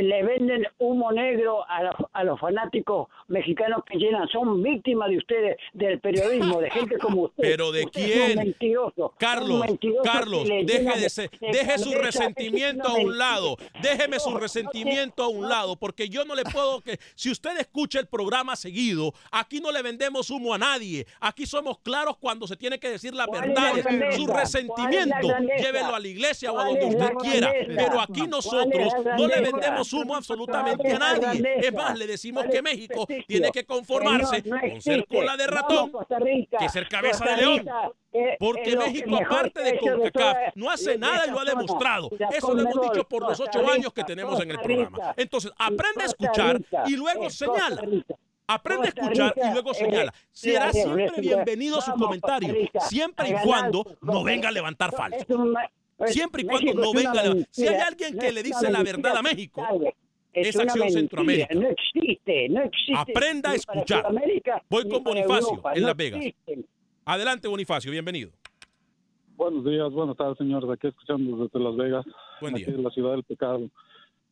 le 0.03 0.23
venden 0.25 0.67
humo 0.79 1.13
negro 1.13 1.65
a, 1.69 1.83
los- 1.85 1.95
a 2.13 2.25
los 2.25 2.41
fanáticos 2.41 3.09
mexicanos 3.29 3.85
que 3.89 3.99
llenan, 3.99 4.27
son 4.29 4.63
víctimas 4.63 5.09
de 5.11 5.19
ustedes, 5.19 5.57
del 5.73 6.01
periodismo, 6.01 6.61
de 6.61 6.71
gente 6.71 6.99
como 6.99 7.23
usted. 7.27 7.43
¿Pero 7.43 7.73
de 7.73 7.85
Usted 7.85 8.01
quién? 8.03 8.39
mentiroso, 8.39 9.15
Carlos, 9.19 9.61
mentiroso 9.61 10.03
Carlos, 10.03 10.49
deje, 10.49 11.01
de 11.01 11.11
ser- 11.11 11.31
de 11.41 11.49
deje 11.53 11.79
su 11.79 11.93
resentimiento 11.93 12.89
a 12.89 12.95
un 12.95 13.17
lado. 13.19 13.57
Déjeme 13.81 14.19
su 14.19 14.37
resentimiento 14.37 15.23
a 15.23 15.29
un 15.29 15.49
lado, 15.49 15.77
porque 15.77 16.09
yo 16.09 16.25
no 16.25 16.35
le 16.35 16.45
puedo 16.45 16.81
que. 16.81 16.99
Si 17.15 17.31
usted 17.31 17.57
escucha 17.59 18.01
el 18.01 18.07
programa 18.07 18.57
seguido, 18.57 19.13
aquí 19.31 19.61
no 19.61 19.71
le 19.73 19.83
vendemos 19.83 20.31
humo 20.31 20.55
a 20.55 20.59
nadie. 20.59 21.07
Aquí 21.21 21.47
somos 21.47 21.79
claros 21.79 22.17
cuando 22.19 22.47
se 22.47 22.57
tiene 22.57 22.79
que 22.79 22.91
decir 22.91 23.15
las 23.15 23.27
¿Cuál 23.27 23.45
es 23.51 23.55
la 23.55 23.73
grandeza? 23.73 23.91
Su 23.91 23.97
¿Cuál 23.97 24.13
es 24.21 24.27
la 24.29 24.41
resentimiento, 24.41 25.29
llévelo 25.59 25.95
a 25.95 26.01
la 26.01 26.09
iglesia 26.09 26.53
o 26.53 26.59
a 26.59 26.65
¿Cuál 26.67 26.79
donde 26.81 26.97
usted 26.97 27.15
quiera. 27.31 27.53
Pero 27.67 28.01
aquí 28.01 28.13
¿Cuál 28.13 28.23
es 28.25 28.29
nosotros 28.29 28.93
no 28.95 29.27
le 29.29 29.35
grandeza? 29.35 29.52
Vendemos 29.53 29.93
humo 29.93 30.17
absolutamente 30.17 30.83
¿Cuál 30.83 31.03
a 31.03 31.19
nadie. 31.19 31.55
Es 31.59 31.73
más, 31.73 31.99
le 31.99 32.07
decimos 32.07 32.45
¿Cuál 32.45 32.55
que 32.55 32.63
México 32.63 33.07
tiene 33.27 33.51
que 33.51 33.65
conformarse 33.65 34.43
con 34.43 34.81
ser 34.81 35.07
cola 35.07 35.37
de 35.37 35.47
ratón 35.47 35.93
que 36.59 36.69
ser 36.69 36.89
cabeza 36.89 37.25
de 37.25 37.37
león. 37.37 37.59
Rica, 37.59 37.93
eh, 38.13 38.37
Porque 38.39 38.77
México, 38.77 39.17
aparte 39.17 39.63
de 39.63 39.79
CONCACAF, 39.79 40.37
no 40.55 40.71
hace 40.71 40.99
nada 40.99 41.27
y 41.27 41.31
lo 41.31 41.41
ha 41.41 41.45
demostrado. 41.45 42.11
Eso 42.31 42.55
lo 42.55 42.63
hemos 42.63 42.91
dicho 42.91 43.09
por 43.09 43.23
los 43.23 43.41
ocho 43.41 43.71
años 43.71 43.93
que 43.93 44.05
tenemos 44.05 44.41
en 44.41 44.51
el 44.51 44.59
programa. 44.59 45.15
Entonces, 45.17 45.51
aprende 45.57 46.05
a 46.05 46.07
Costa 46.07 46.25
escuchar 46.25 46.61
y 46.87 46.97
luego 46.97 47.31
señala. 47.31 47.83
Aprende 48.47 48.89
a 48.89 48.89
escuchar 48.89 49.35
y 49.37 49.51
luego 49.53 49.73
eh, 49.73 49.75
señala. 49.75 50.15
Será 50.31 50.73
siempre 50.73 51.21
bienvenido 51.21 51.81
su 51.81 51.93
comentario, 51.93 52.55
siempre 52.81 53.31
y 53.31 53.35
cuando 53.45 53.85
no 54.03 54.23
venga 54.23 54.49
a 54.49 54.53
levantar 54.53 54.93
falso. 54.93 55.25
Es 55.99 55.99
un 55.99 56.05
ma- 56.05 56.07
es- 56.07 56.13
Siempre 56.15 56.43
y 56.43 56.45
cuando 56.47 56.65
México 56.67 56.81
no 56.83 56.93
venga 56.93 57.11
a 57.11 57.23
levantar. 57.23 57.47
Si 57.51 57.67
hay 57.69 57.77
alguien 57.81 58.19
que 58.19 58.33
le 58.33 58.43
dice 58.43 58.71
la 58.71 58.83
verdad 58.83 59.17
a 59.17 59.23
México, 59.23 59.63
es 60.33 60.57
Acción 60.57 60.79
mentira, 60.79 61.01
Centroamérica. 61.01 61.55
No 61.55 61.69
existe, 61.69 62.49
no 62.49 62.63
existe. 62.63 62.95
Aprenda 62.97 63.51
a 63.51 63.55
escuchar. 63.55 64.07
Voy 64.71 64.89
con 64.89 65.05
Bonifacio 65.05 65.51
Europa, 65.51 65.73
en 65.75 65.83
Las 65.83 65.97
Vegas. 65.97 66.21
existen. 66.25 66.67
Adelante, 67.05 67.49
Bonifacio, 67.49 67.91
bienvenido. 67.91 68.31
Buenos 69.37 69.65
días, 69.65 69.91
buenas 69.91 70.17
tardes, 70.17 70.39
señores. 70.39 70.71
Aquí 70.71 70.87
escuchando 70.87 71.45
desde 71.45 71.59
Las 71.59 71.77
Vegas, 71.77 72.05
Buen 72.41 72.55
aquí 72.55 72.65
día. 72.65 72.75
en 72.75 72.83
la 72.85 72.91
ciudad 72.91 73.11
del 73.13 73.25
pecado. 73.25 73.69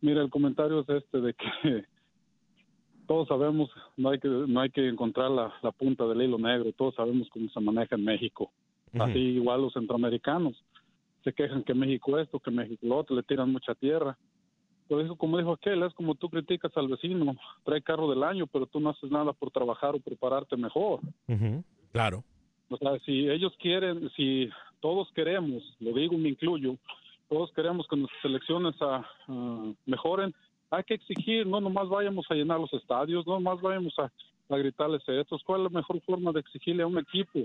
Mira, 0.01 0.23
el 0.23 0.31
comentario 0.31 0.81
es 0.81 0.89
este 0.89 1.21
de 1.21 1.35
que 1.35 1.85
todos 3.07 3.27
sabemos, 3.29 3.71
no 3.97 4.11
hay 4.11 4.21
que 4.21 4.29
no 4.29 4.61
hay 4.61 4.71
que 4.71 4.87
encontrar 4.89 5.31
la, 5.31 5.53
la 5.63 5.73
punta 5.73 6.07
del 6.07 6.23
hilo 6.23 6.39
negro. 6.39 6.73
Todos 6.73 6.95
sabemos 6.95 7.29
cómo 7.33 7.49
se 7.51 7.61
maneja 7.61 7.97
en 7.97 8.05
México. 8.05 8.53
Así 8.99 9.19
igual 9.19 9.63
los 9.63 9.73
centroamericanos 9.73 10.63
se 11.25 11.33
quejan 11.33 11.63
que 11.63 11.75
México 11.75 12.19
esto, 12.19 12.41
que 12.41 12.51
México 12.51 12.87
lo 12.87 12.99
otro, 12.99 13.17
le 13.17 13.23
tiran 13.23 13.53
mucha 13.53 13.75
tierra. 13.75 14.17
Pues 14.89 15.05
eso, 15.05 15.17
como 15.17 15.39
dijo 15.39 15.53
aquel, 15.53 15.83
es 15.83 15.95
como 15.95 16.17
tú 16.17 16.29
criticas 16.29 16.77
al 16.77 16.89
vecino, 16.89 17.37
trae 17.65 17.81
carro 17.83 18.11
del 18.11 18.25
año, 18.25 18.47
pero 18.47 18.67
tú 18.67 18.81
no 18.81 18.91
haces 18.91 19.11
nada 19.11 19.33
por 19.33 19.51
trabajar 19.51 19.95
o 19.95 20.01
prepararte 20.01 20.57
mejor. 20.57 21.01
Claro. 21.93 22.25
O 22.69 22.77
sea, 22.77 22.99
si 23.01 23.29
ellos 23.29 23.53
quieren, 23.61 24.11
si 24.17 24.49
todos 24.81 25.09
queremos, 25.13 25.63
lo 25.79 25.93
digo, 25.93 26.17
me 26.19 26.31
incluyo, 26.31 26.77
todos 27.29 27.53
queremos 27.53 27.87
que 27.89 27.97
nuestras 27.97 28.23
selecciones 28.23 28.75
ah, 28.81 29.07
ah, 29.29 29.73
mejoren, 29.87 30.35
hay 30.71 30.83
que 30.85 30.95
exigir, 30.95 31.47
no 31.47 31.61
nomás 31.61 31.89
vayamos 31.89 32.27
a 32.29 32.35
llenar 32.35 32.61
los 32.61 32.73
estadios, 32.73 33.27
no 33.27 33.35
nomás 33.35 33.61
vayamos 33.61 33.97
a, 33.99 34.11
a 34.49 34.57
gritarles 34.59 35.03
esto. 35.09 35.37
¿Cuál 35.45 35.67
es 35.67 35.73
la 35.73 35.79
mejor 35.79 36.01
forma 36.03 36.33
de 36.33 36.41
exigirle 36.41 36.83
a 36.83 36.87
un 36.87 36.99
equipo? 36.99 37.41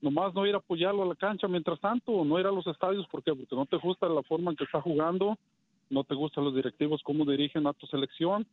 Nomás 0.00 0.34
no 0.34 0.46
ir 0.46 0.54
a 0.54 0.58
apoyarlo 0.58 1.02
a 1.02 1.06
la 1.06 1.14
cancha 1.14 1.48
mientras 1.48 1.80
tanto, 1.80 2.24
no 2.24 2.38
ir 2.38 2.46
a 2.46 2.52
los 2.52 2.66
estadios, 2.66 3.06
¿por 3.08 3.22
qué? 3.22 3.34
Porque 3.34 3.56
no 3.56 3.66
te 3.66 3.76
gusta 3.78 4.08
la 4.08 4.22
forma 4.22 4.50
en 4.50 4.56
que 4.56 4.64
está 4.64 4.80
jugando, 4.80 5.38
no 5.90 6.04
te 6.04 6.14
gustan 6.14 6.44
los 6.44 6.54
directivos, 6.54 7.00
cómo 7.02 7.24
dirigen 7.24 7.66
a 7.66 7.72
tu 7.72 7.86
selección, 7.86 8.46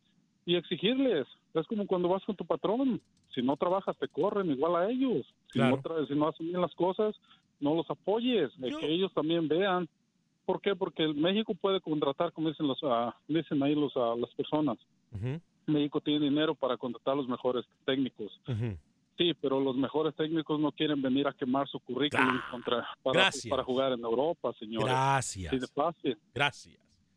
y 0.46 0.56
exigirles. 0.56 1.26
Es 1.54 1.66
como 1.66 1.86
cuando 1.86 2.08
vas 2.08 2.24
con 2.24 2.36
tu 2.36 2.44
patrón, 2.44 3.00
si 3.34 3.42
no 3.42 3.56
trabajas 3.56 3.96
te 3.98 4.08
corren 4.08 4.50
igual 4.50 4.76
a 4.76 4.90
ellos. 4.90 5.26
Si, 5.52 5.58
Claro. 5.58 5.76
no, 5.76 5.82
tra- 5.82 6.06
si 6.08 6.14
no 6.14 6.28
hacen 6.28 6.46
bien 6.46 6.60
las 6.60 6.74
cosas, 6.74 7.14
no 7.60 7.74
los 7.74 7.88
apoyes, 7.90 8.50
que 8.78 8.86
ellos 8.92 9.12
también 9.14 9.46
vean. 9.48 9.88
¿Por 10.44 10.60
qué? 10.60 10.74
Porque 10.76 11.04
el 11.04 11.14
México 11.14 11.54
puede 11.54 11.80
contratar, 11.80 12.32
como 12.32 12.48
dicen, 12.50 12.66
los, 12.66 12.78
ah, 12.82 13.14
dicen 13.28 13.62
ahí 13.62 13.74
los, 13.74 13.92
ah, 13.96 14.14
las 14.18 14.30
personas. 14.34 14.76
México 15.66 16.00
tiene 16.02 16.26
dinero 16.26 16.54
para 16.54 16.76
contratar 16.76 17.16
los 17.16 17.26
mejores 17.28 17.64
técnicos. 17.86 18.38
Sí, 19.16 19.32
pero 19.40 19.60
los 19.60 19.76
mejores 19.76 20.14
técnicos 20.16 20.58
no 20.58 20.72
quieren 20.72 21.00
venir 21.00 21.26
a 21.28 21.32
quemar 21.32 21.68
su 21.68 21.78
currículum 21.80 22.40
contra, 22.50 22.84
para, 23.02 23.20
Gracias. 23.20 23.48
para 23.48 23.62
jugar 23.62 23.92
en 23.92 24.00
Europa, 24.00 24.52
señores. 24.58 24.88
Gracias. 24.88 25.52
De 25.60 25.66
fácil. 25.68 26.18
Gracias. 26.34 26.76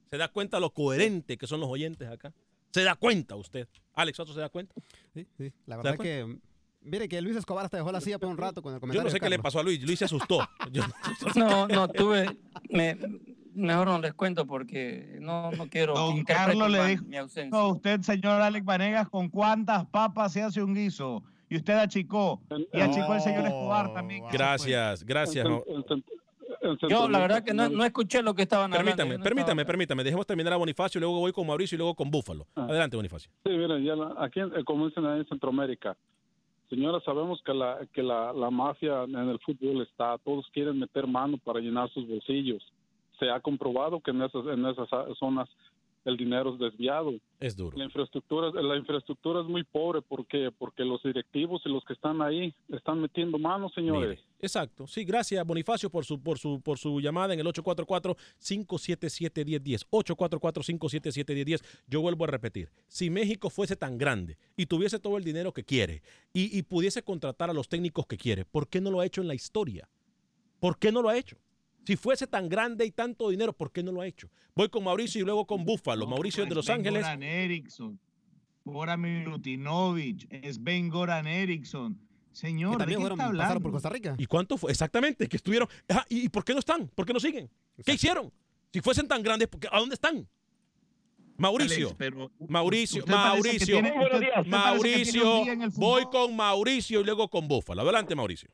¿Se 0.10 0.18
da 0.18 0.28
cuenta 0.28 0.60
lo 0.60 0.70
coherente 0.70 1.38
que 1.38 1.48
son 1.48 1.60
los 1.60 1.70
oyentes 1.70 2.08
acá? 2.08 2.32
¿Se 2.72 2.84
da 2.84 2.96
cuenta 2.96 3.36
usted? 3.36 3.68
Alex, 3.94 4.20
¿otro 4.20 4.34
se 4.34 4.40
da 4.42 4.50
cuenta? 4.50 4.76
Sí, 5.14 5.28
sí. 5.38 5.52
La 5.66 5.76
¿Se 5.76 5.78
verdad 5.78 5.84
da 5.84 5.92
es 5.96 6.00
que, 6.00 6.38
mire 6.82 7.10
que 7.10 7.20
Luis 7.22 7.36
Escobar 7.36 7.66
hasta 7.66 7.78
dejó 7.78 7.92
la 7.92 8.00
silla 8.00 8.20
por 8.20 8.30
un 8.30 8.38
rato 8.38 8.62
con 8.62 8.72
el 8.74 8.78
Yo 8.78 8.82
comentario. 8.82 9.04
no 9.06 9.10
sé 9.10 9.20
qué 9.20 9.30
le 9.30 9.40
pasó 9.40 9.60
a 9.60 9.64
Luis. 9.64 9.82
Luis 9.84 9.98
se 9.98 10.06
asustó. 10.06 10.40
Yo- 10.72 10.84
No, 11.36 11.68
no, 11.68 11.88
tuve. 11.88 12.28
Me, 12.70 12.96
mejor 13.56 13.88
no 13.88 14.00
les 14.00 14.14
cuento 14.14 14.46
porque 14.46 15.18
no, 15.20 15.50
no 15.52 15.68
quiero. 15.68 15.96
Don 15.96 16.24
Carlos 16.24 16.70
le 16.70 16.86
dijo 16.90 17.04
mi 17.06 17.18
ausencia. 17.18 17.58
a 17.60 17.68
usted, 17.68 18.02
señor 18.02 18.40
Alex 18.42 18.64
Vanegas, 18.64 19.10
con 19.10 19.30
cuántas 19.30 19.88
papas 19.88 20.32
se 20.34 20.44
hace 20.44 20.62
un 20.62 20.76
guiso. 20.76 21.24
Y 21.50 21.56
usted 21.58 21.74
achicó. 21.76 22.42
Y 22.74 22.80
achicó 22.82 23.14
el 23.14 23.22
señor 23.22 23.46
Escobar 23.46 23.94
también. 23.94 24.24
Gracias, 24.32 25.04
gracias. 25.04 25.48
Yo, 26.90 27.08
la 27.08 27.20
verdad 27.20 27.44
que 27.44 27.54
no, 27.54 27.70
no 27.70 27.84
escuché 27.86 28.22
lo 28.22 28.34
que 28.34 28.42
estaban 28.44 28.72
Permítame, 28.72 29.02
hablando. 29.04 29.18
no 29.20 29.24
permítame, 29.24 29.62
estaba- 29.62 29.68
permítame. 29.68 30.04
Dejemos 30.04 30.26
terminar 30.28 30.54
a 30.54 30.58
Bonifacio, 30.58 31.00
luego 31.00 31.20
voy 31.20 31.32
con 31.32 31.46
Mauricio 31.48 31.76
y 31.76 31.78
luego 31.78 31.96
con 31.96 32.10
Búfalo. 32.10 32.46
Adelante, 32.56 32.96
Bonifacio. 32.98 33.32
Sí, 33.44 33.50
miren, 33.52 33.84
ya 33.84 33.96
la- 33.96 34.14
aquí, 34.18 34.40
eh, 34.40 34.64
como 34.66 34.88
dicen 34.88 35.06
en 35.06 35.26
Centroamérica, 35.28 35.96
señora, 36.70 37.00
sabemos 37.06 37.42
que 37.46 37.54
la, 37.54 37.80
que 37.94 38.02
la, 38.04 38.34
la 38.34 38.50
mafia 38.50 39.04
en 39.04 39.16
el 39.16 39.40
fútbol 39.40 39.82
está, 39.84 40.18
todos 40.20 40.48
quieren 40.52 40.80
meter 40.80 41.08
mano 41.08 41.38
para 41.38 41.60
llenar 41.60 41.90
sus 41.92 42.08
bolsillos. 42.08 42.64
Se 43.20 43.30
ha 43.30 43.40
comprobado 43.40 44.00
que 44.02 44.12
en 44.12 44.22
esas, 44.24 44.46
en 44.48 44.66
esas 44.66 44.88
ah, 44.92 45.06
zonas 45.20 45.48
el 46.08 46.18
dinero 46.18 46.54
es 46.54 46.60
desviado. 46.60 47.14
Es 47.40 47.56
duro. 47.56 47.78
La 47.78 47.84
infraestructura, 47.84 48.50
la 48.62 48.78
infraestructura 48.78 49.42
es 49.42 49.48
muy 49.48 49.64
pobre 49.64 50.02
porque, 50.02 50.50
porque 50.58 50.84
los 50.86 51.04
directivos 51.04 51.62
y 51.66 51.70
los 51.70 51.84
que 51.84 51.94
están 51.94 52.22
ahí 52.22 52.56
están 52.70 53.02
metiendo 53.02 53.38
mano, 53.38 53.68
señores. 53.70 54.20
Exacto. 54.40 54.88
Sí, 54.88 55.04
gracias 55.04 55.46
Bonifacio 55.46 55.90
por 55.90 56.06
su, 56.06 56.24
por 56.24 56.40
su, 56.40 56.62
por 56.62 56.78
su 56.78 57.02
llamada 57.02 57.34
en 57.34 57.42
el 57.42 57.48
844-577-1010. 57.48 59.86
844-577-1010. 59.92 61.62
Yo 61.88 62.00
vuelvo 62.00 62.24
a 62.24 62.28
repetir. 62.28 62.70
Si 62.88 63.10
México 63.10 63.50
fuese 63.50 63.76
tan 63.76 63.98
grande 63.98 64.38
y 64.56 64.68
tuviese 64.68 65.00
todo 65.00 65.18
el 65.18 65.26
dinero 65.26 65.52
que 65.52 65.66
quiere 65.66 66.04
y, 66.32 66.58
y 66.58 66.64
pudiese 66.64 67.04
contratar 67.04 67.50
a 67.50 67.54
los 67.54 67.68
técnicos 67.68 68.08
que 68.08 68.16
quiere, 68.18 68.46
¿por 68.46 68.70
qué 68.70 68.80
no 68.80 68.92
lo 68.92 69.02
ha 69.02 69.06
hecho 69.06 69.20
en 69.22 69.28
la 69.28 69.36
historia? 69.36 69.90
¿Por 70.60 70.80
qué 70.80 70.94
no 70.94 71.02
lo 71.02 71.10
ha 71.10 71.18
hecho? 71.18 71.38
Si 71.88 71.96
fuese 71.96 72.28
tan 72.28 72.50
grande 72.50 72.86
y 72.86 72.92
tanto 72.92 73.30
dinero, 73.30 73.54
¿por 73.54 73.72
qué 73.72 73.82
no 73.82 73.94
lo 73.94 74.02
ha 74.02 74.08
hecho? 74.08 74.30
Voy 74.54 74.68
con 74.68 74.84
Mauricio 74.84 75.22
y 75.22 75.24
luego 75.24 75.48
con 75.48 75.64
Búfalo. 75.64 76.06
Mauricio 76.06 76.44
es 76.44 76.50
de 76.50 76.56
Los 76.56 76.68
Ben 76.68 76.80
Ángeles. 76.80 77.02
Goran 77.04 77.24
Eriksson, 77.24 78.00
Goran 78.66 79.00
Milutinovic, 79.00 80.28
es 80.30 80.62
Ben 80.62 80.90
Goran 80.90 81.26
Eriksson. 81.28 81.98
Señor, 82.34 82.74
¿de 82.74 82.78
también 82.80 83.00
qué 83.00 83.04
está 83.06 83.16
pasaron 83.16 83.40
hablando? 83.42 83.62
por 83.62 83.72
Costa 83.72 83.90
Rica. 83.90 84.16
¿Y 84.18 84.26
cuánto 84.26 84.58
fue? 84.58 84.70
Exactamente, 84.70 85.30
que 85.30 85.38
estuvieron. 85.38 85.70
¿Y 86.10 86.26
y 86.26 86.30
por 86.30 86.44
qué 86.44 86.52
no 86.52 86.60
están? 86.60 86.90
¿Por 86.90 87.06
qué 87.06 87.14
no 87.14 87.22
siguen? 87.22 87.50
¿Qué 87.86 87.94
hicieron? 87.94 88.34
Si 88.74 88.82
fuesen 88.82 89.08
tan 89.08 89.24
grandes, 89.24 89.48
¿por 89.48 89.62
qué- 89.62 89.70
¿a 89.72 89.80
dónde 89.80 89.96
están? 89.96 90.28
Mauricio, 91.38 91.86
Alex, 91.88 91.96
pero 91.98 92.32
Mauricio, 92.50 93.06
Mauricio, 93.08 93.66
tiene- 93.66 93.94
usted- 93.98 94.46
Mauricio, 94.48 95.44
voy 95.78 96.04
con 96.12 96.36
Mauricio 96.36 97.00
y 97.00 97.04
luego 97.06 97.30
con 97.30 97.48
Búfalo. 97.48 97.82
Adelante, 97.84 98.14
Mauricio. 98.14 98.50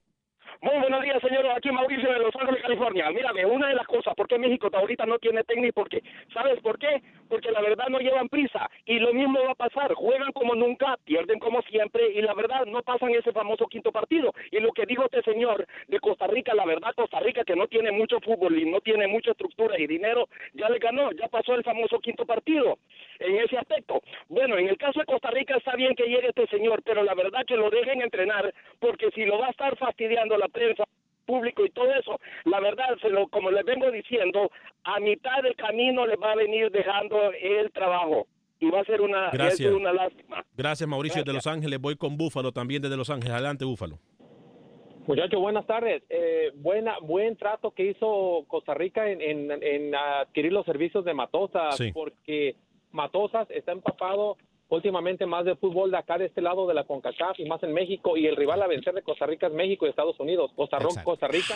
Muy 0.64 0.80
buenos 0.80 1.02
días, 1.02 1.22
señor. 1.22 1.46
Aquí 1.48 1.70
Mauricio 1.72 2.10
de 2.10 2.20
Los 2.20 2.34
Ángeles, 2.38 2.62
California. 2.62 3.12
Mírame, 3.12 3.46
una 3.46 3.68
de 3.68 3.74
las 3.74 3.86
cosas, 3.86 4.16
¿por 4.16 4.30
qué 4.30 4.40
México 4.40 4.70
ahorita 4.72 5.06
no 5.06 5.20
tiene 5.20 5.44
técnico? 5.44 5.82
Porque, 5.82 6.02
¿sabes 6.34 6.58
por 6.62 6.80
qué? 6.80 7.04
Porque 7.28 7.52
la 7.52 7.60
verdad 7.60 7.90
no 7.90 8.00
llevan 8.00 8.30
prisa. 8.30 8.70
Y 8.86 8.98
lo 9.00 9.14
mismo 9.14 9.44
va 9.44 9.52
a 9.52 9.56
pasar. 9.56 9.94
Juegan 9.94 10.32
como 10.32 10.56
nunca, 10.56 10.96
pierden 11.04 11.40
como 11.40 11.62
siempre. 11.64 12.14
Y 12.14 12.22
la 12.22 12.34
verdad 12.34 12.66
no 12.66 12.82
pasan 12.82 13.10
ese 13.10 13.34
famoso 13.34 13.68
quinto 13.68 13.92
partido. 13.92 14.34
Y 14.52 14.62
lo 14.62 14.72
que 14.72 14.86
dijo 14.86 15.04
este 15.04 15.22
señor 15.24 15.68
de 15.90 16.00
Costa 16.00 16.28
Rica, 16.28 16.54
la 16.54 16.66
verdad, 16.66 16.94
Costa 16.96 17.20
Rica, 17.20 17.44
que 17.44 17.58
no 17.58 17.68
tiene 17.68 17.92
mucho 17.92 18.22
fútbol 18.22 18.58
y 18.58 18.64
no 18.64 18.80
tiene 18.80 19.06
mucha 19.08 19.32
estructura 19.32 19.78
y 19.78 19.86
dinero, 19.86 20.30
ya 20.54 20.70
le 20.70 20.80
ganó. 20.80 21.12
Ya 21.12 21.28
pasó 21.28 21.56
el 21.56 21.64
famoso 21.66 22.00
quinto 22.00 22.26
partido 22.26 22.78
en 23.20 23.36
ese 23.36 23.58
aspecto. 23.58 24.02
Bueno, 24.30 24.58
en 24.58 24.70
el 24.70 24.78
caso 24.78 25.02
de 25.02 25.06
Costa 25.06 25.30
Rica 25.30 25.58
está 25.58 25.76
bien 25.76 25.94
que 25.94 26.08
llegue 26.08 26.30
este 26.30 26.48
señor, 26.48 26.82
pero 26.84 27.04
la 27.04 27.16
verdad 27.16 27.46
que 27.46 27.58
lo 27.58 27.70
dejen 27.70 28.02
entrenar, 28.02 28.54
porque 29.04 29.22
si 29.22 29.26
lo 29.26 29.38
va 29.40 29.48
a 29.48 29.52
estar 29.52 29.76
fastidiando 29.78 30.38
la 30.38 30.48
prensa 30.48 30.84
público 31.26 31.66
y 31.66 31.70
todo 31.70 31.92
eso, 31.94 32.20
la 32.46 32.60
verdad, 32.60 32.98
se 33.02 33.10
lo, 33.10 33.28
como 33.30 33.50
les 33.50 33.64
vengo 33.66 33.90
diciendo, 33.92 34.52
a 34.84 35.00
mitad 35.00 35.42
del 35.42 35.56
camino 35.56 36.06
le 36.06 36.16
va 36.18 36.34
a 36.34 36.36
venir 36.36 36.70
dejando 36.72 37.32
el 37.32 37.72
trabajo 37.72 38.28
y 38.60 38.70
va 38.70 38.82
a 38.82 38.86
ser 38.86 39.00
una, 39.02 39.18
va 39.20 39.28
a 39.28 39.32
ser 39.32 39.40
Gracias. 39.40 39.74
una 39.74 39.94
lástima. 39.94 40.46
Gracias, 40.58 40.88
Mauricio 40.90 41.24
de 41.24 41.34
Los 41.34 41.48
Ángeles. 41.48 41.80
Voy 41.80 41.96
con 41.96 42.18
Búfalo 42.18 42.52
también 42.52 42.82
desde 42.82 42.98
Los 42.98 43.10
Ángeles. 43.10 43.34
Adelante, 43.34 43.64
Búfalo. 43.66 44.00
Muchachos, 45.06 45.40
buenas 45.42 45.66
tardes. 45.66 46.02
Eh, 46.10 46.52
buena, 46.56 46.96
buen 47.02 47.36
trato 47.36 47.72
que 47.72 47.88
hizo 47.92 48.46
Costa 48.48 48.74
Rica 48.74 49.10
en, 49.10 49.22
en- 49.22 49.52
en 49.64 49.94
adquirir 49.96 50.54
los 50.54 50.66
servicios 50.66 51.04
de 51.04 51.14
Matosas, 51.14 51.76
Sí. 51.76 51.92
porque 51.94 52.56
Matosas 52.92 53.50
está 53.52 53.74
empapado 53.74 54.38
últimamente 54.74 55.26
más 55.26 55.46
de 55.46 55.56
fútbol 55.56 55.92
de 55.92 55.98
acá 55.98 56.18
de 56.18 56.26
este 56.26 56.42
lado 56.42 56.68
de 56.68 56.74
la 56.74 56.84
CONCACAF 56.84 57.40
y 57.40 57.46
más 57.46 57.62
en 57.64 57.74
México, 57.74 58.18
y 58.18 58.28
el 58.28 58.36
rival 58.36 58.62
a 58.62 58.68
vencer 58.68 58.94
de 58.94 59.02
Costa 59.02 59.26
Rica 59.26 59.48
es 59.48 59.54
México 59.54 59.86
y 59.86 59.90
Estados 59.90 60.20
Unidos. 60.20 60.52
Costa, 60.56 60.78
Exacto. 60.78 61.12
Costa 61.12 61.28
Rica 61.28 61.56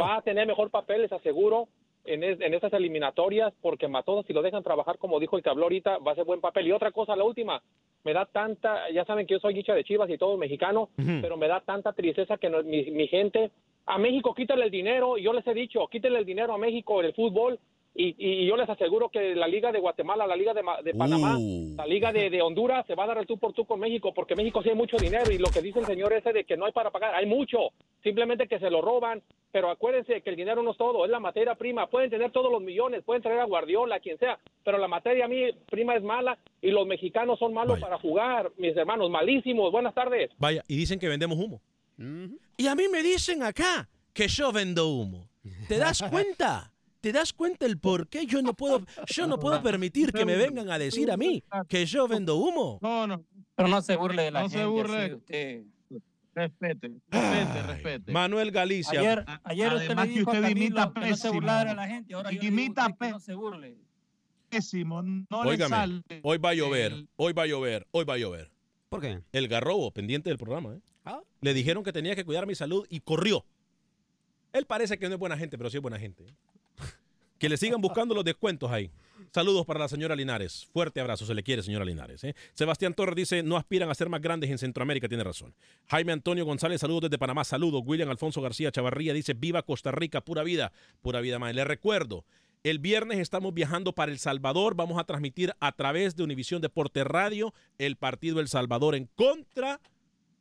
va 0.00 0.16
a 0.16 0.22
tener 0.22 0.46
mejor 0.46 0.70
papel, 0.70 1.02
les 1.02 1.12
aseguro, 1.12 1.68
en, 2.04 2.22
es- 2.24 2.40
en 2.40 2.54
estas 2.54 2.72
eliminatorias, 2.72 3.52
porque 3.60 3.86
Matosas, 3.88 4.26
si 4.26 4.32
lo 4.32 4.40
dejan 4.42 4.62
trabajar 4.62 4.98
como 4.98 5.20
dijo 5.20 5.36
el 5.36 5.42
que 5.42 5.50
habló 5.50 5.64
ahorita, 5.64 5.98
va 5.98 6.12
a 6.12 6.14
ser 6.14 6.24
buen 6.24 6.40
papel. 6.40 6.66
Y 6.66 6.72
otra 6.72 6.90
cosa, 6.92 7.14
la 7.16 7.24
última, 7.24 7.62
me 8.04 8.12
da 8.14 8.24
tanta, 8.26 8.88
ya 8.90 9.04
saben 9.04 9.26
que 9.26 9.34
yo 9.34 9.40
soy 9.40 9.54
guicha 9.54 9.74
de 9.74 9.84
Chivas 9.84 10.08
y 10.08 10.16
todo 10.16 10.36
mexicano, 10.38 10.88
pero 11.20 11.36
me 11.36 11.48
da 11.48 11.60
tanta 11.60 11.92
tristeza 11.92 12.38
que 12.38 12.48
no- 12.48 12.62
mi, 12.62 12.90
mi 12.92 13.08
gente, 13.08 13.50
a 13.86 13.98
México 13.98 14.34
quítale 14.34 14.64
el 14.64 14.70
dinero, 14.70 15.18
y 15.18 15.22
yo 15.24 15.32
les 15.32 15.46
he 15.46 15.54
dicho, 15.54 15.86
quítale 15.88 16.18
el 16.18 16.24
dinero 16.24 16.54
a 16.54 16.58
México 16.58 17.00
en 17.00 17.06
el 17.06 17.14
fútbol, 17.14 17.58
y, 18.06 18.14
y 18.18 18.46
yo 18.46 18.56
les 18.56 18.68
aseguro 18.68 19.08
que 19.08 19.34
la 19.34 19.48
Liga 19.48 19.72
de 19.72 19.80
Guatemala, 19.80 20.26
la 20.26 20.36
Liga 20.36 20.54
de, 20.54 20.62
de 20.84 20.94
Panamá, 20.94 21.36
Uh. 21.38 21.74
la 21.76 21.84
Liga 21.86 22.12
de, 22.12 22.30
de 22.30 22.40
Honduras 22.42 22.86
se 22.86 22.94
va 22.94 23.04
a 23.04 23.08
dar 23.08 23.18
el 23.18 23.26
tú 23.26 23.38
por 23.38 23.52
tú 23.52 23.64
con 23.66 23.80
México, 23.80 24.14
porque 24.14 24.36
México 24.36 24.62
sí 24.62 24.68
hay 24.68 24.76
mucho 24.76 24.96
dinero, 24.96 25.30
y 25.32 25.38
lo 25.38 25.48
que 25.50 25.60
dice 25.62 25.80
el 25.80 25.86
señor 25.86 26.12
ese 26.12 26.32
de 26.32 26.44
que 26.44 26.56
no 26.56 26.66
hay 26.66 26.72
para 26.72 26.90
pagar, 26.90 27.14
hay 27.14 27.26
mucho, 27.26 27.58
simplemente 28.02 28.46
que 28.46 28.58
se 28.60 28.70
lo 28.70 28.80
roban, 28.80 29.20
pero 29.50 29.70
acuérdense 29.70 30.20
que 30.22 30.30
el 30.30 30.36
dinero 30.36 30.62
no 30.62 30.70
es 30.72 30.76
todo, 30.78 31.04
es 31.04 31.10
la 31.10 31.18
materia 31.20 31.54
prima, 31.56 31.88
pueden 31.88 32.08
tener 32.10 32.30
todos 32.30 32.52
los 32.52 32.62
millones, 32.62 33.02
pueden 33.04 33.22
traer 33.22 33.40
a 33.40 33.44
Guardiola, 33.44 33.98
quien 34.00 34.16
sea, 34.18 34.38
pero 34.64 34.78
la 34.78 34.86
materia 34.88 35.24
a 35.24 35.28
mí 35.28 35.50
prima 35.68 35.96
es 35.96 36.02
mala, 36.02 36.38
y 36.62 36.70
los 36.70 36.86
mexicanos 36.86 37.38
son 37.38 37.52
malos 37.52 37.80
para 37.80 37.98
jugar, 37.98 38.52
mis 38.58 38.76
hermanos, 38.76 39.10
malísimos, 39.10 39.72
buenas 39.72 39.94
tardes. 39.94 40.30
Vaya, 40.38 40.62
y 40.68 40.76
dicen 40.76 40.98
que 41.00 41.08
vendemos 41.08 41.36
humo. 41.38 41.60
Y 42.56 42.66
a 42.68 42.74
mí 42.76 42.84
me 42.92 43.02
dicen 43.02 43.42
acá 43.42 43.88
que 44.12 44.28
yo 44.28 44.52
vendo 44.52 44.88
humo. 44.88 45.28
¿Te 45.66 45.78
das 45.78 46.02
cuenta? 46.10 46.70
¿Te 47.00 47.12
das 47.12 47.32
cuenta 47.32 47.64
el 47.66 47.78
por 47.78 48.08
qué 48.08 48.26
yo 48.26 48.42
no 48.42 48.54
puedo, 48.54 48.84
yo 49.06 49.26
no 49.26 49.38
puedo 49.38 49.62
permitir 49.62 50.12
que 50.12 50.24
me 50.24 50.36
vengan 50.36 50.70
a 50.70 50.78
decir 50.78 51.10
a 51.10 51.16
mí 51.16 51.42
que 51.68 51.86
yo 51.86 52.08
vendo 52.08 52.36
humo? 52.36 52.78
No, 52.82 53.06
no. 53.06 53.24
Pero 53.54 53.68
no 53.68 53.80
se 53.82 53.96
burle 53.96 54.22
de 54.24 54.30
la 54.30 54.42
No 54.42 54.48
gente. 54.48 54.58
se 54.58 54.66
burle. 54.66 55.04
así, 55.04 55.14
usted. 55.14 55.62
Respete, 56.34 56.92
respete, 57.10 57.62
respete. 57.62 58.12
Manuel 58.12 58.52
Galicia. 58.52 59.00
Ayer, 59.00 59.24
ayer 59.42 59.72
usted 59.72 59.86
Además 59.86 60.06
le 60.06 60.12
que 60.12 60.18
dijo 60.20 60.30
a 60.30 60.34
usted 60.34 60.42
Camilo 60.48 60.66
imita 60.66 60.92
que 60.92 61.00
no 61.00 61.06
se 61.06 61.10
pésimo. 61.10 61.32
burlara 61.34 61.70
de 61.70 61.76
la 61.76 61.86
gente. 61.88 62.14
Ahora 62.14 62.30
yo 62.30 62.40
a 62.40 62.44
Imita 62.44 62.96
que 63.00 63.10
no 63.10 63.18
se 63.20 63.34
burle. 63.34 63.76
Pésimo, 64.48 65.02
no 65.02 65.44
le 65.44 65.58
sale. 65.68 66.02
hoy 66.22 66.38
va 66.38 66.50
a 66.50 66.54
llover, 66.54 67.06
hoy 67.16 67.32
va 67.32 67.42
a 67.42 67.46
llover, 67.46 67.86
hoy 67.90 68.04
va 68.04 68.14
a 68.14 68.18
llover. 68.18 68.50
¿Por 68.88 69.00
qué? 69.00 69.20
El 69.32 69.48
garrobo, 69.48 69.90
pendiente 69.90 70.30
del 70.30 70.38
programa. 70.38 70.74
¿eh? 70.74 70.80
Ah. 71.04 71.20
Le 71.40 71.52
dijeron 71.54 71.82
que 71.82 71.92
tenía 71.92 72.14
que 72.14 72.24
cuidar 72.24 72.46
mi 72.46 72.54
salud 72.54 72.86
y 72.88 73.00
corrió. 73.00 73.44
Él 74.52 74.64
parece 74.64 74.96
que 74.98 75.08
no 75.08 75.14
es 75.14 75.18
buena 75.20 75.36
gente, 75.36 75.58
pero 75.58 75.68
sí 75.70 75.76
es 75.76 75.82
buena 75.82 75.98
gente. 75.98 76.22
¿eh? 76.24 76.34
Que 77.38 77.48
le 77.48 77.56
sigan 77.56 77.80
buscando 77.80 78.14
los 78.14 78.24
descuentos 78.24 78.70
ahí. 78.70 78.90
Saludos 79.32 79.66
para 79.66 79.80
la 79.80 79.88
señora 79.88 80.16
Linares. 80.16 80.66
Fuerte 80.72 81.00
abrazo, 81.00 81.26
se 81.26 81.34
le 81.34 81.42
quiere, 81.42 81.62
señora 81.62 81.84
Linares. 81.84 82.24
¿eh? 82.24 82.34
Sebastián 82.54 82.94
Torres 82.94 83.14
dice, 83.14 83.42
no 83.42 83.56
aspiran 83.56 83.90
a 83.90 83.94
ser 83.94 84.08
más 84.08 84.20
grandes 84.20 84.50
en 84.50 84.58
Centroamérica, 84.58 85.08
tiene 85.08 85.22
razón. 85.22 85.54
Jaime 85.88 86.12
Antonio 86.12 86.44
González, 86.44 86.80
saludos 86.80 87.02
desde 87.02 87.18
Panamá, 87.18 87.44
saludos. 87.44 87.82
William 87.84 88.08
Alfonso 88.10 88.40
García 88.40 88.72
Chavarría 88.72 89.12
dice, 89.12 89.34
viva 89.34 89.62
Costa 89.62 89.92
Rica, 89.92 90.20
pura 90.22 90.42
vida, 90.42 90.72
pura 91.02 91.20
vida 91.20 91.38
más. 91.38 91.54
Le 91.54 91.64
recuerdo, 91.64 92.24
el 92.64 92.78
viernes 92.78 93.18
estamos 93.18 93.54
viajando 93.54 93.94
para 93.94 94.10
El 94.10 94.18
Salvador, 94.18 94.74
vamos 94.74 94.98
a 94.98 95.04
transmitir 95.04 95.52
a 95.60 95.72
través 95.72 96.16
de 96.16 96.24
Univisión 96.24 96.62
Deporte 96.62 97.04
Radio 97.04 97.52
el 97.78 97.96
partido 97.96 98.40
El 98.40 98.48
Salvador 98.48 98.94
en 98.94 99.08
contra, 99.14 99.80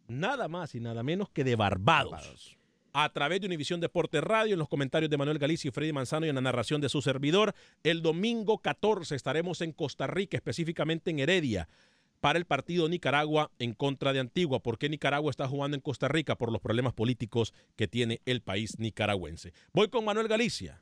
nada 0.08 0.48
más 0.48 0.76
y 0.76 0.80
nada 0.80 1.04
menos 1.04 1.30
que 1.30 1.44
de 1.44 1.56
Barbados 1.56 2.57
a 3.00 3.10
través 3.10 3.40
de 3.40 3.46
Univisión 3.46 3.80
Deporte 3.80 4.22
Radio, 4.22 4.54
en 4.54 4.60
los 4.60 4.68
comentarios 4.68 5.12
de 5.12 5.18
Manuel 5.18 5.38
Galicia 5.38 5.68
y 5.68 5.72
Freddy 5.72 5.94
Manzano 5.94 6.26
y 6.26 6.30
en 6.30 6.36
la 6.36 6.42
narración 6.42 6.82
de 6.82 6.90
su 6.90 7.04
servidor. 7.04 7.54
El 7.84 8.02
domingo 8.02 8.58
14 8.58 9.16
estaremos 9.16 9.62
en 9.62 9.72
Costa 9.72 10.08
Rica, 10.08 10.36
específicamente 10.36 11.12
en 11.12 11.20
Heredia, 11.20 11.70
para 12.22 12.40
el 12.40 12.46
partido 12.46 12.90
Nicaragua 12.90 13.52
en 13.60 13.76
contra 13.76 14.14
de 14.14 14.20
Antigua. 14.20 14.64
¿Por 14.64 14.80
qué 14.80 14.90
Nicaragua 14.90 15.30
está 15.30 15.48
jugando 15.48 15.76
en 15.76 15.82
Costa 15.82 16.08
Rica? 16.08 16.38
Por 16.38 16.52
los 16.52 16.60
problemas 16.60 16.94
políticos 16.94 17.54
que 17.76 17.88
tiene 17.88 18.20
el 18.26 18.42
país 18.42 18.80
nicaragüense. 18.80 19.54
Voy 19.74 19.90
con 19.90 20.04
Manuel 20.04 20.28
Galicia. 20.28 20.82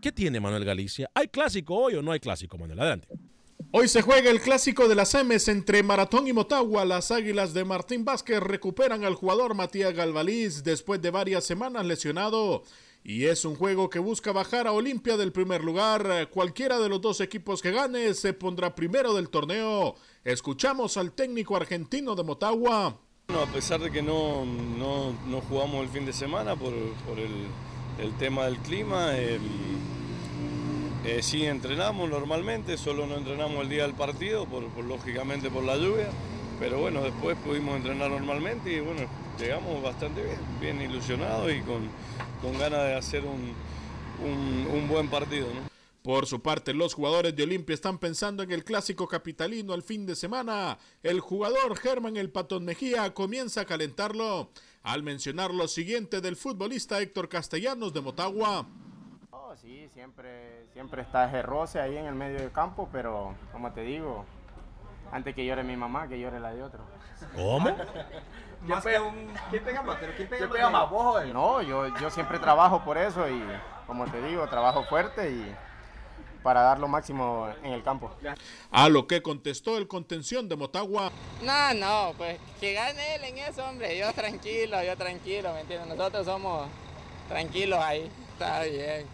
¿Qué 0.00 0.12
tiene 0.12 0.40
Manuel 0.40 0.64
Galicia? 0.64 1.10
¿Hay 1.12 1.28
clásico 1.28 1.74
hoy 1.74 1.96
o 1.96 2.02
no 2.02 2.12
hay 2.12 2.20
clásico, 2.20 2.56
Manuel? 2.56 2.80
Adelante. 2.80 3.08
Hoy 3.72 3.88
se 3.88 4.02
juega 4.02 4.30
el 4.30 4.40
clásico 4.40 4.88
de 4.88 4.94
las 4.94 5.14
M's 5.14 5.48
entre 5.48 5.82
Maratón 5.82 6.26
y 6.26 6.32
Motagua. 6.32 6.84
Las 6.84 7.10
Águilas 7.10 7.52
de 7.52 7.64
Martín 7.64 8.04
Vázquez 8.04 8.40
recuperan 8.40 9.04
al 9.04 9.14
jugador 9.14 9.54
Matías 9.54 9.92
Galvaliz 9.92 10.62
después 10.62 11.02
de 11.02 11.10
varias 11.10 11.44
semanas 11.44 11.84
lesionado. 11.84 12.62
Y 13.04 13.26
es 13.26 13.44
un 13.44 13.54
juego 13.54 13.88
que 13.88 13.98
busca 13.98 14.32
bajar 14.32 14.66
a 14.66 14.72
Olimpia 14.72 15.16
del 15.16 15.30
primer 15.30 15.62
lugar. 15.62 16.28
Cualquiera 16.30 16.78
de 16.78 16.88
los 16.88 17.00
dos 17.00 17.20
equipos 17.20 17.62
que 17.62 17.70
gane 17.70 18.14
se 18.14 18.32
pondrá 18.32 18.74
primero 18.74 19.14
del 19.14 19.28
torneo. 19.28 19.94
Escuchamos 20.24 20.96
al 20.96 21.12
técnico 21.12 21.54
argentino 21.56 22.14
de 22.14 22.24
Motagua. 22.24 22.98
Bueno, 23.28 23.42
a 23.42 23.46
pesar 23.46 23.80
de 23.80 23.90
que 23.90 24.02
no, 24.02 24.44
no, 24.44 25.12
no 25.26 25.40
jugamos 25.42 25.82
el 25.82 25.88
fin 25.88 26.06
de 26.06 26.12
semana 26.12 26.56
por, 26.56 26.72
por 27.06 27.18
el, 27.18 27.46
el, 27.98 28.16
tema 28.18 28.46
del 28.46 28.58
clima, 28.58 29.16
el, 29.16 29.40
eh, 31.06 31.22
sí 31.22 31.46
entrenamos 31.46 32.10
normalmente, 32.10 32.76
solo 32.76 33.06
no 33.06 33.16
entrenamos 33.16 33.62
el 33.62 33.68
día 33.68 33.82
del 33.82 33.94
partido, 33.94 34.46
por, 34.46 34.64
lógicamente 34.84 35.50
por 35.50 35.62
la 35.62 35.76
lluvia, 35.76 36.08
pero 36.58 36.80
bueno, 36.80 37.02
después 37.02 37.36
pudimos 37.38 37.76
entrenar 37.76 38.10
normalmente 38.10 38.72
y 38.72 38.80
bueno, 38.80 39.08
llegamos 39.38 39.82
bastante 39.82 40.22
bien, 40.22 40.38
bien 40.78 40.90
ilusionados 40.90 41.52
y 41.52 41.60
con, 41.60 41.88
con 42.42 42.58
ganas 42.58 42.82
de 42.84 42.94
hacer 42.94 43.24
un, 43.24 43.54
un, 44.24 44.88
buen 44.88 45.08
partido. 45.08 45.46
Por 46.02 46.26
su 46.26 46.40
parte, 46.40 46.72
los 46.72 46.94
jugadores 46.94 47.34
de 47.34 47.42
Olimpia 47.42 47.74
están 47.74 47.98
pensando 47.98 48.42
en 48.42 48.52
el 48.52 48.64
clásico 48.64 49.08
capitalino 49.08 49.72
al 49.72 49.82
fin 49.82 50.06
de 50.06 50.14
semana. 50.14 50.78
El 51.02 51.20
jugador 51.20 51.76
Germán 51.76 52.16
El 52.16 52.30
Patón 52.30 52.64
Mejía 52.64 53.12
comienza 53.12 53.62
a 53.62 53.64
calentarlo 53.64 54.50
al 54.82 55.02
mencionar 55.02 55.52
lo 55.52 55.66
siguiente 55.66 56.20
del 56.20 56.36
futbolista 56.36 57.00
Héctor 57.00 57.28
Castellanos 57.28 57.92
de 57.92 58.00
Motagua. 58.00 58.68
Sí, 59.60 59.88
siempre, 59.94 60.66
siempre 60.72 61.02
está 61.02 61.26
ese 61.26 61.42
roce 61.42 61.80
ahí 61.80 61.96
en 61.96 62.06
el 62.06 62.14
medio 62.14 62.38
del 62.38 62.52
campo, 62.52 62.88
pero 62.92 63.34
como 63.52 63.72
te 63.72 63.80
digo, 63.80 64.24
antes 65.12 65.34
que 65.34 65.46
llore 65.46 65.62
mi 65.62 65.76
mamá, 65.76 66.08
que 66.08 66.20
llore 66.20 66.40
la 66.40 66.52
de 66.52 66.62
otro. 66.62 66.80
¿Cómo? 67.34 67.66
¿Quién 68.66 68.80
pega, 68.82 69.00
¿Quién 69.50 69.64
pega 69.64 69.82
más? 69.82 69.96
¿Pero 69.98 70.12
quién 70.16 70.28
pega, 70.28 70.48
pega 70.48 70.70
más? 70.70 70.90
¿Vos 70.90 71.22
él? 71.22 71.32
No, 71.32 71.62
yo, 71.62 71.88
yo 71.98 72.10
siempre 72.10 72.38
trabajo 72.38 72.84
por 72.84 72.98
eso 72.98 73.28
y 73.28 73.42
como 73.86 74.04
te 74.06 74.20
digo, 74.22 74.46
trabajo 74.48 74.84
fuerte 74.84 75.30
y 75.30 75.54
para 76.42 76.60
dar 76.62 76.78
lo 76.78 76.86
máximo 76.86 77.48
en 77.62 77.72
el 77.72 77.82
campo. 77.82 78.10
A 78.70 78.88
lo 78.88 79.06
que 79.06 79.22
contestó 79.22 79.78
el 79.78 79.88
contención 79.88 80.48
de 80.48 80.56
Motagua. 80.56 81.10
No, 81.42 81.74
no, 81.74 82.12
pues 82.16 82.38
que 82.60 82.72
gane 82.72 83.16
él 83.16 83.24
en 83.24 83.38
eso, 83.38 83.64
hombre. 83.64 83.98
Yo 83.98 84.12
tranquilo, 84.12 84.82
yo 84.82 84.96
tranquilo, 84.96 85.52
¿me 85.54 85.62
entiendes? 85.62 85.88
Nosotros 85.88 86.26
somos 86.26 86.68
tranquilos 87.28 87.80
ahí. 87.80 88.10
Está 88.32 88.62
bien. 88.62 89.06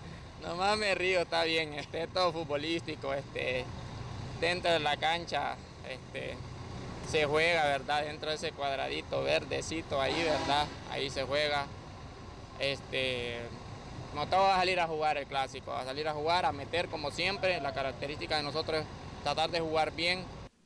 Nomás 0.43 0.76
me 0.76 0.95
río, 0.95 1.22
está 1.22 1.45
bien. 1.45 1.72
Este, 1.74 2.07
todo 2.09 2.32
futbolístico, 2.32 3.14
este, 3.14 3.64
dentro 4.40 4.72
de 4.72 4.80
la 4.80 4.97
cancha, 4.97 5.57
este, 5.88 6.34
se 7.11 7.26
juega, 7.26 7.64
¿verdad? 7.64 8.05
Dentro 8.05 8.30
de 8.30 8.36
ese 8.36 8.53
cuadradito 8.53 9.22
verdecito 9.22 10.01
ahí, 10.01 10.20
¿verdad? 10.22 10.66
Ahí 10.90 11.11
se 11.11 11.22
juega. 11.22 11.66
Este, 12.59 13.38
no 14.14 14.26
todo 14.26 14.40
va 14.40 14.57
a 14.57 14.59
salir 14.59 14.80
a 14.80 14.86
jugar 14.86 15.16
el 15.16 15.26
clásico, 15.26 15.70
va 15.70 15.80
a 15.80 15.84
salir 15.84 16.07
a 16.09 16.12
jugar, 16.12 16.45
a 16.45 16.53
meter 16.53 16.88
como 16.88 17.11
siempre. 17.11 17.61
La 17.61 17.72
característica 17.72 18.36
de 18.36 18.43
nosotros 18.43 18.80
es 18.80 18.86
tratar 19.22 19.51
de 19.51 19.61
jugar 19.61 19.93
bien. 19.93 20.24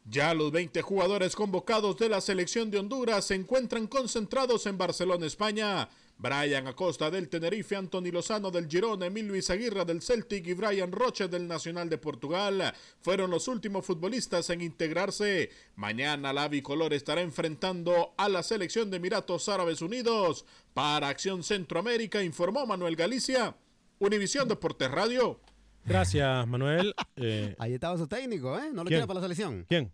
Ya 0.09 0.35
los 0.35 0.53
20 0.53 0.83
jugadores 0.83 1.35
convocados 1.35 1.97
de 1.99 2.09
la 2.09 2.21
selección 2.21 2.71
de 2.71 2.79
Honduras 2.79 3.25
se 3.25 3.35
encuentran 3.35 3.89
concentrados 3.89 4.67
en 4.67 4.79
Barcelona, 4.79 5.27
España. 5.27 5.89
Brian 6.19 6.67
Acosta 6.67 7.11
del 7.11 7.29
Tenerife, 7.29 7.77
Anthony 7.77 8.11
Lozano 8.11 8.51
del 8.51 8.69
Girona, 8.69 9.07
Emil 9.07 9.27
Luis 9.27 9.51
Aguirre 9.51 9.85
del 9.85 10.01
Celtic 10.01 10.47
y 10.47 10.55
Brian 10.55 10.91
Roche 10.91 11.29
del 11.29 11.47
Nacional 11.47 11.91
de 11.91 11.99
Portugal 11.99 12.73
fueron 13.01 13.31
los 13.31 13.49
últimos 13.49 13.85
futbolistas 13.85 14.49
en 14.51 14.63
integrarse. 14.63 15.51
Mañana 15.75 16.33
la 16.33 16.49
bicolor 16.49 16.95
estará 16.95 17.21
enfrentando 17.21 18.15
a 18.17 18.29
la 18.29 18.43
selección 18.43 18.91
de 18.91 18.97
Emiratos 18.97 19.49
Árabes 19.49 19.83
Unidos. 19.83 20.47
Para 20.73 21.09
Acción 21.09 21.43
Centroamérica 21.43 22.23
informó 22.23 22.67
Manuel 22.67 22.97
Galicia, 22.97 23.55
Univisión 23.99 24.49
Deportes 24.49 24.91
Radio. 24.91 25.41
Gracias, 25.85 26.47
Manuel. 26.47 26.95
Eh, 27.17 27.55
Ahí 27.59 27.75
estaba 27.75 27.97
su 27.97 28.07
técnico, 28.07 28.59
¿eh? 28.59 28.71
No 28.73 28.85
lo 28.85 28.89
quiere 28.89 29.07
para 29.07 29.21
la 29.21 29.25
selección. 29.25 29.65
¿Quién? 29.69 29.93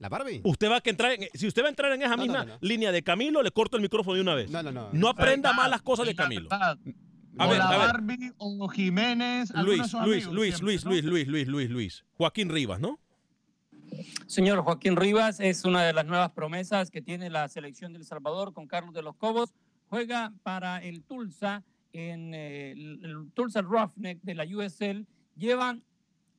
La 0.00 0.08
Barbie. 0.08 0.40
Usted 0.44 0.68
va 0.70 0.76
a 0.76 0.80
que 0.80 0.90
entrar 0.90 1.12
en, 1.12 1.28
si 1.34 1.46
usted 1.46 1.62
va 1.62 1.66
a 1.66 1.68
entrar 1.68 1.92
en 1.92 2.00
esa 2.02 2.16
No, 2.16 2.22
misma 2.22 2.44
no, 2.44 2.54
no. 2.54 2.58
línea 2.62 2.90
de 2.90 3.02
Camilo, 3.02 3.42
le 3.42 3.50
corto 3.52 3.76
el 3.76 3.82
micrófono 3.82 4.16
de 4.16 4.22
una 4.22 4.34
vez. 4.34 4.50
No, 4.50 4.62
no, 4.62 4.72
no. 4.72 4.88
No 4.92 5.08
aprenda 5.08 5.52
más 5.52 5.68
las 5.70 5.82
cosas 5.82 6.06
de 6.06 6.14
Camilo. 6.16 6.48
A 6.50 7.46
o 7.46 7.48
ver, 7.50 7.58
la 7.58 7.68
a 7.68 7.70
ver. 7.70 7.78
Barbie 7.78 8.32
o 8.38 8.68
Jiménez. 8.68 9.50
de 9.52 9.62
Luis, 9.62 9.78
Luis, 9.78 9.94
amigos 9.94 10.34
Luis, 10.34 10.54
siempre, 10.56 10.64
Luis. 10.64 10.84
Luis, 10.84 11.04
Luis, 11.04 11.26
Luis, 11.28 11.48
Luis, 11.48 11.70
Luis. 11.70 12.04
Joaquín 12.14 12.48
Rivas, 12.48 12.80
¿no? 12.80 12.98
Señor 14.26 14.62
Joaquín 14.62 14.96
Rivas 14.96 15.38
es 15.40 15.64
una 15.64 15.82
de 15.84 15.92
las 15.92 16.06
nuevas 16.06 16.30
promesas 16.32 16.90
que 16.90 17.02
tiene 17.02 17.28
la 17.28 17.48
selección 17.48 17.92
de 17.92 17.98
El 17.98 18.04
Salvador 18.04 18.52
con 18.52 18.66
Carlos 18.66 18.94
de 18.94 19.02
los 19.02 19.16
Cobos. 19.16 19.52
Juega 19.88 20.32
para 20.42 20.78
el 20.82 21.02
Tulsa 21.02 21.62
en 21.92 22.32
eh, 22.34 22.72
el, 22.72 23.04
el 23.04 23.32
Tulsa 23.34 23.60
Roughneck 23.62 24.20
de 24.22 24.34
la 24.34 24.44
USL. 24.44 25.06
Llevan 25.36 25.82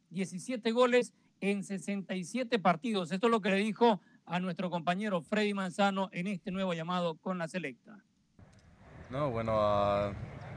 17 0.09 0.71
goles 0.71 1.13
en 1.41 1.63
67 1.63 2.59
partidos. 2.59 3.11
Esto 3.11 3.27
es 3.27 3.31
lo 3.31 3.41
que 3.41 3.49
le 3.49 3.57
dijo 3.57 4.01
a 4.25 4.39
nuestro 4.39 4.69
compañero 4.69 5.21
Freddy 5.21 5.53
Manzano 5.53 6.09
en 6.13 6.27
este 6.27 6.51
nuevo 6.51 6.73
llamado 6.73 7.17
con 7.17 7.37
la 7.37 7.47
selecta. 7.47 8.05
No, 9.09 9.29
bueno, 9.29 9.53
ah, 9.55 10.11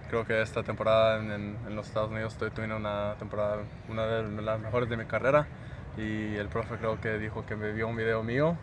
creo 0.09 0.25
que 0.27 0.41
esta 0.41 0.63
temporada 0.63 1.19
en, 1.21 1.31
en- 1.33 1.59
en 1.67 1.77
los 1.77 1.89
Estados 1.89 2.11
Unidos 2.11 2.35
estoy 2.35 2.51
teniendo 2.51 2.77
una 2.77 3.17
temporada, 3.19 3.65
una 3.89 4.07
de 4.07 4.43
las 4.43 4.61
mejores 4.61 4.89
de 4.89 4.97
mi 4.97 5.07
carrera 5.07 5.49
y 5.97 6.35
el 6.37 6.49
profe 6.49 6.77
creo 6.77 7.01
que 7.01 7.19
dijo 7.19 7.45
que 7.47 7.57
me 7.57 7.73
vio 7.73 7.89
un 7.89 7.97
video 7.97 8.23
mío 8.23 8.57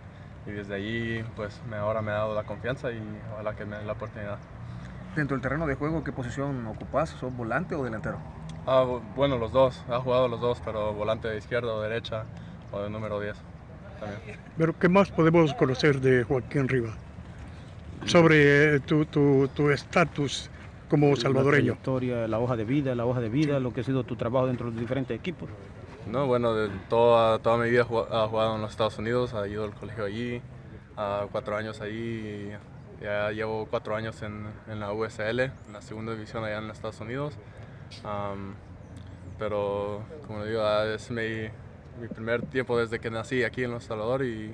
y 0.46 0.52
desde 0.52 0.76
ahí 0.76 1.26
pues 1.36 1.62
me, 1.70 1.78
ahora 1.78 2.02
me 2.02 2.12
ha 2.12 2.16
dado 2.16 2.36
la 2.36 2.44
confianza 2.44 2.92
y 2.92 3.02
ojalá 3.34 3.56
que 3.56 3.66
me 3.66 3.78
dé 3.78 3.86
la 3.86 3.94
oportunidad. 3.94 4.40
Dentro 5.16 5.36
del 5.36 5.42
terreno 5.42 5.68
de 5.68 5.76
juego, 5.76 6.04
¿qué 6.04 6.12
posición 6.14 6.66
ocupas? 6.68 7.10
¿Sos 7.10 7.36
volante 7.36 7.76
o 7.76 7.84
delantero? 7.84 8.18
Ah, 8.66 8.84
bu- 8.86 9.02
bueno, 9.16 9.38
los 9.38 9.52
dos, 9.52 9.82
ha 9.90 10.00
jugado 10.00 10.28
los 10.28 10.40
dos, 10.40 10.62
pero 10.64 10.94
volante 10.94 11.28
de 11.28 11.38
izquierda 11.38 11.74
o 11.74 11.82
derecha 11.82 12.26
o 12.72 12.82
de 12.82 12.90
número 12.90 13.20
10 13.20 13.36
también. 14.00 14.38
Pero 14.58 14.78
¿qué 14.78 14.88
más 14.90 15.10
podemos 15.12 15.54
conocer 15.56 16.00
de 16.00 16.24
Joaquín 16.24 16.68
Rivas? 16.68 16.94
Sobre 18.06 18.76
eh, 18.76 18.80
tu 18.80 19.06
tu- 19.06 19.48
tu 19.54 19.70
estatus 19.70 20.50
como 20.90 21.16
salvadoreño. 21.16 21.74
La 21.74 21.82
trayectoria, 21.82 22.28
la 22.28 22.40
hoja 22.40 22.56
de 22.56 22.66
vida, 22.66 22.96
la 22.96 23.06
hoja 23.06 23.22
de 23.22 23.30
vida, 23.30 23.60
lo 23.60 23.74
que 23.74 23.82
ha 23.82 23.84
sido 23.84 24.04
tu 24.04 24.16
trabajo 24.16 24.48
dentro 24.48 24.68
de 24.68 24.72
los 24.74 24.80
diferentes 24.82 25.16
equipos. 25.18 25.50
No, 26.08 26.26
bueno, 26.26 26.54
de 26.56 26.70
toda, 26.90 27.40
toda 27.40 27.58
mi 27.58 27.70
vida 27.70 27.82
he 27.82 27.84
jugado- 27.84 28.56
en 28.56 28.62
los 28.62 28.72
Estados 28.72 28.98
Unidos, 28.98 29.34
he 29.34 29.50
ido 29.50 29.64
al 29.64 29.72
colegio 29.74 30.04
allí, 30.04 30.42
a 30.98 31.28
cuatro 31.32 31.56
años 31.56 31.80
allí, 31.80 32.50
ya 33.02 33.32
llevo 33.32 33.68
cuatro 33.70 33.96
años 33.96 34.22
en, 34.24 34.48
en 34.68 34.80
la 34.80 34.92
USL, 34.94 35.40
en 35.68 35.74
la 35.74 35.82
segunda 35.82 36.14
división 36.14 36.44
allá 36.44 36.58
en 36.58 36.68
los 36.68 36.76
Estados 36.78 37.00
Unidos. 37.02 37.36
Am, 38.04 38.56
pero, 39.40 40.04
como 40.28 40.46
digo, 40.46 40.62
ah, 40.62 40.86
es 40.86 41.10
mi, 41.10 41.50
mi 42.00 42.08
primer 42.08 42.42
tiempo 42.44 42.78
desde 42.78 43.00
que 43.00 43.10
nací 43.10 43.44
aquí 43.44 43.64
en 43.64 43.72
El 43.74 43.82
Salvador 43.82 44.24
y, 44.24 44.54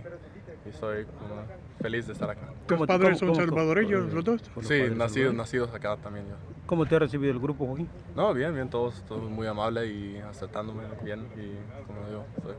y 0.65 0.71
soy 0.79 1.05
como 1.05 1.43
feliz 1.81 2.07
de 2.07 2.13
estar 2.13 2.29
acá. 2.29 2.49
¿Tus 2.67 2.87
padres 2.87 3.19
son 3.19 3.35
salvadoreños 3.35 4.11
los 4.13 4.23
dos? 4.23 4.41
Sí, 4.63 4.83
nacidos, 4.95 5.33
nacidos 5.33 5.73
acá 5.73 5.97
también 5.97 6.27
yo. 6.27 6.35
¿Cómo 6.65 6.85
te 6.85 6.95
ha 6.95 6.99
recibido 6.99 7.31
el 7.31 7.39
grupo, 7.39 7.65
Joaquín? 7.65 7.89
No, 8.15 8.33
bien, 8.33 8.53
bien, 8.53 8.69
todos, 8.69 9.03
todos 9.05 9.29
muy 9.29 9.47
amables 9.47 9.89
y 9.89 10.17
aceptándome 10.17 10.83
bien 11.03 11.27
y 11.35 11.85
como 11.85 12.05
digo, 12.07 12.25
soy. 12.43 12.53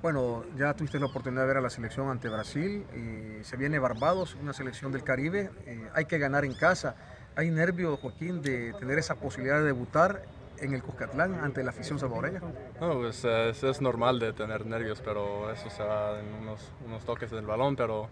Bueno, 0.00 0.44
ya 0.56 0.74
tuviste 0.74 1.00
la 1.00 1.06
oportunidad 1.06 1.42
de 1.42 1.48
ver 1.48 1.56
a 1.56 1.60
la 1.60 1.70
selección 1.70 2.08
ante 2.08 2.28
Brasil. 2.28 2.84
y 2.94 3.42
se 3.42 3.56
viene 3.56 3.78
Barbados, 3.80 4.36
una 4.40 4.52
selección 4.52 4.92
del 4.92 5.02
Caribe. 5.02 5.50
eh, 5.66 5.88
hay 5.92 6.04
que 6.04 6.18
ganar 6.18 6.44
en 6.44 6.54
casa. 6.54 6.94
¿Hay 7.38 7.52
nervios, 7.52 8.00
Joaquín, 8.00 8.42
de 8.42 8.72
tener 8.80 8.98
esa 8.98 9.14
posibilidad 9.14 9.60
de 9.60 9.66
debutar 9.66 10.22
en 10.58 10.74
el 10.74 10.82
Cuscatlán 10.82 11.34
ante 11.34 11.62
la 11.62 11.70
afición 11.70 11.96
salvadoreña? 11.96 12.40
No, 12.80 12.94
pues 12.94 13.24
eh, 13.24 13.50
es, 13.50 13.62
es 13.62 13.80
normal 13.80 14.18
de 14.18 14.32
tener 14.32 14.66
nervios, 14.66 15.00
pero 15.04 15.48
eso 15.52 15.70
se 15.70 15.84
va 15.84 16.18
en 16.18 16.26
unos, 16.34 16.72
unos 16.84 17.04
toques 17.04 17.30
del 17.30 17.46
balón, 17.46 17.76
pero 17.76 18.08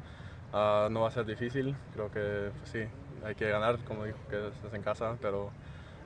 ah, 0.53 0.87
no 0.93 1.01
va 1.01 1.09
a 1.09 1.11
ser 1.11 1.27
difícil. 1.27 1.75
Creo 1.93 2.09
que 2.13 2.53
pues, 2.57 2.71
sí, 2.71 2.85
hay 3.25 3.35
que 3.35 3.51
ganar, 3.51 3.81
como 3.81 4.05
dijo, 4.05 4.19
que 4.31 4.47
es 4.47 4.73
en 4.73 4.83
casa, 4.83 5.17
pero 5.21 5.51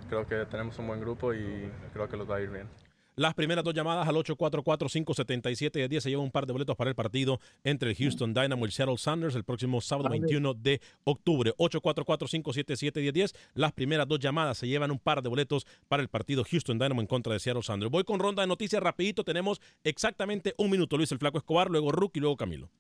creo 0.09 0.27
que 0.27 0.47
tenemos 0.47 0.79
un 0.79 0.87
buen 0.87 1.01
grupo 1.01 1.35
y 1.35 1.71
creo 1.93 2.09
que 2.09 2.17
los 2.17 2.31
va 2.31 2.37
a 2.37 2.41
ir 2.41 2.49
bien. 2.49 2.69
Las 3.17 3.35
primeras 3.35 3.65
dos 3.65 3.75
llamadas 3.75 4.09
al 4.09 4.15
844-577-10 4.17 6.01
se 6.01 6.11
llevan 6.11 6.25
un 6.25 6.31
par 6.31 6.47
de 6.47 6.53
boletos 6.53 6.77
para 6.77 6.91
el 6.91 6.97
partido 6.97 7.41
entre 7.65 7.91
el 7.91 7.97
Houston 7.97 8.33
Dynamo 8.33 8.65
y 8.65 8.69
el 8.69 8.73
Seattle 8.73 8.97
Sanders 8.99 9.35
el 9.35 9.45
próximo 9.45 9.81
sábado 9.81 10.09
21 10.09 10.55
de 10.55 10.81
octubre. 11.05 11.53
844-577-1010. 11.59 13.35
Las 13.55 13.73
primeras 13.73 14.07
dos 14.09 14.19
llamadas 14.21 14.59
se 14.59 14.69
llevan 14.69 14.91
un 14.91 14.99
par 14.99 15.23
de 15.23 15.29
boletos 15.29 15.67
para 15.89 16.03
el 16.03 16.09
partido 16.09 16.45
Houston 16.45 16.79
Dynamo 16.79 17.01
en 17.01 17.07
contra 17.07 17.33
de 17.33 17.41
Seattle 17.41 17.63
Sanders. 17.63 17.91
Voy 17.91 18.05
con 18.05 18.21
ronda 18.21 18.43
de 18.43 18.47
noticias 18.47 18.83
rapidito. 18.83 19.25
Tenemos 19.25 19.61
exactamente 19.85 20.55
un 20.57 20.71
minuto. 20.71 20.97
Luis 20.97 21.13
el 21.13 21.19
Flaco 21.19 21.39
Escobar, 21.39 21.71
luego 21.71 21.93
Rookie, 21.93 22.21
luego 22.21 22.37
Camilo. 22.37 22.71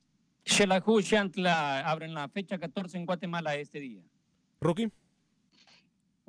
Xelajú 0.44 1.02
Xantla 1.02 1.80
abren 1.80 2.14
la 2.14 2.28
fecha 2.28 2.58
14 2.58 2.96
en 2.96 3.06
Guatemala 3.06 3.56
este 3.56 3.80
día. 3.80 4.02
Rookie. 4.60 4.90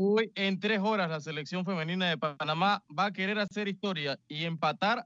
Hoy 0.04 0.32
en 0.34 0.60
tres 0.60 0.80
horas 0.80 1.12
la 1.12 1.20
selección 1.20 1.64
femenina 1.64 2.10
de 2.10 2.18
Panamá 2.18 2.84
va 2.98 3.06
a 3.06 3.14
querer 3.14 3.38
hacer 3.38 3.68
historia 3.68 4.18
y 4.28 4.46
empatar 4.46 5.06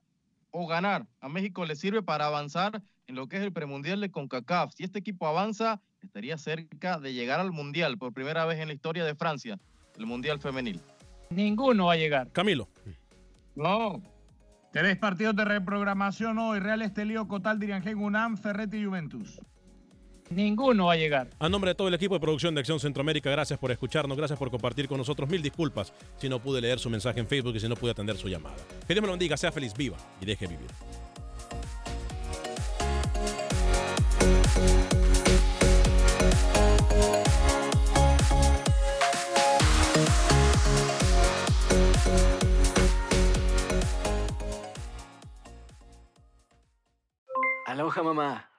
o 0.52 0.68
ganar. 0.68 1.06
A 1.20 1.28
México 1.28 1.66
le 1.66 1.76
sirve 1.76 2.02
para 2.02 2.28
avanzar 2.28 2.82
en 3.08 3.16
lo 3.16 3.28
que 3.28 3.36
es 3.36 3.43
el 3.43 3.52
premundial 3.52 4.00
de 4.00 4.10
CONCACAF. 4.10 4.72
Si 4.74 4.86
este 4.86 5.00
equipo 5.00 5.28
avanza, 5.28 5.82
estaría 6.02 6.38
cerca 6.38 6.98
de 6.98 7.14
llegar 7.14 7.41
al 7.41 7.52
mundial 7.52 7.98
por 7.98 8.14
primera 8.14 8.46
vez 8.46 8.62
en 8.62 8.70
la 8.70 8.74
historia 8.74 9.04
de 9.04 9.16
Francia, 9.16 9.60
el 9.98 10.06
mundial 10.06 10.39
femenil. 10.39 10.80
Ninguno 11.30 11.88
va 11.88 11.93
a 11.93 11.98
llegar. 11.98 12.32
Camilo. 12.32 12.70
No. 13.54 14.02
Tres 14.72 14.96
partidos 14.96 15.36
de 15.36 15.43
reprogramación 15.43 16.39
hoy. 16.39 16.60
Real 16.60 16.82
Estelio, 16.82 17.28
Cotal, 17.28 17.60
Diriangén, 17.60 17.98
UNAM, 17.98 18.38
Ferretti 18.38 18.78
y 18.78 18.86
Juventus. 18.86 19.41
Ninguno 20.30 20.88
va 20.88 20.94
a 20.94 20.98
llegar. 20.98 21.30
A 21.40 21.50
nombre 21.50 21.72
de 21.72 21.76
todo 21.76 21.88
el 21.88 21.94
equipo 21.94 22.16
de 22.16 22.20
producción 22.20 22.56
de 22.56 22.62
Acción 22.62 22.80
Centroamérica, 22.80 23.30
gracias 23.30 23.60
por 23.60 23.72
escucharnos, 23.72 24.18
gracias 24.18 24.40
por 24.40 24.50
compartir 24.50 24.88
con 24.88 24.98
nosotros. 24.98 25.30
Mil 25.30 25.42
disculpas 25.42 25.94
si 26.18 26.30
no 26.30 26.40
pude 26.40 26.62
leer 26.62 26.80
su 26.80 26.90
mensaje 26.90 27.20
en 27.20 27.28
Facebook 27.28 27.56
y 27.56 27.60
si 27.60 27.70
no 27.70 27.76
pude 27.76 27.92
atender 27.92 28.18
su 28.18 28.28
llamada. 28.28 28.56
Que 28.88 28.94
Dios 28.94 29.02
me 29.02 29.08
lo 29.08 29.14
bendiga, 29.14 29.38
sea 29.38 29.52
feliz, 29.52 29.74
viva 29.76 29.98
y 30.22 30.26
deje 30.26 30.48
vivir. 30.48 30.70
Aloha 47.68 48.04
mamá. 48.04 48.55